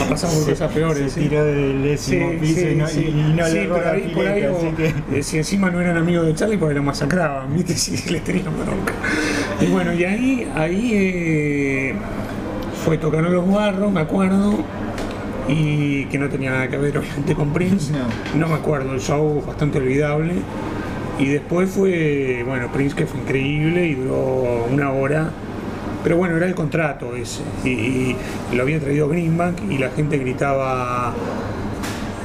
Ha 0.00 0.08
pasado 0.08 0.32
por 0.34 0.50
cosas 0.50 0.72
peores. 0.72 1.12
Se 1.12 1.20
tiró 1.22 1.44
del 1.44 1.82
décimo 1.82 2.30
Sí, 2.30 2.36
piso 2.40 2.60
sí, 2.60 2.68
y 2.68 2.74
no, 2.76 2.86
sí. 2.88 3.00
y 3.16 3.32
no 3.36 3.46
Sí, 3.46 3.54
le 3.54 3.60
pero 3.66 3.90
ahí 3.90 4.12
por 4.14 4.26
ahí, 4.28 4.42
que... 4.76 4.94
eh, 5.18 5.22
si 5.24 5.38
encima 5.38 5.70
no 5.70 5.80
eran 5.80 5.96
amigos 5.96 6.26
de 6.26 6.34
Charlie, 6.36 6.56
porque 6.56 6.74
lo 6.74 6.82
masacraban, 6.84 7.52
¿viste? 7.54 7.74
Si 7.76 8.10
les 8.10 8.22
tenían 8.22 8.46
bronca. 8.56 8.92
Y 9.60 9.66
bueno, 9.66 9.92
y 9.92 10.04
ahí, 10.04 10.48
ahí 10.54 10.90
eh, 10.94 11.94
fue 12.84 12.96
tocando 12.98 13.28
los 13.28 13.48
barros, 13.50 13.90
me 13.92 14.00
acuerdo, 14.00 14.58
y 15.48 16.06
que 16.06 16.18
no 16.18 16.28
tenía 16.28 16.50
nada 16.50 16.68
que 16.68 16.76
ver 16.76 16.98
obviamente 16.98 17.34
con 17.34 17.52
Prince. 17.52 17.92
No. 17.92 18.38
No 18.38 18.48
me 18.48 18.54
acuerdo, 18.54 18.94
el 18.94 19.00
show 19.00 19.42
bastante 19.46 19.78
olvidable. 19.78 20.34
Y 21.18 21.26
después 21.26 21.70
fue, 21.70 22.42
bueno, 22.44 22.70
Prince 22.72 22.96
que 22.96 23.06
fue 23.06 23.20
increíble 23.20 23.86
y 23.86 23.94
duró 23.94 24.66
una 24.70 24.90
hora. 24.90 25.30
Pero 26.02 26.16
bueno, 26.16 26.36
era 26.36 26.46
el 26.46 26.54
contrato 26.54 27.14
ese. 27.16 27.42
Y, 27.64 27.68
y 28.52 28.54
lo 28.54 28.62
había 28.62 28.80
traído 28.80 29.08
Greenbank 29.08 29.70
y 29.70 29.78
la 29.78 29.90
gente 29.90 30.18
gritaba 30.18 31.14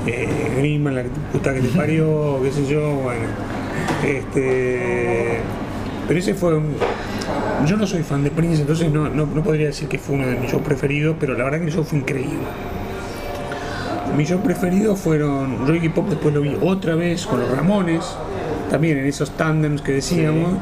eh, 0.08 0.28
Greenbank, 0.58 0.96
la 0.96 1.04
puta 1.32 1.54
que 1.54 1.62
te 1.62 1.70
parió, 1.70 2.40
qué 2.44 2.52
sé 2.52 2.66
yo, 2.66 2.96
bueno. 2.96 3.26
Este, 4.06 5.40
pero 6.08 6.20
ese 6.20 6.34
fue 6.34 6.58
un... 6.58 6.76
Yo 7.66 7.78
no 7.78 7.86
soy 7.86 8.04
fan 8.04 8.24
de 8.24 8.32
Prince, 8.32 8.62
entonces 8.62 8.92
no, 8.92 9.10
no, 9.10 9.26
no 9.26 9.44
podría 9.44 9.68
decir 9.68 9.88
que 9.88 10.00
fue 10.00 10.16
uno 10.16 10.26
de 10.26 10.36
mis 10.36 10.52
shows 10.52 10.64
preferidos, 10.64 11.16
pero 11.20 11.38
la 11.38 11.44
verdad 11.44 11.60
que 11.60 11.66
el 11.66 11.72
show 11.72 11.84
fue 11.84 12.00
increíble. 12.00 12.48
Mis 14.18 14.30
shows 14.30 14.42
preferidos 14.42 15.00
fueron 15.00 15.74
Iggy 15.74 15.90
Pop, 15.90 16.10
después 16.10 16.34
lo 16.34 16.42
vi 16.42 16.58
otra 16.62 16.96
vez 16.96 17.26
con 17.26 17.40
los 17.40 17.50
Ramones, 17.50 18.04
también 18.70 18.98
en 18.98 19.06
esos 19.06 19.32
tandems 19.32 19.82
que 19.82 19.94
decíamos. 19.94 20.58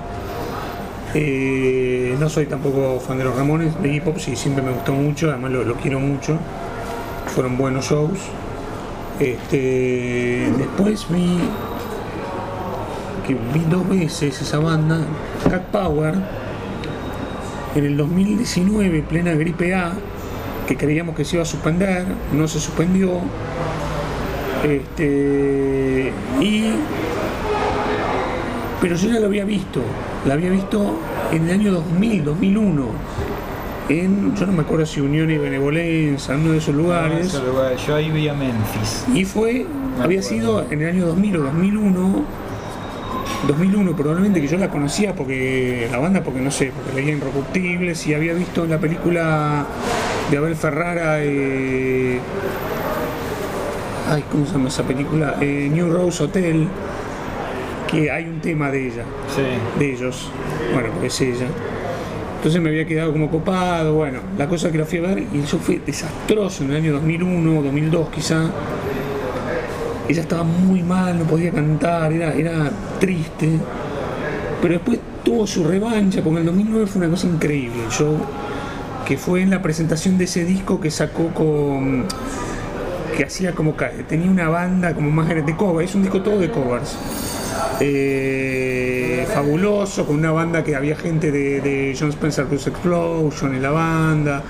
Eh, 1.14 2.16
no 2.20 2.30
soy 2.30 2.46
tampoco 2.46 3.00
fan 3.00 3.18
de 3.18 3.24
los 3.24 3.36
Ramones, 3.36 3.74
Iggy 3.84 4.02
Pop 4.02 4.18
sí, 4.20 4.36
siempre 4.36 4.64
me 4.64 4.72
gustó 4.72 4.94
mucho, 4.94 5.30
además 5.30 5.52
lo, 5.52 5.64
lo 5.64 5.76
quiero 5.76 6.00
mucho. 6.00 6.38
Fueron 7.28 7.58
buenos 7.58 7.86
shows. 7.86 8.20
Este, 9.20 10.52
después 10.58 11.08
vi 11.10 11.40
que 13.28 13.34
vi 13.34 13.66
dos 13.70 13.88
veces 13.90 14.42
esa 14.42 14.60
banda, 14.60 15.00
Cat 15.50 15.64
Power, 15.64 16.14
en 17.76 17.86
el 17.86 17.98
2019, 17.98 19.04
plena 19.04 19.34
gripe 19.34 19.76
A, 19.76 19.92
que 20.68 20.76
creíamos 20.76 21.16
que 21.16 21.26
se 21.26 21.38
iba 21.38 21.44
a 21.44 21.46
suspender, 21.46 22.06
no 22.34 22.48
se 22.48 22.60
suspendió. 22.60 23.22
Este, 24.64 26.12
y 26.42 26.74
pero 28.82 28.96
yo 28.96 29.10
ya 29.10 29.20
lo 29.20 29.26
había 29.26 29.44
visto, 29.44 29.82
la 30.26 30.36
había 30.36 30.52
visto 30.52 31.00
en 31.32 31.46
el 31.46 31.60
año 31.60 31.72
2000, 31.72 32.26
2001, 32.26 32.86
en, 33.90 34.36
yo 34.36 34.46
no 34.46 34.52
me 34.52 34.62
acuerdo 34.62 34.86
si 34.86 35.02
Unión 35.02 35.32
y 35.32 35.38
Benevolencia, 35.38 36.36
en 36.36 36.42
uno 36.42 36.52
de 36.52 36.58
esos 36.60 36.76
lugares. 36.76 37.28
Ese 37.28 37.44
lugar, 37.44 37.76
Yo 37.76 37.96
ahí 37.96 38.12
vi 38.12 38.28
a 38.28 38.34
Memphis. 38.34 39.06
Y 39.16 39.26
fue, 39.26 39.66
Me 39.98 40.04
había 40.04 40.22
sido 40.22 40.66
en 40.70 40.82
el 40.82 40.90
año 40.90 41.08
2000 41.08 41.38
o 41.38 41.44
2001, 41.44 42.26
2001 43.48 43.96
probablemente 43.96 44.42
que 44.42 44.48
yo 44.48 44.58
la 44.58 44.70
conocía 44.70 45.16
porque 45.16 45.88
la 45.92 45.98
banda, 45.98 46.22
porque 46.22 46.42
no 46.42 46.52
sé, 46.52 46.72
porque 46.76 47.02
leía 47.02 47.14
Inrecuptibles 47.14 48.06
y 48.06 48.14
había 48.14 48.34
visto 48.34 48.66
en 48.66 48.70
la 48.70 48.78
película 48.78 49.66
de 50.32 50.38
Abel 50.38 50.56
Ferrara. 50.56 51.18
eh, 51.24 52.20
ay, 54.10 54.24
¿cómo 54.32 54.46
se 54.46 54.54
llama 54.54 54.68
esa 54.70 54.84
película? 54.84 55.36
Eh, 55.42 55.70
New 55.72 55.92
Rose 55.92 56.24
Hotel, 56.24 56.68
que 57.90 58.12
hay 58.12 58.26
un 58.26 58.40
tema 58.42 58.70
de 58.72 58.88
ella, 58.88 59.04
Sí. 59.36 59.44
de 59.80 59.94
ellos. 59.94 60.30
Bueno, 60.74 60.90
porque 60.92 61.08
es 61.08 61.22
ella. 61.22 61.48
Entonces 62.38 62.62
me 62.62 62.70
había 62.70 62.86
quedado 62.86 63.12
como 63.12 63.30
copado, 63.32 63.96
bueno, 63.96 64.20
la 64.38 64.48
cosa 64.48 64.72
que 64.72 64.78
la 64.78 64.86
fui 64.86 65.00
a 65.00 65.02
ver 65.02 65.24
y 65.34 65.40
eso 65.40 65.58
fue 65.58 65.82
desastroso 65.86 66.64
en 66.64 66.70
el 66.72 66.76
año 66.78 66.94
2001, 66.94 67.62
2002 67.64 68.10
quizá. 68.10 68.44
Ella 70.08 70.22
estaba 70.22 70.44
muy 70.44 70.84
mal, 70.84 71.18
no 71.20 71.26
podía 71.26 71.52
cantar, 71.52 72.14
era, 72.14 72.34
era 72.34 72.72
triste. 73.00 73.50
Pero 74.62 74.76
después 74.76 75.00
tuvo 75.24 75.46
su 75.46 75.64
revancha, 75.66 76.22
porque 76.22 76.36
en 76.42 76.48
el 76.48 76.56
2009 76.56 76.88
fue 76.88 77.02
una 77.02 77.10
cosa 77.10 77.28
increíble 77.28 77.84
el 77.86 77.92
show, 77.92 78.16
que 79.08 79.18
fue 79.18 79.42
en 79.42 79.50
la 79.50 79.62
presentación 79.62 80.18
de 80.18 80.26
ese 80.26 80.44
disco 80.44 80.82
que 80.82 80.92
sacó 80.92 81.30
con. 81.34 82.06
que 83.16 83.24
hacía 83.24 83.54
como. 83.54 83.74
tenía 84.08 84.30
una 84.30 84.50
banda 84.50 84.94
como 84.94 85.10
más 85.10 85.28
grande 85.30 85.52
de 85.54 85.58
covers, 85.58 85.90
es 85.92 85.96
un 85.96 86.02
disco 86.04 86.22
todo 86.22 86.40
de 86.40 86.50
covers. 86.52 86.98
Eh, 87.80 89.26
fabuloso, 89.34 90.06
con 90.06 90.16
una 90.18 90.32
banda 90.32 90.64
que 90.64 90.76
había 90.76 90.96
gente 90.96 91.32
de, 91.32 91.62
de 91.62 91.96
John 91.98 92.10
Spencer 92.10 92.46
Blues 92.46 92.68
Explosion 92.68 93.56
en 93.56 93.62
la 93.62 93.72
banda, 93.72 94.44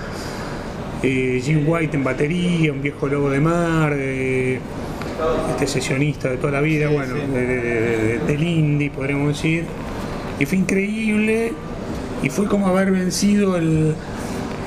eh, 1.02 1.40
Jim 1.42 1.62
White 1.66 1.96
en 1.96 2.04
batería, 2.04 2.72
un 2.72 2.82
viejo 2.82 3.06
lobo 3.06 3.30
de 3.30 3.40
mar, 3.40 3.92
eh, 3.96 4.58
este 5.50 5.66
sesionista 5.66 6.28
de 6.30 6.36
toda 6.38 6.52
la 6.52 6.60
vida, 6.60 6.88
bueno, 6.88 7.14
de- 7.14 7.26
de- 7.46 7.56
de- 7.60 8.18
del 8.26 8.42
indie, 8.42 8.90
podríamos 8.90 9.28
decir. 9.28 9.64
Y 10.40 10.46
fue 10.46 10.58
increíble, 10.58 11.52
y 12.22 12.28
fue 12.30 12.46
como 12.46 12.66
haber 12.68 12.90
vencido 12.90 13.56
el. 13.56 13.94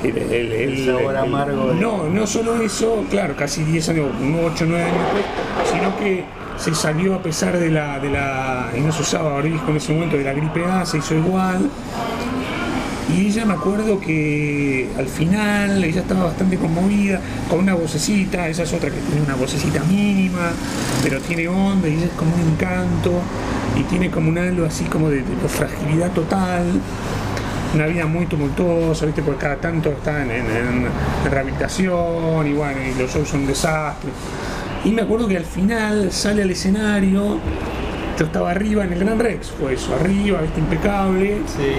El, 0.04 0.16
el- 0.18 0.52
el- 0.52 0.86
sabor 0.86 1.16
amargo 1.16 1.74
No, 1.74 2.08
no 2.08 2.26
solo 2.26 2.60
eso, 2.62 3.04
claro, 3.10 3.34
casi 3.36 3.62
10 3.64 3.88
años, 3.90 4.06
8 4.44 4.64
o 4.64 4.66
9 4.68 4.84
años 4.84 4.96
después, 5.14 5.72
sino 5.72 5.96
que 5.98 6.24
se 6.56 6.74
salió 6.74 7.14
a 7.14 7.22
pesar 7.22 7.58
de 7.58 7.70
la, 7.70 7.98
de 7.98 8.10
la. 8.10 8.70
y 8.76 8.80
no 8.80 8.92
se 8.92 9.02
usaba 9.02 9.32
barbijo 9.34 9.70
en 9.70 9.76
ese 9.76 9.92
momento, 9.92 10.16
de 10.16 10.24
la 10.24 10.32
gripe 10.32 10.64
A, 10.64 10.84
se 10.86 10.98
hizo 10.98 11.14
igual. 11.14 11.68
Y 13.14 13.26
ella 13.26 13.44
me 13.44 13.52
acuerdo 13.54 14.00
que 14.00 14.88
al 14.96 15.06
final 15.06 15.82
ella 15.84 16.00
estaba 16.00 16.24
bastante 16.24 16.56
conmovida, 16.56 17.20
con 17.50 17.58
una 17.58 17.74
vocecita, 17.74 18.48
esa 18.48 18.62
es 18.62 18.72
otra 18.72 18.90
que 18.90 18.96
tiene 19.00 19.20
una 19.22 19.34
vocecita 19.34 19.82
mínima, 19.84 20.52
pero 21.02 21.20
tiene 21.20 21.46
onda 21.48 21.88
y 21.88 21.94
ella 21.94 22.06
es 22.06 22.12
como 22.12 22.34
un 22.34 22.40
encanto 22.40 23.12
y 23.78 23.82
tiene 23.82 24.10
como 24.10 24.30
un 24.30 24.38
halo 24.38 24.64
así 24.64 24.84
como 24.84 25.10
de, 25.10 25.16
de 25.18 25.48
fragilidad 25.48 26.10
total. 26.12 26.64
Una 27.74 27.86
vida 27.86 28.04
muy 28.06 28.26
tumultuosa, 28.26 29.06
¿viste? 29.06 29.22
Porque 29.22 29.40
cada 29.40 29.56
tanto 29.56 29.88
está 29.90 30.22
en, 30.22 30.30
en- 30.30 30.86
rehabilitación 31.30 32.46
y 32.46 32.52
bueno, 32.52 32.78
y 32.82 32.98
los 33.00 33.10
shows 33.12 33.28
son 33.28 33.40
un 33.40 33.46
desastre. 33.46 34.10
Y 34.84 34.90
me 34.90 35.02
acuerdo 35.02 35.26
que 35.28 35.36
al 35.36 35.44
final 35.44 36.12
sale 36.12 36.42
al 36.42 36.50
escenario, 36.50 37.38
yo 38.18 38.24
estaba 38.26 38.50
arriba 38.50 38.84
en 38.84 38.92
el 38.92 38.98
Gran 38.98 39.18
Rex, 39.18 39.50
fue 39.58 39.74
eso, 39.74 39.94
arriba, 39.94 40.40
¿viste? 40.42 40.60
Impecable. 40.60 41.38
Sí. 41.46 41.72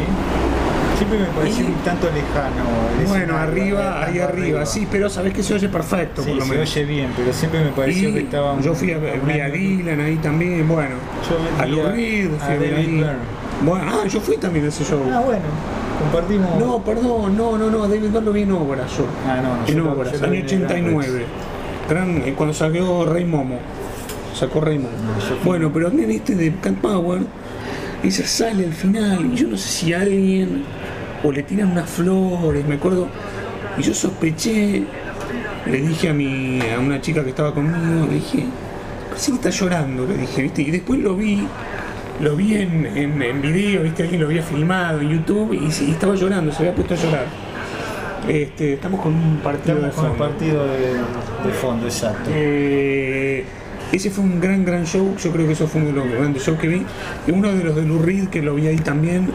Siempre 0.98 1.20
me 1.20 1.26
pareció 1.26 1.66
un 1.66 1.74
tanto 1.84 2.08
lejano. 2.08 3.08
Bueno, 3.10 3.38
arriba, 3.38 4.04
ahí 4.06 4.20
arriba, 4.20 4.66
sí, 4.66 4.88
pero 4.90 5.10
sabes 5.10 5.34
que 5.34 5.44
se 5.44 5.54
oye 5.56 5.68
perfecto, 5.68 6.22
Sí, 6.24 6.30
por 6.30 6.38
lo 6.40 6.46
se 6.46 6.52
menos. 6.52 6.72
oye 6.72 6.86
bien, 6.86 7.10
pero 7.16 7.34
siempre 7.34 7.64
me 7.64 7.72
pareció 7.72 8.10
Y 8.10 8.14
que 8.14 8.20
estaba. 8.22 8.60
yo 8.62 8.74
fui 8.74 8.92
a 8.94 8.98
vi 8.98 9.40
a 9.40 9.50
Dylan 9.50 10.00
ahí 10.00 10.16
también, 10.18 10.68
bueno, 10.68 10.96
Yo 11.30 11.62
a 11.62 11.66
Lou 11.66 11.86
a- 11.88 11.92
Reed, 11.92 12.30
a 12.36 12.46
fui 12.46 12.56
a 12.56 12.58
ver 12.60 12.72
David. 12.76 13.04
Bueno, 13.64 13.86
ah, 13.90 14.08
yo 14.08 14.20
fui 14.22 14.38
también 14.38 14.66
a 14.66 14.68
ese 14.70 14.84
show. 14.86 15.02
Ah, 15.12 15.20
bueno, 15.26 15.42
compartimos. 16.00 16.60
No, 16.60 16.84
perdón, 16.84 17.38
no, 17.38 17.58
no, 17.58 17.70
no, 17.70 17.88
David 17.88 18.10
Byrne 18.10 18.22
lo 18.22 18.34
vi 18.34 18.42
en 18.44 18.52
obras 18.52 18.98
yo. 18.98 19.06
Ah, 19.28 19.42
no, 19.42 19.68
en 19.68 19.74
yo 19.74 19.84
lo 19.84 19.92
año 19.92 20.32
vi 20.32 20.38
en 20.38 20.44
el 20.44 20.46
Gran 20.46 20.46
89. 20.46 21.26
Gran, 21.90 22.18
eh, 22.26 22.34
cuando 22.36 22.54
salió 22.54 23.06
Rey 23.06 23.26
Momo. 23.26 23.60
Sacó 24.34 24.62
Rey 24.62 24.78
Momo. 24.78 24.96
No, 24.98 25.44
Bueno, 25.44 25.72
pero 25.74 25.90
en 25.90 26.12
este 26.12 26.36
de 26.36 26.54
Cat 26.56 26.76
Power, 26.76 27.22
ella 28.04 28.28
sale 28.28 28.66
al 28.66 28.74
final 28.74 29.32
y 29.34 29.36
yo 29.36 29.48
no 29.48 29.58
sé 29.58 29.70
si 29.70 29.94
alguien 29.94 30.64
o 31.24 31.32
le 31.32 31.44
tiran 31.44 31.72
unas 31.72 31.90
flores, 31.90 32.68
me 32.68 32.76
acuerdo. 32.76 33.08
Y 33.78 33.82
yo 33.82 33.94
sospeché, 33.94 34.84
le 35.66 35.82
dije 35.82 36.10
a 36.10 36.14
mi 36.14 36.60
a 36.62 36.80
una 36.80 37.00
chica 37.02 37.24
que 37.24 37.30
estaba 37.30 37.54
conmigo, 37.54 38.08
le 38.08 38.16
dije, 38.16 38.46
parece 39.10 39.32
que 39.32 39.36
está 39.36 39.50
llorando, 39.50 40.06
le 40.06 40.18
dije, 40.18 40.42
¿viste? 40.42 40.62
Y 40.62 40.72
después 40.72 41.00
lo 41.00 41.16
vi, 41.16 41.48
lo 42.24 42.36
vi 42.36 42.56
en, 42.56 42.86
en, 42.86 43.22
en 43.22 43.42
video, 43.42 43.84
¿viste? 43.84 44.04
Alguien 44.04 44.22
lo 44.22 44.28
había 44.28 44.42
filmado 44.42 45.02
en 45.02 45.10
YouTube 45.10 45.54
y, 45.54 45.68
estaba 45.68 46.16
llorando, 46.16 46.52
se 46.52 46.60
había 46.60 46.74
puesto 46.74 46.94
a 46.94 46.98
llorar. 46.98 47.26
Este, 48.28 48.74
estamos 48.74 49.02
con 49.02 49.14
un 49.14 49.38
partido 49.44 49.76
Estamos 49.76 49.96
de 49.96 50.02
con 50.02 50.12
el 50.12 50.18
fondo. 50.18 50.26
partido 50.26 50.66
de, 50.66 51.48
de 51.48 51.54
fondo, 51.54 51.86
exacto. 51.86 52.30
Eh, 52.34 53.44
ese 53.92 54.10
fue 54.10 54.24
un 54.24 54.40
gran, 54.40 54.64
gran 54.64 54.86
show. 54.86 55.16
Yo 55.22 55.32
creo 55.32 55.46
que 55.46 55.54
eso 55.54 55.68
fue 55.68 55.82
uno 55.82 55.92
de 55.92 56.10
los 56.10 56.18
grandes 56.20 56.44
shows 56.44 56.58
que 56.58 56.68
vi. 56.68 56.86
Uno 57.28 57.52
de 57.52 57.64
los 57.64 57.76
de 57.76 57.84
Lou 57.84 58.02
Reed, 58.02 58.30
que 58.30 58.42
lo 58.42 58.56
vi 58.56 58.68
ahí 58.68 58.78
también. 58.78 59.30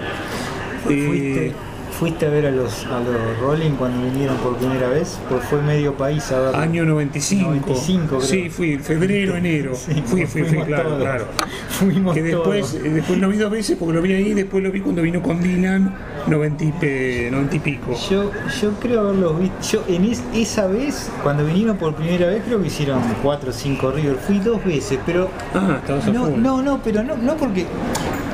Eh, 0.88 1.52
¿Fuiste, 1.98 2.26
a 2.26 2.30
ver 2.30 2.46
a 2.46 2.50
los, 2.52 2.84
a 2.86 3.00
los 3.00 3.40
Rolling 3.40 3.72
cuando 3.72 4.04
vinieron 4.12 4.36
por 4.36 4.56
primera 4.56 4.88
vez? 4.88 5.18
Pues 5.28 5.42
fue 5.44 5.60
medio 5.62 5.94
país 5.96 6.30
a 6.30 6.38
ver. 6.38 6.54
año 6.54 6.84
95. 6.84 7.48
95, 7.50 8.06
creo. 8.08 8.20
Sí, 8.20 8.48
fui, 8.50 8.78
febrero, 8.78 9.34
enero. 9.36 9.74
Sí, 9.74 10.00
fui, 10.06 10.24
fui, 10.26 10.44
fui, 10.44 10.58
claro, 10.62 10.90
todos. 10.90 11.00
claro. 11.02 11.24
Fuimos 11.70 12.14
Que 12.14 12.22
después, 12.22 12.70
todos. 12.70 12.84
eh, 12.84 12.90
después 12.90 13.18
lo 13.18 13.28
vi 13.28 13.36
dos 13.38 13.50
veces 13.50 13.76
porque 13.76 13.94
lo 13.94 14.02
vi 14.02 14.12
ahí, 14.12 14.32
después 14.32 14.62
lo 14.62 14.70
vi 14.70 14.80
cuando 14.80 15.02
vino 15.02 15.20
con 15.20 15.42
Dylan, 15.42 15.92
90 16.28 16.64
y, 16.64 16.72
pe- 16.72 17.28
90 17.32 17.56
y 17.56 17.58
pico. 17.58 17.92
Yo, 18.08 18.30
yo 18.60 18.70
creo 18.80 19.00
haberlos 19.00 19.40
visto. 19.40 19.56
Yo 19.72 19.84
en 19.88 20.04
es- 20.04 20.22
esa 20.34 20.68
vez, 20.68 21.10
cuando 21.24 21.44
vinieron 21.44 21.76
por 21.78 21.96
primera 21.96 22.28
vez, 22.28 22.42
creo 22.46 22.60
que 22.60 22.68
hicieron 22.68 23.00
4 23.24 23.50
o 23.50 23.52
5 23.52 23.90
River. 23.90 24.16
Fui 24.24 24.38
dos 24.38 24.64
veces, 24.64 25.00
pero. 25.04 25.28
Ah, 25.52 25.78
estabas 25.80 26.06
No, 26.06 26.28
no, 26.28 26.62
no, 26.62 26.80
pero 26.80 27.02
no, 27.02 27.16
no 27.16 27.36
porque 27.36 27.66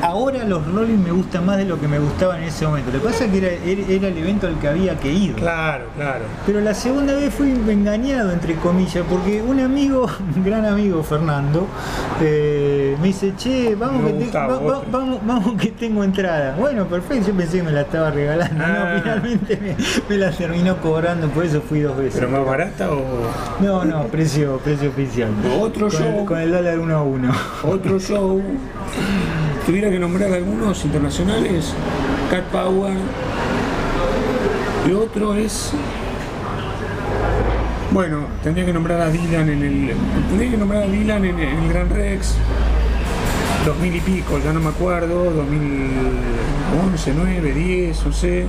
ahora 0.04 0.44
los 0.44 0.66
Rolling 0.72 0.98
me 1.02 1.10
gustan 1.10 1.46
más 1.46 1.56
de 1.56 1.64
lo 1.64 1.80
que 1.80 1.88
me 1.88 1.98
gustaban 1.98 2.42
en 2.42 2.48
ese 2.48 2.66
momento. 2.66 2.90
Lo 2.92 3.00
que 3.00 3.06
pasa 3.08 3.24
es 3.24 3.30
que 3.32 3.38
era, 3.38 3.48
el 4.08 4.18
evento 4.18 4.46
al 4.46 4.58
que 4.58 4.68
había 4.68 4.98
que 4.98 5.12
ir. 5.12 5.34
Claro, 5.34 5.86
claro. 5.96 6.24
Pero 6.46 6.60
la 6.60 6.74
segunda 6.74 7.14
vez 7.14 7.32
fui 7.32 7.50
engañado, 7.50 8.30
entre 8.32 8.54
comillas, 8.56 9.04
porque 9.08 9.40
un 9.42 9.60
amigo, 9.60 10.06
un 10.36 10.44
gran 10.44 10.66
amigo, 10.66 11.02
Fernando, 11.02 11.66
eh, 12.20 12.96
me 13.00 13.08
dice, 13.08 13.32
che, 13.36 13.74
vamos 13.74 14.02
Me 14.02 14.08
que, 14.12 14.18
te- 14.18 14.24
gustaba, 14.24 14.46
va- 14.58 14.60
va- 14.60 14.78
otro. 14.78 14.90
vamos, 14.92 15.18
vamos 15.26 15.60
que 15.60 15.68
tengo 15.70 16.04
entrada. 16.04 16.54
Bueno, 16.58 16.84
perfecto, 16.86 17.28
yo 17.28 17.34
pensé 17.34 17.56
que 17.58 17.62
me 17.64 17.72
la 17.72 17.80
estaba 17.82 18.10
regalando. 18.10 18.64
Ah. 18.64 18.92
No, 18.94 19.00
finalmente 19.02 19.56
me, 19.56 19.76
me 20.08 20.16
la 20.18 20.30
terminó 20.30 20.76
cobrando, 20.78 21.28
por 21.28 21.44
eso 21.44 21.60
fui 21.60 21.80
dos 21.80 21.96
veces. 21.96 22.20
¿Pero 22.20 22.30
más 22.30 22.44
barata 22.46 22.90
o.? 22.90 23.02
No, 23.60 23.84
no, 23.84 24.04
precio, 24.08 24.58
precio 24.58 24.90
oficial. 24.90 25.30
Otro 25.60 25.88
con, 25.88 25.98
show. 25.98 26.18
El, 26.20 26.24
con 26.26 26.38
el 26.38 26.52
dólar 26.52 26.78
uno 26.78 26.96
a 26.96 27.02
uno. 27.02 27.32
Otro 27.62 27.98
show. 27.98 28.42
Tuviera 29.66 29.90
que 29.90 29.98
nombrar 29.98 30.30
algunos 30.30 30.84
internacionales. 30.84 31.72
Cat 32.30 32.44
Power. 32.44 32.92
Y 34.86 34.92
otro 34.92 35.34
es. 35.34 35.72
Bueno, 37.90 38.26
tendría 38.42 38.66
que 38.66 38.74
nombrar 38.74 39.00
a 39.00 39.08
Dylan 39.08 39.48
en 39.48 39.62
el. 39.62 39.94
Tendría 40.28 40.50
que 40.50 40.56
nombrar 40.58 40.82
a 40.82 40.86
Dylan 40.86 41.24
en, 41.24 41.38
el 41.38 41.68
Gran 41.68 41.88
Rex. 41.88 42.34
2000 43.64 43.96
y 43.96 44.00
pico, 44.00 44.38
ya 44.44 44.52
no 44.52 44.60
me 44.60 44.68
acuerdo. 44.68 45.30
2011, 45.32 47.14
9, 47.16 47.52
10, 47.52 48.04
no 48.04 48.12
sé. 48.12 48.44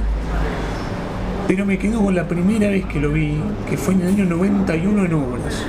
Pero 1.47 1.66
me 1.66 1.78
quedo 1.78 2.03
con 2.03 2.13
la 2.13 2.28
primera 2.28 2.70
vez 2.70 2.86
que 2.88 2.99
lo 2.99 3.11
vi, 3.11 3.38
que 3.70 3.78
fue 3.78 3.93
en 3.93 4.01
el 4.01 4.07
año 4.07 4.26
91 4.26 5.05
en 5.05 5.13
obras. 5.13 5.66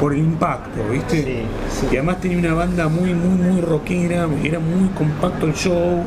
Por 0.00 0.12
el 0.12 0.18
impacto, 0.20 0.80
¿viste? 0.90 1.22
Sí, 1.22 1.42
sí. 1.80 1.86
Y 1.92 1.96
además 1.96 2.20
tenía 2.20 2.38
una 2.38 2.54
banda 2.54 2.88
muy, 2.88 3.14
muy, 3.14 3.38
muy 3.38 3.60
rockera, 3.60 4.26
era 4.42 4.58
muy 4.58 4.88
compacto 4.96 5.46
el 5.46 5.54
show. 5.54 6.02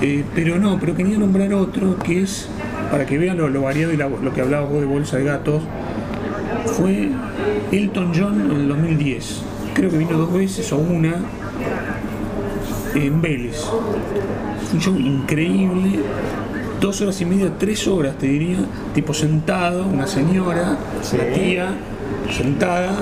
Eh, 0.00 0.24
pero 0.34 0.58
no, 0.58 0.78
pero 0.80 0.94
quería 0.96 1.16
nombrar 1.16 1.54
otro 1.54 1.96
que 1.98 2.22
es, 2.22 2.48
para 2.90 3.06
que 3.06 3.16
vean 3.18 3.38
lo, 3.38 3.48
lo 3.48 3.62
variado 3.62 3.92
y 3.92 3.96
la- 3.96 4.08
lo 4.08 4.32
que 4.34 4.40
hablabas 4.40 4.68
vos 4.70 4.80
de 4.80 4.86
Bolsa 4.86 5.16
de 5.18 5.24
Gatos, 5.24 5.62
fue 6.66 7.10
Elton 7.70 8.12
John 8.14 8.50
en 8.50 8.60
el 8.62 8.68
2010. 8.68 9.42
Creo 9.74 9.90
que 9.90 9.98
vino 9.98 10.18
dos 10.18 10.32
veces 10.34 10.70
o 10.72 10.78
una 10.78 11.14
en 12.94 13.22
Vélez. 13.22 13.56
Fue 13.64 14.74
un 14.74 14.80
show 14.80 14.96
increíble, 14.98 16.00
dos 16.80 17.00
horas 17.00 17.20
y 17.20 17.24
media, 17.24 17.50
tres 17.58 17.86
horas 17.86 18.16
te 18.18 18.26
diría, 18.26 18.58
tipo 18.94 19.14
sentado, 19.14 19.86
una 19.86 20.06
señora, 20.06 20.76
Sí. 21.02 21.16
una 21.16 21.24
tía, 21.34 21.66
sentada, 22.30 22.92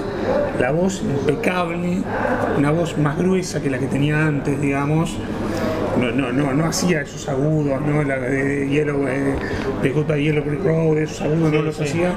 la 0.61 0.71
voz 0.73 1.03
impecable, 1.03 1.99
una 2.59 2.71
voz 2.71 2.97
más 2.99 3.17
gruesa 3.19 3.61
que 3.63 3.71
la 3.71 3.79
que 3.79 3.87
tenía 3.87 4.27
antes, 4.27 4.61
digamos. 4.61 5.17
No, 6.01 6.11
no, 6.13 6.33
no, 6.33 6.55
no 6.55 6.65
hacía 6.67 7.03
esos 7.03 7.29
agudos, 7.29 7.81
¿no? 7.83 8.03
La 8.05 8.19
de 8.19 8.69
Yellow, 8.69 9.07
eh, 9.09 9.35
de 9.83 9.91
Goodbye 9.91 10.23
Yellow 10.23 10.45
Brick 10.45 10.65
Road, 10.65 10.99
esos 10.99 11.21
agudos 11.23 11.53
no 11.53 11.63
los 11.63 11.77
sí. 11.77 11.83
hacía. 11.83 12.13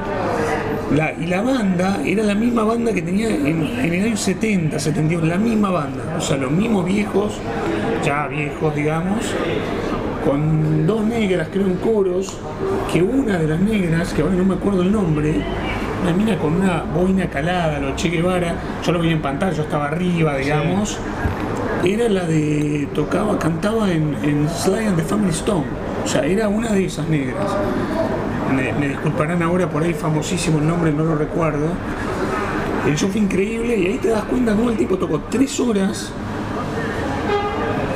La- 0.96 1.12
y 1.14 1.26
la 1.26 1.42
banda 1.42 2.00
era 2.06 2.24
la 2.24 2.36
misma 2.36 2.64
banda 2.64 2.94
que 2.94 3.02
tenía 3.02 3.30
en, 3.30 3.48
en 3.80 3.94
el 3.94 4.06
año 4.06 4.18
70, 4.18 4.78
71, 4.80 5.26
la 5.26 5.38
misma 5.38 5.72
banda, 5.72 6.16
o 6.18 6.22
sea, 6.22 6.38
los 6.38 6.52
mismos 6.52 6.86
viejos, 6.86 7.34
ya 8.06 8.28
viejos, 8.28 8.76
digamos, 8.76 9.34
con 10.24 10.86
dos 10.86 11.04
negras, 11.04 11.48
creo, 11.52 11.66
en 11.66 11.76
coros, 11.76 12.38
que 12.92 13.02
una 13.02 13.38
de 13.40 13.48
las 13.48 13.60
negras, 13.60 14.14
que 14.14 14.22
ahora 14.22 14.36
no 14.36 14.46
me 14.46 14.54
acuerdo 14.54 14.84
el 14.84 14.92
nombre, 14.92 15.34
una 16.04 16.12
mina 16.12 16.38
con 16.38 16.56
una 16.56 16.84
boina 16.84 17.30
calada, 17.30 17.80
lo 17.80 17.96
Che 17.96 18.10
Guevara, 18.10 18.56
yo 18.84 18.92
lo 18.92 19.00
vi 19.00 19.12
en 19.12 19.22
pantalla, 19.22 19.54
yo 19.54 19.64
estaba 19.64 19.88
arriba, 19.88 20.36
digamos, 20.36 20.98
era 21.84 22.10
la 22.10 22.26
de, 22.26 22.90
tocaba, 22.94 23.40
cantaba 23.40 23.90
en, 23.90 24.16
en 24.22 24.50
Sly 24.50 24.88
and 24.88 24.98
the 24.98 25.04
Family 25.04 25.32
Stone, 25.32 25.66
o 26.04 26.08
sea, 26.08 26.26
era 26.26 26.50
una 26.50 26.74
de 26.74 26.86
esas 26.86 27.08
negras. 27.08 27.48
Me, 28.54 28.74
me 28.74 28.90
disculparán 28.90 29.42
ahora 29.42 29.70
por 29.70 29.82
ahí 29.82 29.94
famosísimo 29.94 30.60
el 30.60 30.68
nombre, 30.68 30.92
no 30.92 31.06
lo 31.06 31.16
recuerdo. 31.16 31.68
El 32.86 32.98
show 32.98 33.10
fue 33.10 33.22
increíble 33.22 33.78
y 33.78 33.88
ahí 33.88 33.98
te 33.98 34.10
das 34.10 34.26
cuenta 34.26 34.54
cómo 34.54 34.70
el 34.72 34.78
tipo 34.78 34.98
tocó 34.98 35.22
tres 35.30 35.58
horas 35.62 36.12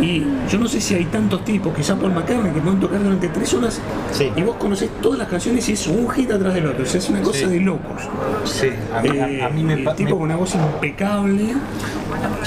y 0.02 0.24
yo 0.50 0.60
no 0.60 0.68
sé 0.68 0.80
si 0.82 0.94
hay 0.96 1.06
tantos 1.06 1.44
tipos, 1.44 1.74
quizá 1.76 1.96
Paul 1.96 2.14
McCartney, 2.14 2.52
que 2.54 2.62
pueden 2.62 2.80
tocar 2.80 3.02
durante 3.02 3.28
tres 3.30 3.54
horas 3.54 3.80
Sí. 4.12 4.32
y 4.36 4.42
vos 4.44 4.56
conocés 4.58 4.90
todas 5.02 5.20
las 5.20 5.28
canciones 5.28 5.68
y 5.70 5.74
es 5.74 5.88
un 5.88 6.10
hit 6.10 6.32
atrás 6.32 6.54
del 6.54 6.68
otro. 6.68 6.84
O 6.84 6.86
sea, 6.86 7.00
es 7.00 7.10
una 7.10 7.22
cosa 7.22 7.40
Sí. 7.40 7.46
de 7.46 7.60
locos. 7.60 8.02
Sí, 8.46 8.68
a 8.96 9.02
mí, 9.02 9.10
a- 9.20 9.30
Eh, 9.30 9.44
a 9.44 9.50
mí 9.50 9.64
me, 9.64 9.74
el 9.74 9.86
tipo 9.96 10.10
me- 10.10 10.12
con 10.12 10.22
una 10.22 10.36
voz 10.36 10.54
impecable. 10.56 11.54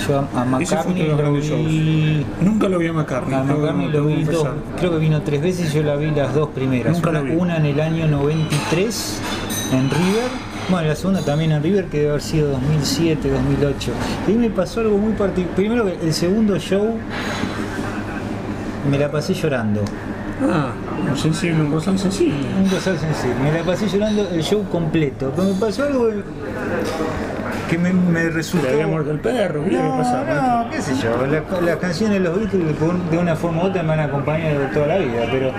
Yo 0.08 0.18
a, 0.34 0.40
a 0.40 0.44
McCartney 0.44 1.08
lo 1.08 1.32
vi. 1.34 2.26
Nunca 2.40 2.68
lo 2.68 2.78
vi 2.78 2.86
a 2.88 2.92
McCartney. 2.92 3.34
A 3.34 3.42
McCartney 3.44 3.88
lo 3.88 4.06
vi 4.06 4.24
dos, 4.24 4.46
creo 4.78 4.90
que 4.92 4.98
vino 4.98 5.20
tres 5.22 5.42
veces 5.42 5.70
y 5.72 5.76
yo 5.76 5.82
la 5.82 5.96
vi 5.96 6.10
las 6.10 6.34
dos 6.34 6.48
primeras. 6.50 6.94
Nunca 6.94 7.10
una, 7.10 7.18
lo 7.20 7.24
vi. 7.26 7.32
una 7.32 7.56
en 7.58 7.66
el 7.66 7.80
año 7.80 8.06
93 8.06 9.20
en 9.72 9.90
River. 9.90 10.49
Bueno, 10.70 10.88
la 10.88 10.94
segunda 10.94 11.20
también 11.22 11.52
en 11.52 11.62
River, 11.62 11.86
que 11.86 11.98
debe 11.98 12.10
haber 12.10 12.22
sido 12.22 12.50
2007, 12.50 13.28
2008. 13.30 13.90
Y 14.26 14.30
ahí 14.30 14.36
me 14.38 14.50
pasó 14.50 14.80
algo 14.80 14.98
muy 14.98 15.12
particular. 15.14 15.56
Primero 15.56 15.84
que 15.84 15.94
el 16.06 16.14
segundo 16.14 16.56
show 16.58 16.96
me 18.88 18.98
la 18.98 19.10
pasé 19.10 19.34
llorando. 19.34 19.82
Ah, 20.42 20.70
un 21.10 21.16
sensible, 21.16 21.60
un 21.62 21.72
rosal 21.72 21.98
sensible. 21.98 22.34
Un 22.62 22.70
rosal 22.70 22.98
sensible. 22.98 23.34
Me 23.42 23.52
la 23.52 23.64
pasé 23.64 23.88
llorando 23.88 24.28
el 24.32 24.42
show 24.42 24.64
completo. 24.70 25.32
Pero 25.34 25.48
me 25.48 25.54
pasó 25.60 25.82
algo 25.84 26.08
que 27.68 27.76
me, 27.78 27.92
me 27.92 28.30
resultó. 28.30 28.66
Le 28.68 28.72
había 28.74 28.86
muerto 28.86 29.10
el 29.10 29.18
perro, 29.20 29.64
¿qué? 29.64 29.72
No, 29.72 29.98
no, 29.98 30.70
qué 30.70 30.80
sé 30.80 30.94
yo. 30.96 31.26
La- 31.26 31.60
Las 31.60 31.76
canciones 31.76 32.18
de 32.18 32.24
los 32.28 32.38
Beatles 32.38 32.74
de 33.10 33.18
una 33.18 33.34
forma 33.36 33.64
u 33.64 33.66
otra 33.66 33.82
me 33.82 33.92
han 33.92 34.00
acompañado 34.00 34.60
toda 34.72 34.86
la 34.86 34.98
vida, 34.98 35.26
pero. 35.30 35.50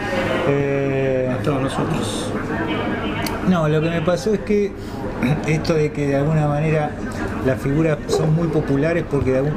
eh, 0.48 1.36
A 1.38 1.44
todos 1.44 1.62
nosotros. 1.62 2.32
no, 3.48 3.68
lo 3.70 3.82
que 3.82 3.90
me 3.90 4.02
pasó 4.02 4.34
es 4.34 4.40
que 4.42 4.72
esto 5.48 5.74
de 5.76 5.92
que 5.92 6.08
de 6.08 6.16
alguna 6.16 6.48
manera 6.48 6.92
las 7.46 7.60
figuras 7.62 7.98
son 8.08 8.34
muy 8.36 8.48
populares 8.48 9.04
porque 9.10 9.32
de 9.32 9.38
algún- 9.40 9.54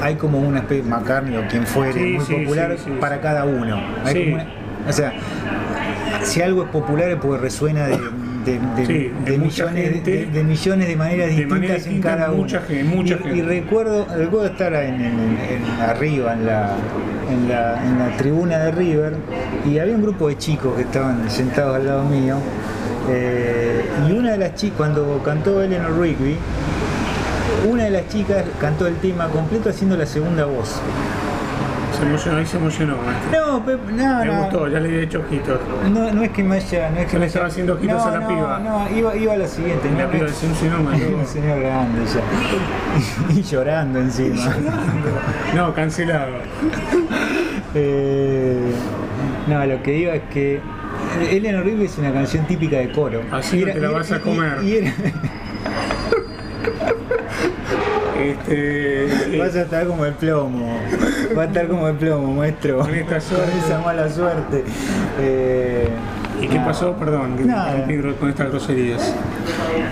hay 0.00 0.14
como 0.14 0.38
una 0.38 0.60
especie, 0.60 0.84
McCartney 0.84 1.36
o 1.36 1.46
quien 1.48 1.66
fuere, 1.66 1.92
Sí, 1.94 2.12
muy 2.16 2.24
sí, 2.24 2.34
popular 2.34 2.76
sí, 2.82 2.90
para 3.00 3.20
cada 3.20 3.44
uno. 3.44 3.80
Hay 4.04 4.24
como 4.24 4.34
una- 4.36 4.46
o 4.88 4.92
sea, 4.92 5.12
si 6.22 6.40
algo 6.42 6.64
es 6.64 6.68
popular 6.70 7.08
es 7.10 7.16
porque 7.16 7.42
resuena 7.42 7.86
de, 7.86 7.96
de- 8.44 8.58
de- 8.76 8.86
Sí, 8.86 9.12
de 9.24 9.30
de 9.32 9.38
millones, 9.38 9.90
gente. 9.92 10.10
de, 10.10 10.26
de 10.26 10.44
millones 10.44 10.88
de 10.88 10.96
maneras 10.96 11.26
De 11.26 11.32
distintas 11.32 11.58
manera 11.60 11.90
en 11.90 12.00
cada 12.00 12.28
mucha 12.30 12.58
uno. 12.58 12.66
gente, 12.68 12.84
mucha 12.84 13.14
y, 13.14 13.18
gente. 13.18 13.36
y 13.36 13.42
recuerdo, 13.42 14.06
recuerdo 14.16 14.46
estar 14.46 14.72
en, 14.74 14.94
en- 14.94 15.38
en- 15.38 15.80
arriba 15.82 16.32
en 16.32 16.46
la, 16.46 16.70
en, 17.30 17.48
la, 17.48 17.84
en 17.84 17.98
la 17.98 18.16
tribuna 18.16 18.58
de 18.58 18.70
River 18.70 19.14
y 19.66 19.78
había 19.78 19.94
un 19.96 20.02
grupo 20.02 20.28
de 20.28 20.38
chicos 20.38 20.76
que 20.76 20.82
estaban 20.82 21.28
sentados 21.28 21.76
al 21.76 21.86
lado 21.86 22.04
mío 22.04 22.36
eh, 23.10 23.84
y 24.08 24.12
una 24.12 24.32
de 24.32 24.38
las 24.38 24.54
chicas, 24.54 24.76
cuando 24.76 25.20
cantó 25.24 25.62
Eleanor 25.62 25.98
Rigby, 25.98 26.36
una 27.68 27.84
de 27.84 27.90
las 27.90 28.08
chicas 28.08 28.44
cantó 28.60 28.86
el 28.86 28.96
tema 28.96 29.28
completo 29.28 29.70
haciendo 29.70 29.96
la 29.96 30.06
segunda 30.06 30.44
voz. 30.44 30.80
Se 31.96 32.04
emocionó, 32.04 32.38
ahí 32.38 32.46
se 32.46 32.56
emocionó. 32.58 32.94
No, 33.32 33.64
Pep, 33.64 33.80
no, 33.90 34.18
Me 34.20 34.26
no. 34.26 34.42
gustó, 34.42 34.68
ya 34.68 34.78
le 34.78 34.88
había 34.88 35.02
hecho 35.02 35.18
ojitos. 35.18 35.58
No, 35.90 36.12
no 36.12 36.22
es 36.22 36.30
que 36.30 36.44
me 36.44 36.56
haya. 36.56 36.90
No 36.90 36.98
es 36.98 37.06
que 37.06 37.14
le 37.14 37.20
me 37.20 37.26
estaba 37.26 37.46
haciendo 37.46 37.74
ojitos 37.74 37.96
no, 37.96 38.04
a 38.04 38.10
la 38.12 38.20
no, 38.20 38.28
piba. 38.28 38.58
No, 38.60 38.96
iba, 38.96 39.16
iba 39.16 39.32
a 39.32 39.36
la 39.36 39.48
siguiente. 39.48 39.90
La 39.90 40.04
no, 40.04 40.10
piba 40.10 40.26
decía 40.26 40.48
un 40.48 40.54
sinoma, 40.54 40.90
un 40.92 41.26
señor 41.26 41.60
grande 41.60 42.00
ya. 42.06 43.34
y 43.34 43.42
llorando 43.42 43.98
encima. 43.98 44.54
No, 45.56 45.74
cancelado. 45.74 46.34
Eh, 47.74 48.72
no, 49.48 49.66
lo 49.66 49.82
que 49.82 49.98
iba 49.98 50.14
es 50.14 50.22
que 50.30 50.60
Eleanor 51.22 51.64
Rigby 51.64 51.84
es 51.86 51.98
una 51.98 52.12
canción 52.12 52.46
típica 52.46 52.76
de 52.78 52.90
coro. 52.92 53.22
Así 53.32 53.60
Y 53.60 53.64
no 53.64 53.72
te 53.72 53.80
la 53.80 53.90
vas 53.90 54.12
a 54.12 54.20
comer. 54.20 54.58
y 54.62 54.76
era- 54.76 54.92
Este, 58.20 59.38
vas 59.38 59.54
a 59.54 59.62
estar 59.62 59.86
como 59.86 60.04
el 60.04 60.12
plomo. 60.14 60.78
Va 61.36 61.42
a 61.42 61.46
estar 61.46 61.68
como 61.68 61.86
el 61.88 61.94
plomo, 61.96 62.34
maestro. 62.34 62.78
Con 62.80 62.94
esta 62.94 63.20
suerte. 63.20 63.50
Con 63.52 63.58
esa 63.60 63.78
mala 63.80 64.08
suerte. 64.10 64.64
Eh, 65.20 65.88
¿Y 66.40 66.46
qué 66.48 66.58
pasó? 66.60 66.94
Perdón, 66.94 67.36
Nada. 67.46 67.84
con 68.18 68.28
estas 68.28 68.48
groserías. 68.48 69.14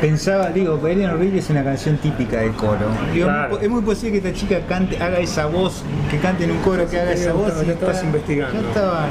Pensaba, 0.01 0.51
digo, 0.51 0.85
Eleanor 0.87 1.19
Rigby 1.19 1.39
es 1.39 1.51
una 1.51 1.65
canción 1.65 1.97
típica 1.99 2.41
de 2.41 2.51
coro. 2.51 2.87
Digo, 3.13 3.27
Claro. 3.27 3.59
Es 3.61 3.69
muy 3.69 3.83
posible 3.83 4.21
que 4.21 4.29
esta 4.29 4.39
chica 4.41 4.61
cante, 4.69 4.97
haga 5.03 5.19
esa 5.19 5.47
voz, 5.47 5.83
que 6.11 6.19
cante 6.19 6.45
en 6.45 6.51
un 6.53 6.59
coro, 6.59 6.89
que 6.89 7.01
haga 7.01 7.13
esa 7.13 7.33
voz. 7.33 7.65
ya 7.67 7.73
estabas 7.73 8.03
investigando. 8.05 8.61
Ya 8.61 8.69
estaba 8.69 9.07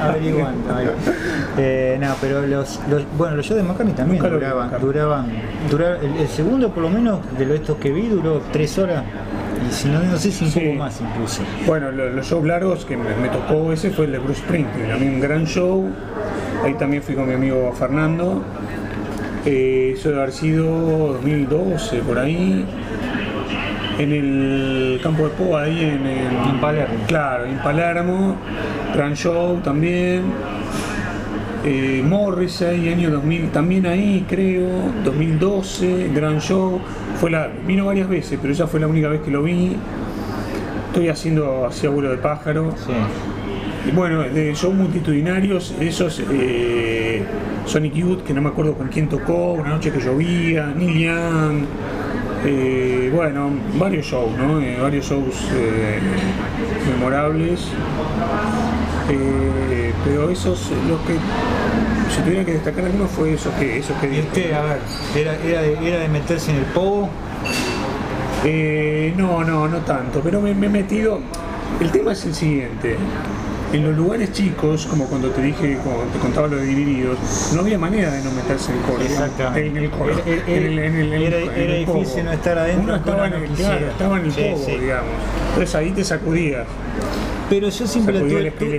averiguando. 0.00 0.74
ahí. 0.74 0.86
Eh, 1.58 1.98
no, 2.00 2.14
pero 2.20 2.46
los, 2.46 2.80
los- 2.90 3.04
bueno, 3.16 3.36
los 3.36 3.46
shows 3.46 3.58
de 3.58 3.62
McCartney 3.68 3.94
también 3.94 4.22
Nunca 4.22 4.34
duraban, 4.34 4.70
duraban, 4.80 5.26
duraban- 5.70 5.98
el, 6.04 6.20
el 6.22 6.28
segundo 6.28 6.70
por 6.70 6.82
lo 6.82 6.90
menos 6.90 7.20
de 7.38 7.46
los 7.46 7.54
estos 7.56 7.76
que 7.78 7.90
vi 7.90 8.08
duró 8.08 8.40
tres 8.52 8.76
horas 8.78 9.04
y 9.68 9.72
si 9.72 9.88
no, 9.88 10.00
no 10.02 10.16
sé 10.16 10.30
si 10.30 10.44
un 10.44 10.50
Sí. 10.50 10.60
poco 10.60 10.74
más 10.74 11.00
incluso. 11.00 11.42
Bueno, 11.66 11.90
lo- 11.90 12.10
los 12.10 12.26
shows 12.26 12.44
largos 12.44 12.84
que 12.84 12.96
me, 12.96 13.14
me 13.16 13.28
tocó 13.28 13.72
ese 13.72 13.90
fue 13.90 14.06
el 14.06 14.12
de 14.12 14.18
Bruce 14.18 14.40
Springsteen, 14.40 14.90
a 14.90 14.96
mí 14.96 15.06
un 15.08 15.20
gran 15.20 15.46
show. 15.46 15.88
Ahí 16.64 16.74
también 16.74 17.02
fui 17.02 17.14
con 17.14 17.26
mi 17.28 17.34
amigo 17.34 17.72
Fernando. 17.78 18.42
Eh, 19.46 19.92
eso 19.94 20.08
debe 20.08 20.22
haber 20.22 20.32
sido 20.34 20.64
2012, 21.14 21.98
por 21.98 22.18
ahí. 22.18 22.64
En 23.98 24.12
el 24.12 25.00
campo 25.02 25.24
de 25.24 25.28
Poa, 25.30 25.62
ahí 25.62 25.80
en, 25.82 26.06
el- 26.06 26.48
En 26.50 26.60
Palermo. 26.60 26.94
Claro, 27.06 27.44
en 27.46 27.58
Palermo. 27.58 28.36
Gran 28.94 29.14
show 29.14 29.58
también. 29.62 30.22
Eh, 31.64 32.02
Morrissey, 32.06 32.88
año 32.90 33.10
2000, 33.10 33.48
también 33.50 33.86
ahí 33.86 34.26
creo, 34.28 34.68
2012, 35.04 36.10
gran 36.14 36.38
show. 36.40 36.78
Fue 37.18 37.30
la, 37.30 37.48
vino 37.66 37.86
varias 37.86 38.06
veces, 38.08 38.38
pero 38.40 38.52
esa 38.52 38.66
fue 38.66 38.80
la 38.80 38.86
única 38.86 39.08
vez 39.08 39.22
que 39.22 39.30
lo 39.30 39.42
vi. 39.42 39.76
Estoy 40.88 41.08
haciendo 41.08 41.64
así 41.66 41.86
abuelo 41.86 42.10
de 42.10 42.18
pájaro. 42.18 42.74
Sí. 42.76 42.92
Y 43.88 43.92
bueno, 43.92 44.22
de 44.22 44.54
shows 44.54 44.74
multitudinarios, 44.74 45.74
esos 45.80 46.22
eh, 46.30 47.22
Sonic 47.64 47.94
Youth, 47.94 48.22
que 48.24 48.34
no 48.34 48.42
me 48.42 48.48
acuerdo 48.50 48.74
con 48.74 48.88
quién 48.88 49.08
tocó, 49.08 49.52
una 49.54 49.70
noche 49.70 49.90
que 49.90 50.00
llovía, 50.00 50.66
Neil 50.76 50.98
Young, 50.98 51.64
eh, 52.44 53.10
bueno, 53.14 53.50
varios 53.78 54.06
shows, 54.06 54.36
¿no? 54.36 54.60
Eh, 54.60 54.78
varios 54.80 55.06
shows 55.06 55.48
eh, 55.52 55.98
memorables. 56.90 57.68
Eh, 59.08 59.92
pero 60.04 60.30
esos, 60.30 60.70
los 60.88 61.00
que, 61.02 61.14
si 62.14 62.22
tuviera 62.22 62.44
que 62.44 62.52
destacar 62.54 62.84
alguno, 62.84 63.06
fue 63.06 63.34
esos 63.34 63.52
que, 63.54 63.78
esos 63.78 63.96
que 63.98 64.08
usted, 64.20 64.52
a 64.52 64.62
ver, 64.62 64.78
era, 65.16 65.36
era, 65.36 65.62
de, 65.62 65.88
era 65.88 65.98
de 66.00 66.08
meterse 66.08 66.50
en 66.50 66.58
el 66.58 66.64
pogo. 66.66 67.08
Eh, 68.44 69.14
no, 69.16 69.42
no, 69.44 69.68
no 69.68 69.78
tanto, 69.78 70.20
pero 70.20 70.40
me, 70.40 70.54
me 70.54 70.66
he 70.66 70.70
metido. 70.70 71.20
El 71.80 71.90
tema 71.90 72.12
es 72.12 72.24
el 72.24 72.34
siguiente. 72.34 72.96
En 73.74 73.82
los 73.82 73.96
lugares 73.96 74.30
chicos, 74.32 74.86
como 74.86 75.06
cuando 75.06 75.30
te 75.30 75.42
dije, 75.42 75.76
cuando 75.82 76.04
te 76.12 76.18
contaba 76.20 76.46
lo 76.46 76.56
de 76.58 76.64
divididos, 76.66 77.18
no 77.54 77.60
había 77.62 77.76
manera 77.76 78.08
de 78.12 78.22
no 78.22 78.30
meterse 78.30 78.70
en 78.70 78.78
el 78.78 78.84
coro. 78.84 79.02
Exactamente. 79.02 79.66
En 79.66 79.76
el 79.76 79.90
coro. 79.90 80.12
Era- 80.24 80.46
en 80.46 80.64
el- 80.64 80.78
el 80.78 81.84
difícil 81.84 82.24
no 82.24 82.30
estar 82.32 82.56
adentro, 82.56 82.84
Uno 82.84 82.94
estaba 82.94 83.26
en 83.26 83.32
el, 83.34 83.48
claro, 83.50 83.86
estaba 83.88 84.18
en 84.20 84.24
el 84.26 84.32
Sí, 84.32 84.54
sí. 84.64 84.78
digamos. 84.78 85.10
Entonces 85.48 85.74
ahí 85.74 85.90
te 85.90 86.04
sacudías. 86.04 86.66
Pero 87.50 87.68
yo 87.68 87.86
siempre 87.86 88.20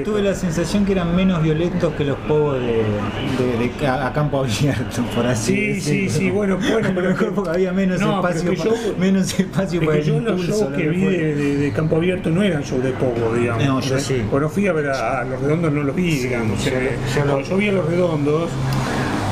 tuve, 0.04 0.22
la 0.24 0.34
sensación 0.34 0.86
que 0.86 0.94
eran 0.94 1.16
menos 1.16 1.42
violentos 1.44 1.94
que 1.94 2.04
los 2.04 2.18
pogos 2.20 2.60
de, 2.60 2.68
de- 2.68 3.58
de 3.60 3.72
ca- 3.80 4.08
a 4.08 4.12
campo 4.12 4.40
abierto, 4.44 5.04
por 5.16 5.26
así 5.28 5.76
Sí, 5.76 5.82
sí, 5.82 6.02
decirlo. 6.06 6.18
sí, 6.20 6.30
bueno, 6.32 6.58
bueno, 6.58 6.88
A 6.88 6.90
lo 6.92 6.96
pero 6.96 7.10
mejor 7.10 7.26
que- 7.28 7.32
porque 7.36 7.50
había 7.52 7.72
menos 7.74 8.02
No, 8.02 8.16
espacio, 8.18 8.50
que 8.52 8.58
pa- 8.58 8.64
yo- 8.64 8.76
menos 8.98 9.40
espacio 9.40 9.80
Es 9.82 9.86
para 9.88 10.00
que 10.00 10.04
el 10.04 10.14
yo 10.14 10.20
los 10.20 10.42
shows 10.42 10.74
que 10.76 10.90
vi 10.90 11.02
de, 11.06 11.72
campo 11.76 11.98
abierto 11.98 12.30
no 12.32 12.42
eran 12.42 12.64
shows 12.64 12.84
de 12.84 12.92
poco, 12.92 13.34
digamos. 13.36 13.64
No, 13.66 13.80
yo 13.82 13.98
¿eh? 13.98 14.00
sí. 14.00 14.24
Bueno, 14.32 14.50
fui 14.50 14.66
a 14.68 14.74
ver 14.74 14.88
a, 14.90 15.22
a 15.22 15.24
los 15.26 15.40
redondos, 15.42 15.72
no 15.72 15.84
los 15.84 15.96
vi, 15.96 16.16
digamos. 16.18 16.66
eh, 16.68 16.98
cuando 17.14 17.42
yo 17.42 17.58
vi 17.58 17.68
a 17.70 17.72
los 17.72 17.86
redondos, 17.86 18.50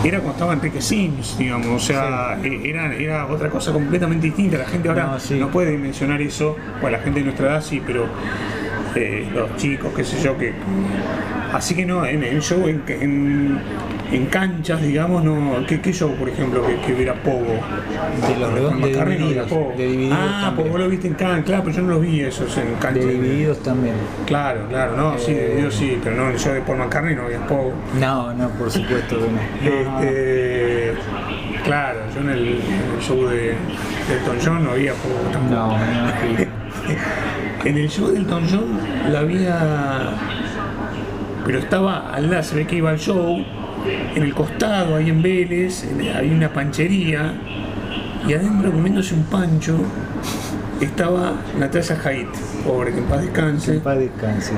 era 0.03 0.17
cuando 0.19 0.33
estaba 0.33 0.53
Enrique 0.53 0.81
Sims, 0.81 1.37
digamos. 1.39 1.67
O 1.67 1.79
sea, 1.79 2.37
eh, 2.43 2.61
era, 2.65 2.93
era 2.95 3.25
otra 3.27 3.49
cosa 3.49 3.71
completamente 3.73 4.27
distinta. 4.27 4.57
La 4.59 4.65
gente 4.65 4.89
ahora 4.89 5.05
No, 5.05 5.11
no, 5.13 5.19
sí. 5.19 5.41
puede 5.51 5.71
dimensionar 5.71 6.21
eso. 6.21 6.55
Bueno, 6.81 6.97
la 6.97 7.03
gente 7.03 7.19
de 7.21 7.25
nuestra 7.25 7.47
edad 7.47 7.63
sí, 7.63 7.81
pero 7.85 8.05
eh, 8.95 9.27
los 9.33 9.55
chicos, 9.57 9.91
qué 9.95 10.03
sé 10.03 10.21
yo, 10.21 10.37
que. 10.37 10.53
Así 11.53 11.75
que 11.75 11.85
no, 11.85 12.03
en 12.03 12.23
el 12.23 12.41
show 12.41 12.67
en, 12.67 12.83
en, 12.87 13.59
en 14.11 14.25
canchas, 14.25 14.81
digamos, 14.81 15.23
no. 15.23 15.65
¿Qué, 15.67 15.81
qué 15.81 15.93
show, 15.93 16.11
por 16.15 16.27
ejemplo, 16.27 16.65
que, 16.65 16.75
que 16.77 16.93
hubiera 16.93 17.13
Pogo? 17.13 17.45
De 18.27 18.39
los 18.39 18.53
redondos, 18.53 18.89
de 18.89 18.97
no 18.97 19.05
divididos. 19.05 19.27
hubiera 19.27 19.45
Pogo. 19.45 19.73
De 19.77 19.87
divididos 19.87 20.17
ah, 20.19 20.53
vos 20.57 20.79
lo 20.79 20.89
viste 20.89 21.07
en 21.07 21.13
canchas, 21.13 21.45
claro, 21.45 21.63
pero 21.63 21.75
yo 21.75 21.81
no 21.83 21.89
los 21.89 22.01
vi 22.01 22.21
esos 22.21 22.57
en 22.57 22.73
canchas. 22.75 23.05
De 23.05 23.11
divididos 23.11 23.61
también. 23.61 23.95
Claro, 24.25 24.67
claro, 24.67 24.97
no, 24.97 25.17
sí, 25.19 25.33
de 25.33 25.53
Eh. 25.53 25.55
Dios 25.57 25.75
sí, 25.75 25.99
pero 26.03 26.15
no 26.15 26.25
en 26.27 26.31
el 26.31 26.39
show 26.39 26.53
de 26.53 26.61
Paul 26.61 26.79
McCartney 26.79 27.15
no 27.15 27.23
había 27.23 27.45
Pogo. 27.45 27.73
No, 27.99 28.33
no, 28.33 28.49
por 28.49 28.71
supuesto 28.71 29.17
que 29.19 29.25
no. 29.25 29.83
No, 29.83 29.83
no, 29.83 29.91
no. 29.91 30.03
Este, 30.03 30.93
claro, 31.63 31.99
yo 32.13 32.21
en 32.21 32.29
el, 32.29 32.47
en 32.47 32.95
el 32.95 33.01
show 33.01 33.27
de, 33.27 33.49
Elton 33.51 34.37
John 34.43 34.63
no 34.63 34.71
había 34.71 34.93
Pogo 34.93 35.19
tampoco. 35.31 35.55
No, 35.55 35.77
imagino. 35.77 36.51
En 37.65 37.77
el 37.77 37.89
show 37.89 38.09
de 38.11 38.17
Elton 38.19 38.43
John 38.49 38.79
la 39.11 39.19
había. 39.19 40.09
Pero 41.45 41.59
estaba 41.59 42.13
al 42.13 42.29
lado, 42.29 42.43
se 42.43 42.55
ve 42.55 42.67
que 42.67 42.75
iba 42.77 42.89
al 42.89 42.99
show. 42.99 43.43
En 44.15 44.23
el 44.23 44.33
costado, 44.33 44.95
ahí 44.95 45.09
en 45.09 45.21
Vélez, 45.21 45.85
había 46.15 46.33
una 46.33 46.49
panchería. 46.49 47.33
Y 48.27 48.33
adentro, 48.33 48.71
comiéndose 48.71 49.13
un 49.13 49.23
pancho, 49.23 49.77
estaba 50.79 51.33
Natasha 51.59 51.97
Haidt, 52.05 52.29
pobre, 52.65 52.93
que 52.93 52.99
en 52.99 53.05
paz 53.05 53.19
Que 53.19 53.25
descanse. 53.25 53.73
en 53.73 53.79
paz 53.81 53.97
descanse. 53.97 54.53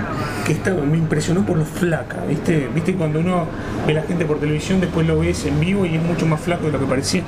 Que 0.46 0.54
estaba, 0.54 0.82
me 0.84 0.98
impresionó 0.98 1.44
por 1.44 1.58
lo 1.58 1.66
flaca, 1.66 2.24
¿viste? 2.28 2.70
¿Viste? 2.74 2.94
Cuando 2.94 3.20
uno 3.20 3.48
ve 3.88 3.94
a 3.94 3.96
la 3.96 4.02
gente 4.04 4.26
por 4.26 4.40
televisión, 4.40 4.80
después 4.82 5.08
lo 5.08 5.20
ves 5.20 5.46
en 5.48 5.60
vivo 5.60 5.84
y 5.86 5.96
es 5.96 6.04
mucho 6.04 6.28
más 6.28 6.42
flaco 6.42 6.68
de 6.68 6.74
lo 6.74 6.80
que 6.80 6.86
parecía. 6.86 7.24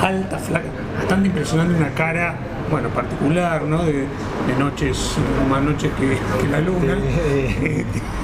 Alta, 0.00 0.38
flaca, 0.38 0.66
bastante 0.98 1.28
impresionante, 1.28 1.74
una 1.74 1.90
cara, 1.90 2.34
bueno, 2.70 2.88
particular, 2.90 3.62
¿no? 3.62 3.84
De, 3.84 3.92
de 3.92 4.56
noches, 4.58 5.16
más 5.48 5.62
noches 5.62 5.90
que, 5.98 6.18
que 6.40 6.48
la 6.48 6.60
luna. 6.60 6.96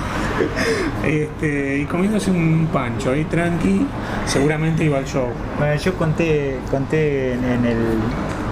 Eh, 1.05 1.29
Este, 1.39 1.79
y 1.79 1.85
comiéndose 1.85 2.31
un 2.31 2.69
pancho 2.73 3.13
ahí 3.13 3.25
tranqui, 3.25 3.87
seguramente 4.27 4.85
iba 4.85 4.99
al 4.99 5.05
show. 5.07 5.29
Bueno, 5.59 5.75
yo 5.77 5.95
conté, 5.95 6.57
conté 6.71 7.33
en, 7.35 7.45
en 7.45 7.65
el 7.67 7.77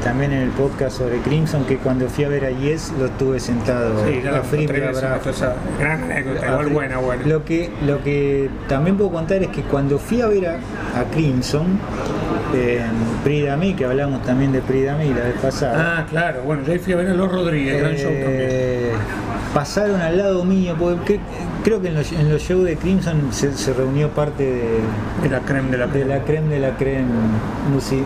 también 0.02 0.32
en 0.32 0.42
el 0.42 0.50
podcast 0.50 0.98
sobre 0.98 1.18
Crimson 1.18 1.64
que 1.64 1.78
cuando 1.78 2.08
fui 2.08 2.22
a 2.24 2.28
ver 2.28 2.44
a 2.44 2.50
Yes 2.50 2.92
lo 2.98 3.08
tuve 3.10 3.40
sentado 3.40 4.04
Sí, 4.06 4.20
ya 4.22 4.38
a 4.38 4.42
Free 4.42 4.66
gran 4.66 6.02
anécdota, 6.04 6.46
igual 6.46 6.68
buena, 6.68 6.98
buena. 6.98 7.26
Lo 7.26 7.44
que, 7.44 7.70
lo 7.84 8.02
que 8.04 8.48
también 8.68 8.96
puedo 8.96 9.10
contar 9.10 9.42
es 9.42 9.48
que 9.48 9.62
cuando 9.62 9.98
fui 9.98 10.20
a 10.20 10.28
ver 10.28 10.46
a, 10.46 10.54
a 11.00 11.04
Crimson, 11.12 11.78
en 12.54 12.90
Pridami, 13.24 13.74
que 13.74 13.84
hablamos 13.84 14.22
también 14.22 14.52
de 14.52 14.60
Pridami 14.60 15.08
la 15.08 15.24
vez 15.24 15.34
pasada, 15.42 15.98
Ah, 15.98 16.06
claro, 16.08 16.42
bueno, 16.42 16.62
yo 16.62 16.78
fui 16.78 16.92
a 16.92 16.96
ver 16.96 17.08
a 17.08 17.14
Los 17.14 17.30
Rodríguez, 17.32 17.78
gran 17.80 17.94
show 17.96 18.04
también. 18.12 18.28
eh, 18.30 18.92
pasaron 19.52 20.00
al 20.00 20.16
lado 20.16 20.44
mío, 20.44 20.74
porque 20.78 21.18
creo 21.66 21.82
que 21.82 21.88
en 21.88 21.94
los, 21.96 22.12
en 22.12 22.30
los 22.32 22.40
shows 22.42 22.64
de 22.64 22.76
Crimson 22.76 23.32
se, 23.32 23.52
se 23.56 23.72
reunió 23.74 24.08
parte 24.10 24.44
de, 24.44 24.78
De 25.24 25.28
la 25.28 25.40
creme 25.40 25.68
de 25.72 25.78
la 25.78 25.86
de 25.88 25.92
creme. 25.92 26.08
la 26.14 26.24
creme 26.24 26.54
de 26.54 26.60
la 26.60 26.76
creme 26.76 27.04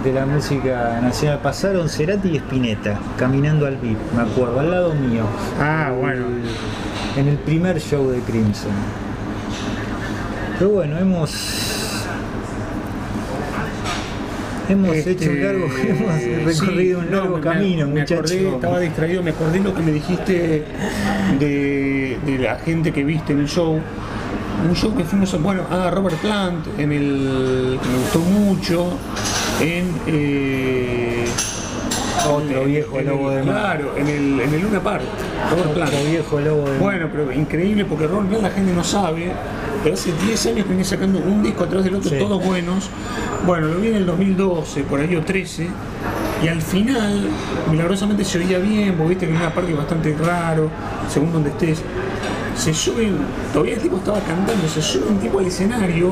de 0.02 0.12
la 0.14 0.24
música 0.24 0.98
nacional. 1.02 1.40
Pasaron 1.42 1.88
Cerati 1.90 2.28
y 2.30 2.36
Spinetta 2.38 2.98
caminando 3.18 3.66
al 3.66 3.76
beat, 3.76 3.98
me 4.16 4.22
acuerdo, 4.22 4.60
al 4.60 4.70
lado 4.70 4.94
mío. 4.94 5.24
Ah, 5.60 5.92
bueno. 5.98 6.24
El- 6.26 7.20
en 7.20 7.28
el 7.28 7.36
primer 7.36 7.78
show 7.80 8.08
de 8.08 8.20
Crimson. 8.20 8.70
Pero 10.58 10.70
bueno, 10.70 10.96
hemos. 10.98 11.79
Hemos 14.70 14.96
Este, 14.96 15.10
hecho 15.12 15.30
un 15.30 15.42
largo, 15.42 15.64
hemos 15.88 16.44
recorrido 16.44 17.00
sí, 17.00 17.04
un 17.06 17.10
no, 17.10 17.16
largo 17.20 17.36
me- 17.36 17.42
camino, 17.42 17.86
me 17.88 18.02
acordé, 18.02 18.48
estaba 18.48 18.80
distraído, 18.80 19.22
me 19.22 19.30
acordé 19.30 19.60
lo 19.60 19.74
que 19.74 19.82
me 19.82 19.92
dijiste 19.92 20.64
de, 21.38 22.18
de 22.24 22.38
la 22.38 22.56
gente 22.56 22.92
que 22.92 23.04
viste 23.04 23.32
en 23.32 23.40
el 23.40 23.48
show. 23.48 23.80
Un 24.68 24.76
show 24.76 24.94
que 24.94 25.04
fuimos 25.04 25.32
a, 25.32 25.38
bueno, 25.38 25.62
a 25.70 25.90
Robert 25.90 26.16
Plant, 26.18 26.66
en 26.78 26.92
el 26.92 27.78
que 27.82 27.88
me 27.88 27.98
gustó 27.98 28.18
mucho, 28.20 28.90
en 29.60 29.86
eh, 30.06 31.24
Otro 32.28 32.64
viejo 32.64 33.00
lobo 33.00 33.30
de 33.30 33.42
mar. 33.42 33.54
Claro, 33.78 33.96
en 33.96 34.06
el, 34.08 34.40
en 34.40 34.54
el 34.54 34.60
Luna 34.62 34.80
Park, 34.82 35.02
Robert 35.50 35.72
Plant. 35.74 35.92
Otro 35.92 36.04
viejo 36.10 36.40
lobo 36.40 36.58
de 36.64 36.70
mar. 36.72 36.78
Bueno, 36.80 37.08
pero 37.12 37.32
increíble 37.32 37.84
porque 37.84 38.06
Plant 38.06 38.42
la 38.42 38.50
gente 38.50 38.72
no 38.72 38.84
sabe, 38.84 39.32
pero 39.82 39.94
hace 39.94 40.12
10 40.26 40.46
años 40.46 40.68
venía 40.68 40.84
sacando 40.84 41.18
un 41.18 41.42
disco 41.42 41.64
atrás 41.64 41.84
del 41.84 41.94
otro, 41.94 42.10
Sí. 42.10 42.18
todos 42.18 42.44
buenos. 42.44 42.90
Bueno, 43.46 43.68
lo 43.68 43.80
vi 43.80 43.88
en 43.88 43.96
el 43.96 44.06
2012, 44.06 44.82
por 44.84 45.00
ahí 45.00 45.16
o 45.16 45.22
13, 45.22 45.68
y 46.44 46.48
al 46.48 46.60
final, 46.60 47.28
milagrosamente 47.70 48.24
se 48.24 48.38
oía 48.38 48.58
bien, 48.58 48.94
porque 48.94 49.10
viste 49.10 49.26
que 49.26 49.32
en 49.32 49.38
una 49.38 49.54
parte 49.54 49.72
bastante 49.72 50.14
raro, 50.22 50.68
según 51.08 51.32
donde 51.32 51.50
estés. 51.50 51.82
Se 52.56 52.74
sube, 52.74 53.08
todavía 53.54 53.74
el 53.74 53.80
tipo 53.80 53.96
estaba 53.96 54.18
cantando, 54.20 54.68
se 54.68 54.82
sube 54.82 55.06
un 55.08 55.18
tipo 55.18 55.38
al 55.38 55.46
escenario, 55.46 56.10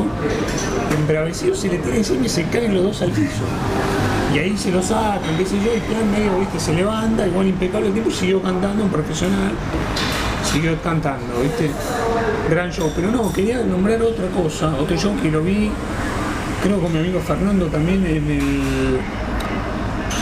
embravecido, 0.99 1.55
se 1.55 1.69
le 1.69 1.77
tira 1.79 1.97
encima 1.97 2.25
y 2.25 2.29
se 2.31 2.45
caen 2.45 2.73
los 2.75 2.85
dos 2.85 3.03
al 3.03 3.11
piso. 3.11 3.43
Y 4.35 4.39
ahí 4.39 4.57
se 4.57 4.71
lo 4.71 4.83
sacan, 4.83 5.37
qué 5.39 5.45
sé 5.47 5.57
yo, 5.57 5.75
y 5.75 5.81
plan 5.81 6.11
medio, 6.11 6.39
viste, 6.39 6.61
se 6.61 6.75
levanta, 6.75 7.27
igual 7.27 7.47
impecable 7.47 7.89
el 7.89 7.95
tipo, 7.95 8.11
siguió 8.11 8.43
cantando, 8.43 8.85
un 8.85 8.91
profesional, 8.91 9.53
siguió 10.45 10.81
cantando, 10.83 11.41
viste, 11.43 11.71
gran 12.51 12.71
show. 12.71 12.93
Pero 12.95 13.11
no, 13.11 13.33
quería 13.33 13.59
nombrar 13.63 14.03
otra 14.03 14.27
cosa, 14.29 14.75
otro 14.79 14.97
show 14.97 15.17
que 15.23 15.31
lo 15.31 15.43
vi, 15.43 15.71
creo 16.63 16.79
con 16.81 16.93
mi 16.93 16.99
amigo 16.99 17.21
Fernando 17.21 17.67
también 17.67 18.05
en 18.07 18.31
el 18.31 18.99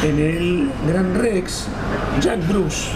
en 0.04 0.18
el 0.18 0.70
Gran 0.86 1.14
Rex, 1.14 1.68
Jack 2.20 2.46
Bruce, 2.46 2.90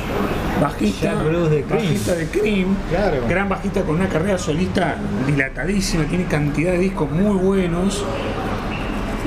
bajista, 0.61 1.15
Jack 1.15 1.25
Bruce 1.25 1.51
de 1.51 1.63
Cream. 1.63 1.83
bajista 1.83 2.15
de 2.15 2.27
Cream, 2.29 2.77
Claro. 2.91 3.17
gran 3.27 3.49
bajista 3.49 3.83
con 3.83 3.97
una 3.97 4.09
carrera 4.09 4.37
solista 4.39 4.97
dilatadísima, 5.27 6.05
tiene 6.05 6.27
cantidad 6.27 6.73
de 6.73 6.79
discos 6.79 7.11
muy 7.11 7.37
buenos. 7.37 8.05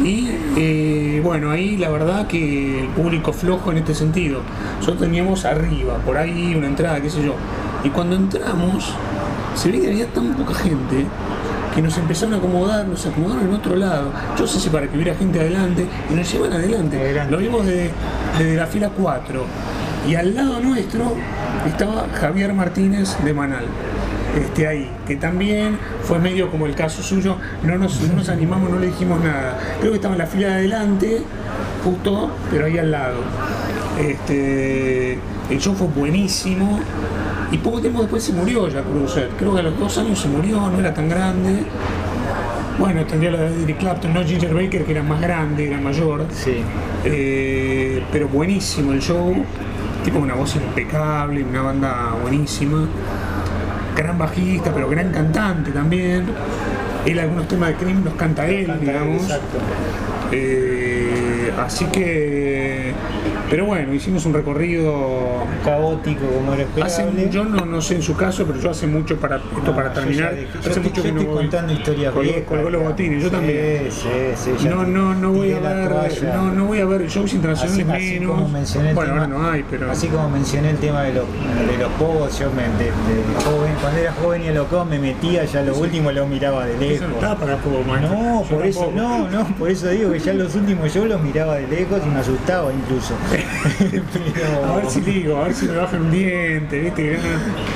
Y 0.02 0.30
eh, 0.58 1.22
bueno, 1.24 1.52
ahí 1.52 1.78
la 1.78 1.90
verdad 1.90 2.28
que 2.28 2.82
el 2.82 2.88
público 2.90 3.32
flojo 3.32 3.72
en 3.72 3.78
este 3.78 3.94
sentido. 3.94 4.42
Nosotros 4.80 5.02
teníamos 5.02 5.46
arriba, 5.46 5.98
por 6.06 6.18
ahí 6.18 6.56
una 6.56 6.68
entrada, 6.68 7.00
qué 7.02 7.10
sé 7.10 7.24
yo. 7.24 7.36
Y 7.84 7.90
cuando 7.90 8.16
entramos, 8.16 8.94
se 9.56 9.72
ve 9.72 9.82
que 9.82 9.88
había 9.88 10.08
tan 10.08 10.34
poca 10.34 10.54
gente 10.56 11.06
que 11.76 11.82
nos 11.82 11.98
empezaron 11.98 12.36
a 12.36 12.38
acomodar, 12.38 12.88
nos 12.88 13.06
acomodaron 13.06 13.48
en 13.48 13.54
otro 13.54 13.76
lado. 13.76 14.12
Yo 14.38 14.48
sé 14.48 14.60
si 14.60 14.70
para 14.70 14.88
que 14.88 14.96
hubiera 14.96 15.16
gente 15.16 15.40
adelante 15.40 15.86
y 16.10 16.14
nos 16.14 16.32
llevan 16.32 16.54
adelante. 16.54 17.00
Adelante. 17.00 17.32
Lo 17.32 17.38
vimos 17.38 17.66
desde, 17.66 17.92
desde 18.38 18.56
la 18.56 18.68
fila 18.68 18.90
4. 18.90 19.46
Y 20.08 20.16
al 20.16 20.36
lado 20.36 20.60
nuestro 20.60 21.16
estaba 21.68 22.08
Javier 22.20 22.54
Martínez 22.54 23.18
de 23.24 23.34
Manal. 23.34 23.66
Este, 24.40 24.68
ahí, 24.68 24.90
que 25.06 25.16
también 25.16 25.78
fue 26.04 26.18
medio 26.18 26.50
como 26.50 26.66
el 26.66 26.74
caso 26.74 27.04
suyo, 27.04 27.38
no 27.64 27.78
nos, 27.78 28.02
no 28.02 28.16
nos 28.16 28.30
animamos, 28.30 28.70
no 28.70 28.80
le 28.80 28.88
dijimos 28.88 29.24
nada. 29.24 29.60
Creo 29.80 29.92
que 29.92 29.98
estaba 29.98 30.16
en 30.16 30.20
la 30.20 30.28
fila 30.28 30.48
de 30.48 30.54
adelante, 30.54 31.22
justo, 31.84 32.32
pero 32.50 32.66
ahí 32.66 32.78
al 32.78 32.92
lado. 32.92 33.18
Este, 34.00 35.14
el 35.50 35.60
show 35.60 35.76
fue 35.76 35.88
buenísimo 35.88 36.80
y 37.52 37.58
poco 37.60 37.80
tiempo 37.80 38.02
después 38.02 38.24
se 38.24 38.34
murió 38.34 38.68
Jack 38.68 38.86
Bruce. 38.92 39.28
Creo 39.38 39.54
que 39.54 39.60
a 39.60 39.64
los 39.64 39.80
dos 39.80 39.98
años 40.00 40.20
se 40.20 40.28
murió, 40.28 40.60
no 40.72 40.80
era 40.80 40.94
tan 40.94 41.08
grande. 41.08 41.64
Bueno, 42.80 43.06
tendría 43.06 43.30
la 43.30 43.42
de 43.42 43.64
Eric 43.64 43.78
Clapton, 43.78 44.14
no 44.14 44.24
Ginger 44.24 44.52
Baker, 44.52 44.84
que 44.84 44.92
era 44.92 45.04
más 45.04 45.22
grande, 45.22 45.68
era 45.68 45.80
mayor. 45.80 46.26
Sí. 46.32 46.56
Eh, 47.06 48.04
pero 48.12 48.28
buenísimo 48.28 48.94
el 48.94 49.00
show, 49.00 49.36
tipo 50.04 50.18
una 50.18 50.34
voz 50.34 50.56
impecable, 50.56 51.44
una 51.44 51.62
banda 51.62 52.16
buenísima, 52.20 52.88
gran 53.96 54.18
bajista, 54.18 54.74
pero 54.74 54.90
gran 54.90 55.12
cantante 55.12 55.72
también. 55.72 56.26
Él 57.06 57.20
algunos 57.20 57.48
temas 57.48 57.70
de 57.70 57.76
Cream 57.76 58.04
los 58.04 58.14
canta 58.16 58.48
él, 58.48 58.80
digamos. 58.80 59.24
Exacto. 59.24 59.58
Eh, 60.32 60.93
así 61.60 61.86
que, 61.86 62.94
pero 63.50 63.66
bueno, 63.66 63.94
hicimos 63.94 64.26
un 64.26 64.34
recorrido. 64.34 65.44
Caótico 65.64 66.26
como 66.28 66.54
era 66.54 66.64
Hace, 66.84 67.02
esperable. 67.04 67.30
yo 67.32 67.46
no, 67.46 67.66
no 67.66 67.82
sé 67.82 67.96
en 67.96 68.02
su 68.02 68.16
caso, 68.16 68.46
pero 68.46 68.60
yo 68.60 68.70
hace 68.72 68.86
mucho 68.88 69.16
para 69.18 69.38
esto 69.38 69.50
No, 69.66 69.76
para 69.76 69.90
yo 69.94 70.02
terminar. 70.02 70.34
yo 70.36 70.60
hace 70.60 70.70
estoy- 70.70 70.84
mucho 70.84 70.96
yo 70.98 71.04
que 71.04 71.12
no 71.12 71.20
estoy 71.20 71.34
voy. 71.34 71.44
contando 71.44 71.74
historias 71.74 72.14
Colgó- 72.14 72.46
colgó 72.46 72.70
los 72.70 72.84
botines, 72.84 73.24
yo 73.24 73.32
también. 73.32 73.88
Sí, 73.90 74.10
sí, 74.60 74.68
No, 74.68 74.84
no, 74.86 75.14
no 75.16 75.32
voy 75.32 75.52
a 75.54 75.60
ver, 75.60 75.92
no, 76.34 76.52
no 76.52 76.66
voy 76.66 76.80
a 76.80 76.86
ver 76.86 77.08
shows 77.08 77.26
Así, 77.28 77.36
internacionales 77.38 77.88
así 77.96 78.20
menos. 78.20 78.32
como 78.36 78.48
bueno, 78.94 79.12
tema, 79.14 79.24
ahora 79.24 79.28
no 79.28 79.50
hay, 79.50 79.64
pero 79.70 79.92
así 79.92 80.08
como 80.08 80.30
mencioné 80.30 80.72
el 80.72 80.78
tema 80.78 81.04
de 81.04 81.14
los, 81.14 81.26
de 81.28 81.78
los 81.78 81.92
pogos, 81.94 82.38
yo 82.40 82.50
me, 82.52 82.64
de, 82.64 82.86
de 82.86 83.44
joven, 83.46 83.74
cuando 83.82 84.00
era 84.00 84.12
joven 84.14 84.44
y 84.44 84.50
loco 84.54 84.86
me 84.86 85.00
metía, 85.00 85.46
ya 85.46 85.62
lo 85.62 85.76
último 85.78 86.12
lo 86.12 86.28
miraba 86.28 86.66
de 86.66 86.74
eso 86.74 86.82
lejos. 87.06 87.08
no 87.10 87.14
está 87.16 87.36
para 87.38 87.58
maestro. 87.88 88.18
No, 88.20 88.42
por 88.44 88.66
eso, 88.66 88.92
no, 88.94 89.30
no, 89.30 89.46
por 89.58 89.70
eso 89.70 89.88
digo 89.90 90.12
que 90.12 90.20
ya 90.20 90.34
los 90.34 90.56
últimos 90.56 90.94
yo 90.94 91.06
los 91.06 91.22
miraba 91.22 91.43
de 91.52 91.68
lejos 91.68 92.02
y 92.06 92.10
me 92.10 92.20
asustaba 92.20 92.72
incluso. 92.74 93.14
Pero- 93.30 94.66
A 94.74 94.76
ver 94.78 94.90
si 94.90 95.02
digo, 95.02 95.38
a 95.38 95.44
ver 95.46 95.54
si 95.54 95.66
me 95.68 95.76
bajan 95.76 96.02
un 96.04 96.12
diente, 96.12 96.80
¿viste? 96.80 97.04
Que 97.04 97.18
no- 97.18 97.24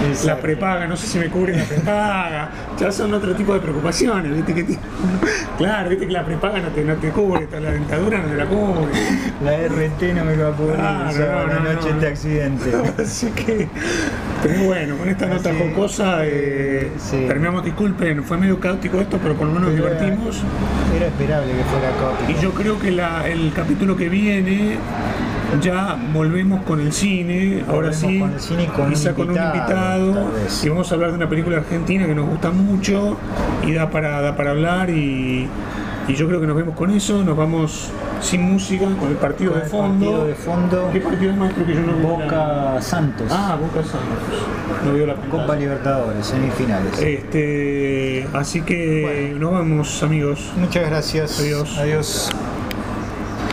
La 0.04 0.08
Exacto. 0.10 0.42
prepaga, 0.42 0.88
no 0.88 0.96
sé 0.98 1.08
si 1.08 1.20
me 1.20 1.28
cubre 1.28 1.56
la 1.58 1.64
prepaga. 1.66 2.50
Ya 2.80 2.92
son 2.92 3.14
otro 3.14 3.36
tipo 3.36 3.54
de 3.54 3.60
preocupaciones, 3.60 4.34
¿viste? 4.36 4.54
Que 4.54 4.66
claro, 5.58 5.90
¿viste? 5.90 6.08
Que 6.08 6.14
la 6.14 6.26
prepaga 6.26 6.60
no 6.60 6.70
te, 6.70 6.84
no 6.84 6.96
te 6.96 7.10
cubre, 7.10 7.48
la 7.52 7.72
dentadura 7.72 8.20
no 8.20 8.28
te 8.30 8.36
la 8.36 8.46
cubre. 8.46 8.92
La 9.44 9.52
RT 9.68 10.14
no 10.16 10.26
me 10.26 10.36
va 10.38 10.50
a 10.50 10.52
cubrir 10.54 10.76
Claro, 10.78 11.10
esa 11.10 11.20
no, 11.26 11.44
buena 11.46 11.60
no, 11.60 11.74
noche 11.74 11.90
no. 11.90 11.96
este 11.96 12.08
accidente. 12.08 12.72
Así 13.02 13.28
que, 13.32 13.68
Pero 14.44 14.64
bueno, 14.64 14.98
con 14.98 15.10
esta 15.10 15.26
nota 15.28 15.50
Así, 15.50 15.60
jocosa 15.60 16.18
eh, 16.24 16.92
sí. 16.98 17.26
terminamos, 17.28 17.64
disculpen, 17.66 18.24
fue 18.24 18.38
medio 18.38 18.60
caótico 18.60 19.00
esto, 19.02 19.18
pero 19.22 19.36
por 19.36 19.48
lo 19.48 19.54
menos 19.54 19.70
nos 19.72 19.80
Era- 19.80 19.90
divertimos. 20.00 20.42
Era 20.96 21.08
esperable 21.08 21.52
que 21.54 21.64
fuera 21.64 21.90
caótico. 22.00 22.32
Y 22.40 22.42
yo 22.44 22.52
creo 22.52 22.80
que 22.80 22.92
la- 22.92 23.28
el 23.28 23.52
capítulo 23.58 23.96
que 23.98 24.08
viene 24.08 24.78
ya 25.62 25.98
volvemos 26.14 26.64
con 26.64 26.80
el 26.80 26.92
cine, 26.94 27.64
ahora 27.68 27.92
sí, 27.92 28.20
con 28.20 28.34
el 28.34 28.40
cine 28.40 28.64
y 28.64 28.68
con 28.68 28.86
un 28.88 28.94
quizá 28.94 29.14
un 29.18 29.22
invitado, 29.30 30.32
vez. 30.34 30.64
y 30.64 30.70
vamos 30.70 30.92
a 30.92 30.96
hablar 30.96 31.10
de 31.12 31.16
una 31.16 31.30
película 31.30 31.58
argentina 31.58 32.06
que 32.06 32.14
nos 32.14 32.28
gusta 32.30 32.52
mucho 32.52 33.18
y 33.66 33.74
da 33.74 33.90
para, 33.90 34.22
da 34.22 34.36
para 34.36 34.52
hablar 34.52 34.90
y, 34.90 35.48
y 36.08 36.14
yo 36.14 36.28
creo 36.28 36.40
que 36.42 36.48
nos 36.48 36.56
vemos 36.56 36.76
con 36.76 36.92
eso, 36.92 37.24
nos 37.24 37.36
vamos 37.36 37.90
sin 38.22 38.42
música, 38.42 38.86
con 39.00 39.10
el 39.10 39.16
partido 39.16 39.52
Con 39.54 39.60
de 39.62 39.66
el 39.66 39.72
fondo. 39.72 40.06
partido 40.06 40.28
de 40.28 40.36
fondo, 40.36 40.90
¿Qué 40.94 41.00
partido 41.00 41.32
es 41.32 41.38
maestro 41.38 41.66
que 41.66 41.74
yo 41.74 41.82
no 41.82 41.94
vi? 41.94 42.04
Boca 42.04 42.82
Santos. 42.82 43.28
Ah, 43.32 43.58
Boca 43.60 43.82
Santos. 43.88 44.86
No 44.86 44.94
veo 44.94 45.08
la 45.08 45.16
pantalla. 45.16 45.42
Copa 45.44 45.56
Libertadores, 45.56 46.26
semifinales. 46.26 47.00
Este, 47.00 48.28
así 48.34 48.62
que 48.62 49.34
nos 49.40 49.52
vamos 49.52 50.04
amigos. 50.04 50.52
Muchas 50.58 50.90
gracias. 50.90 51.40
Adiós. 51.40 51.78
Adiós. 51.78 52.30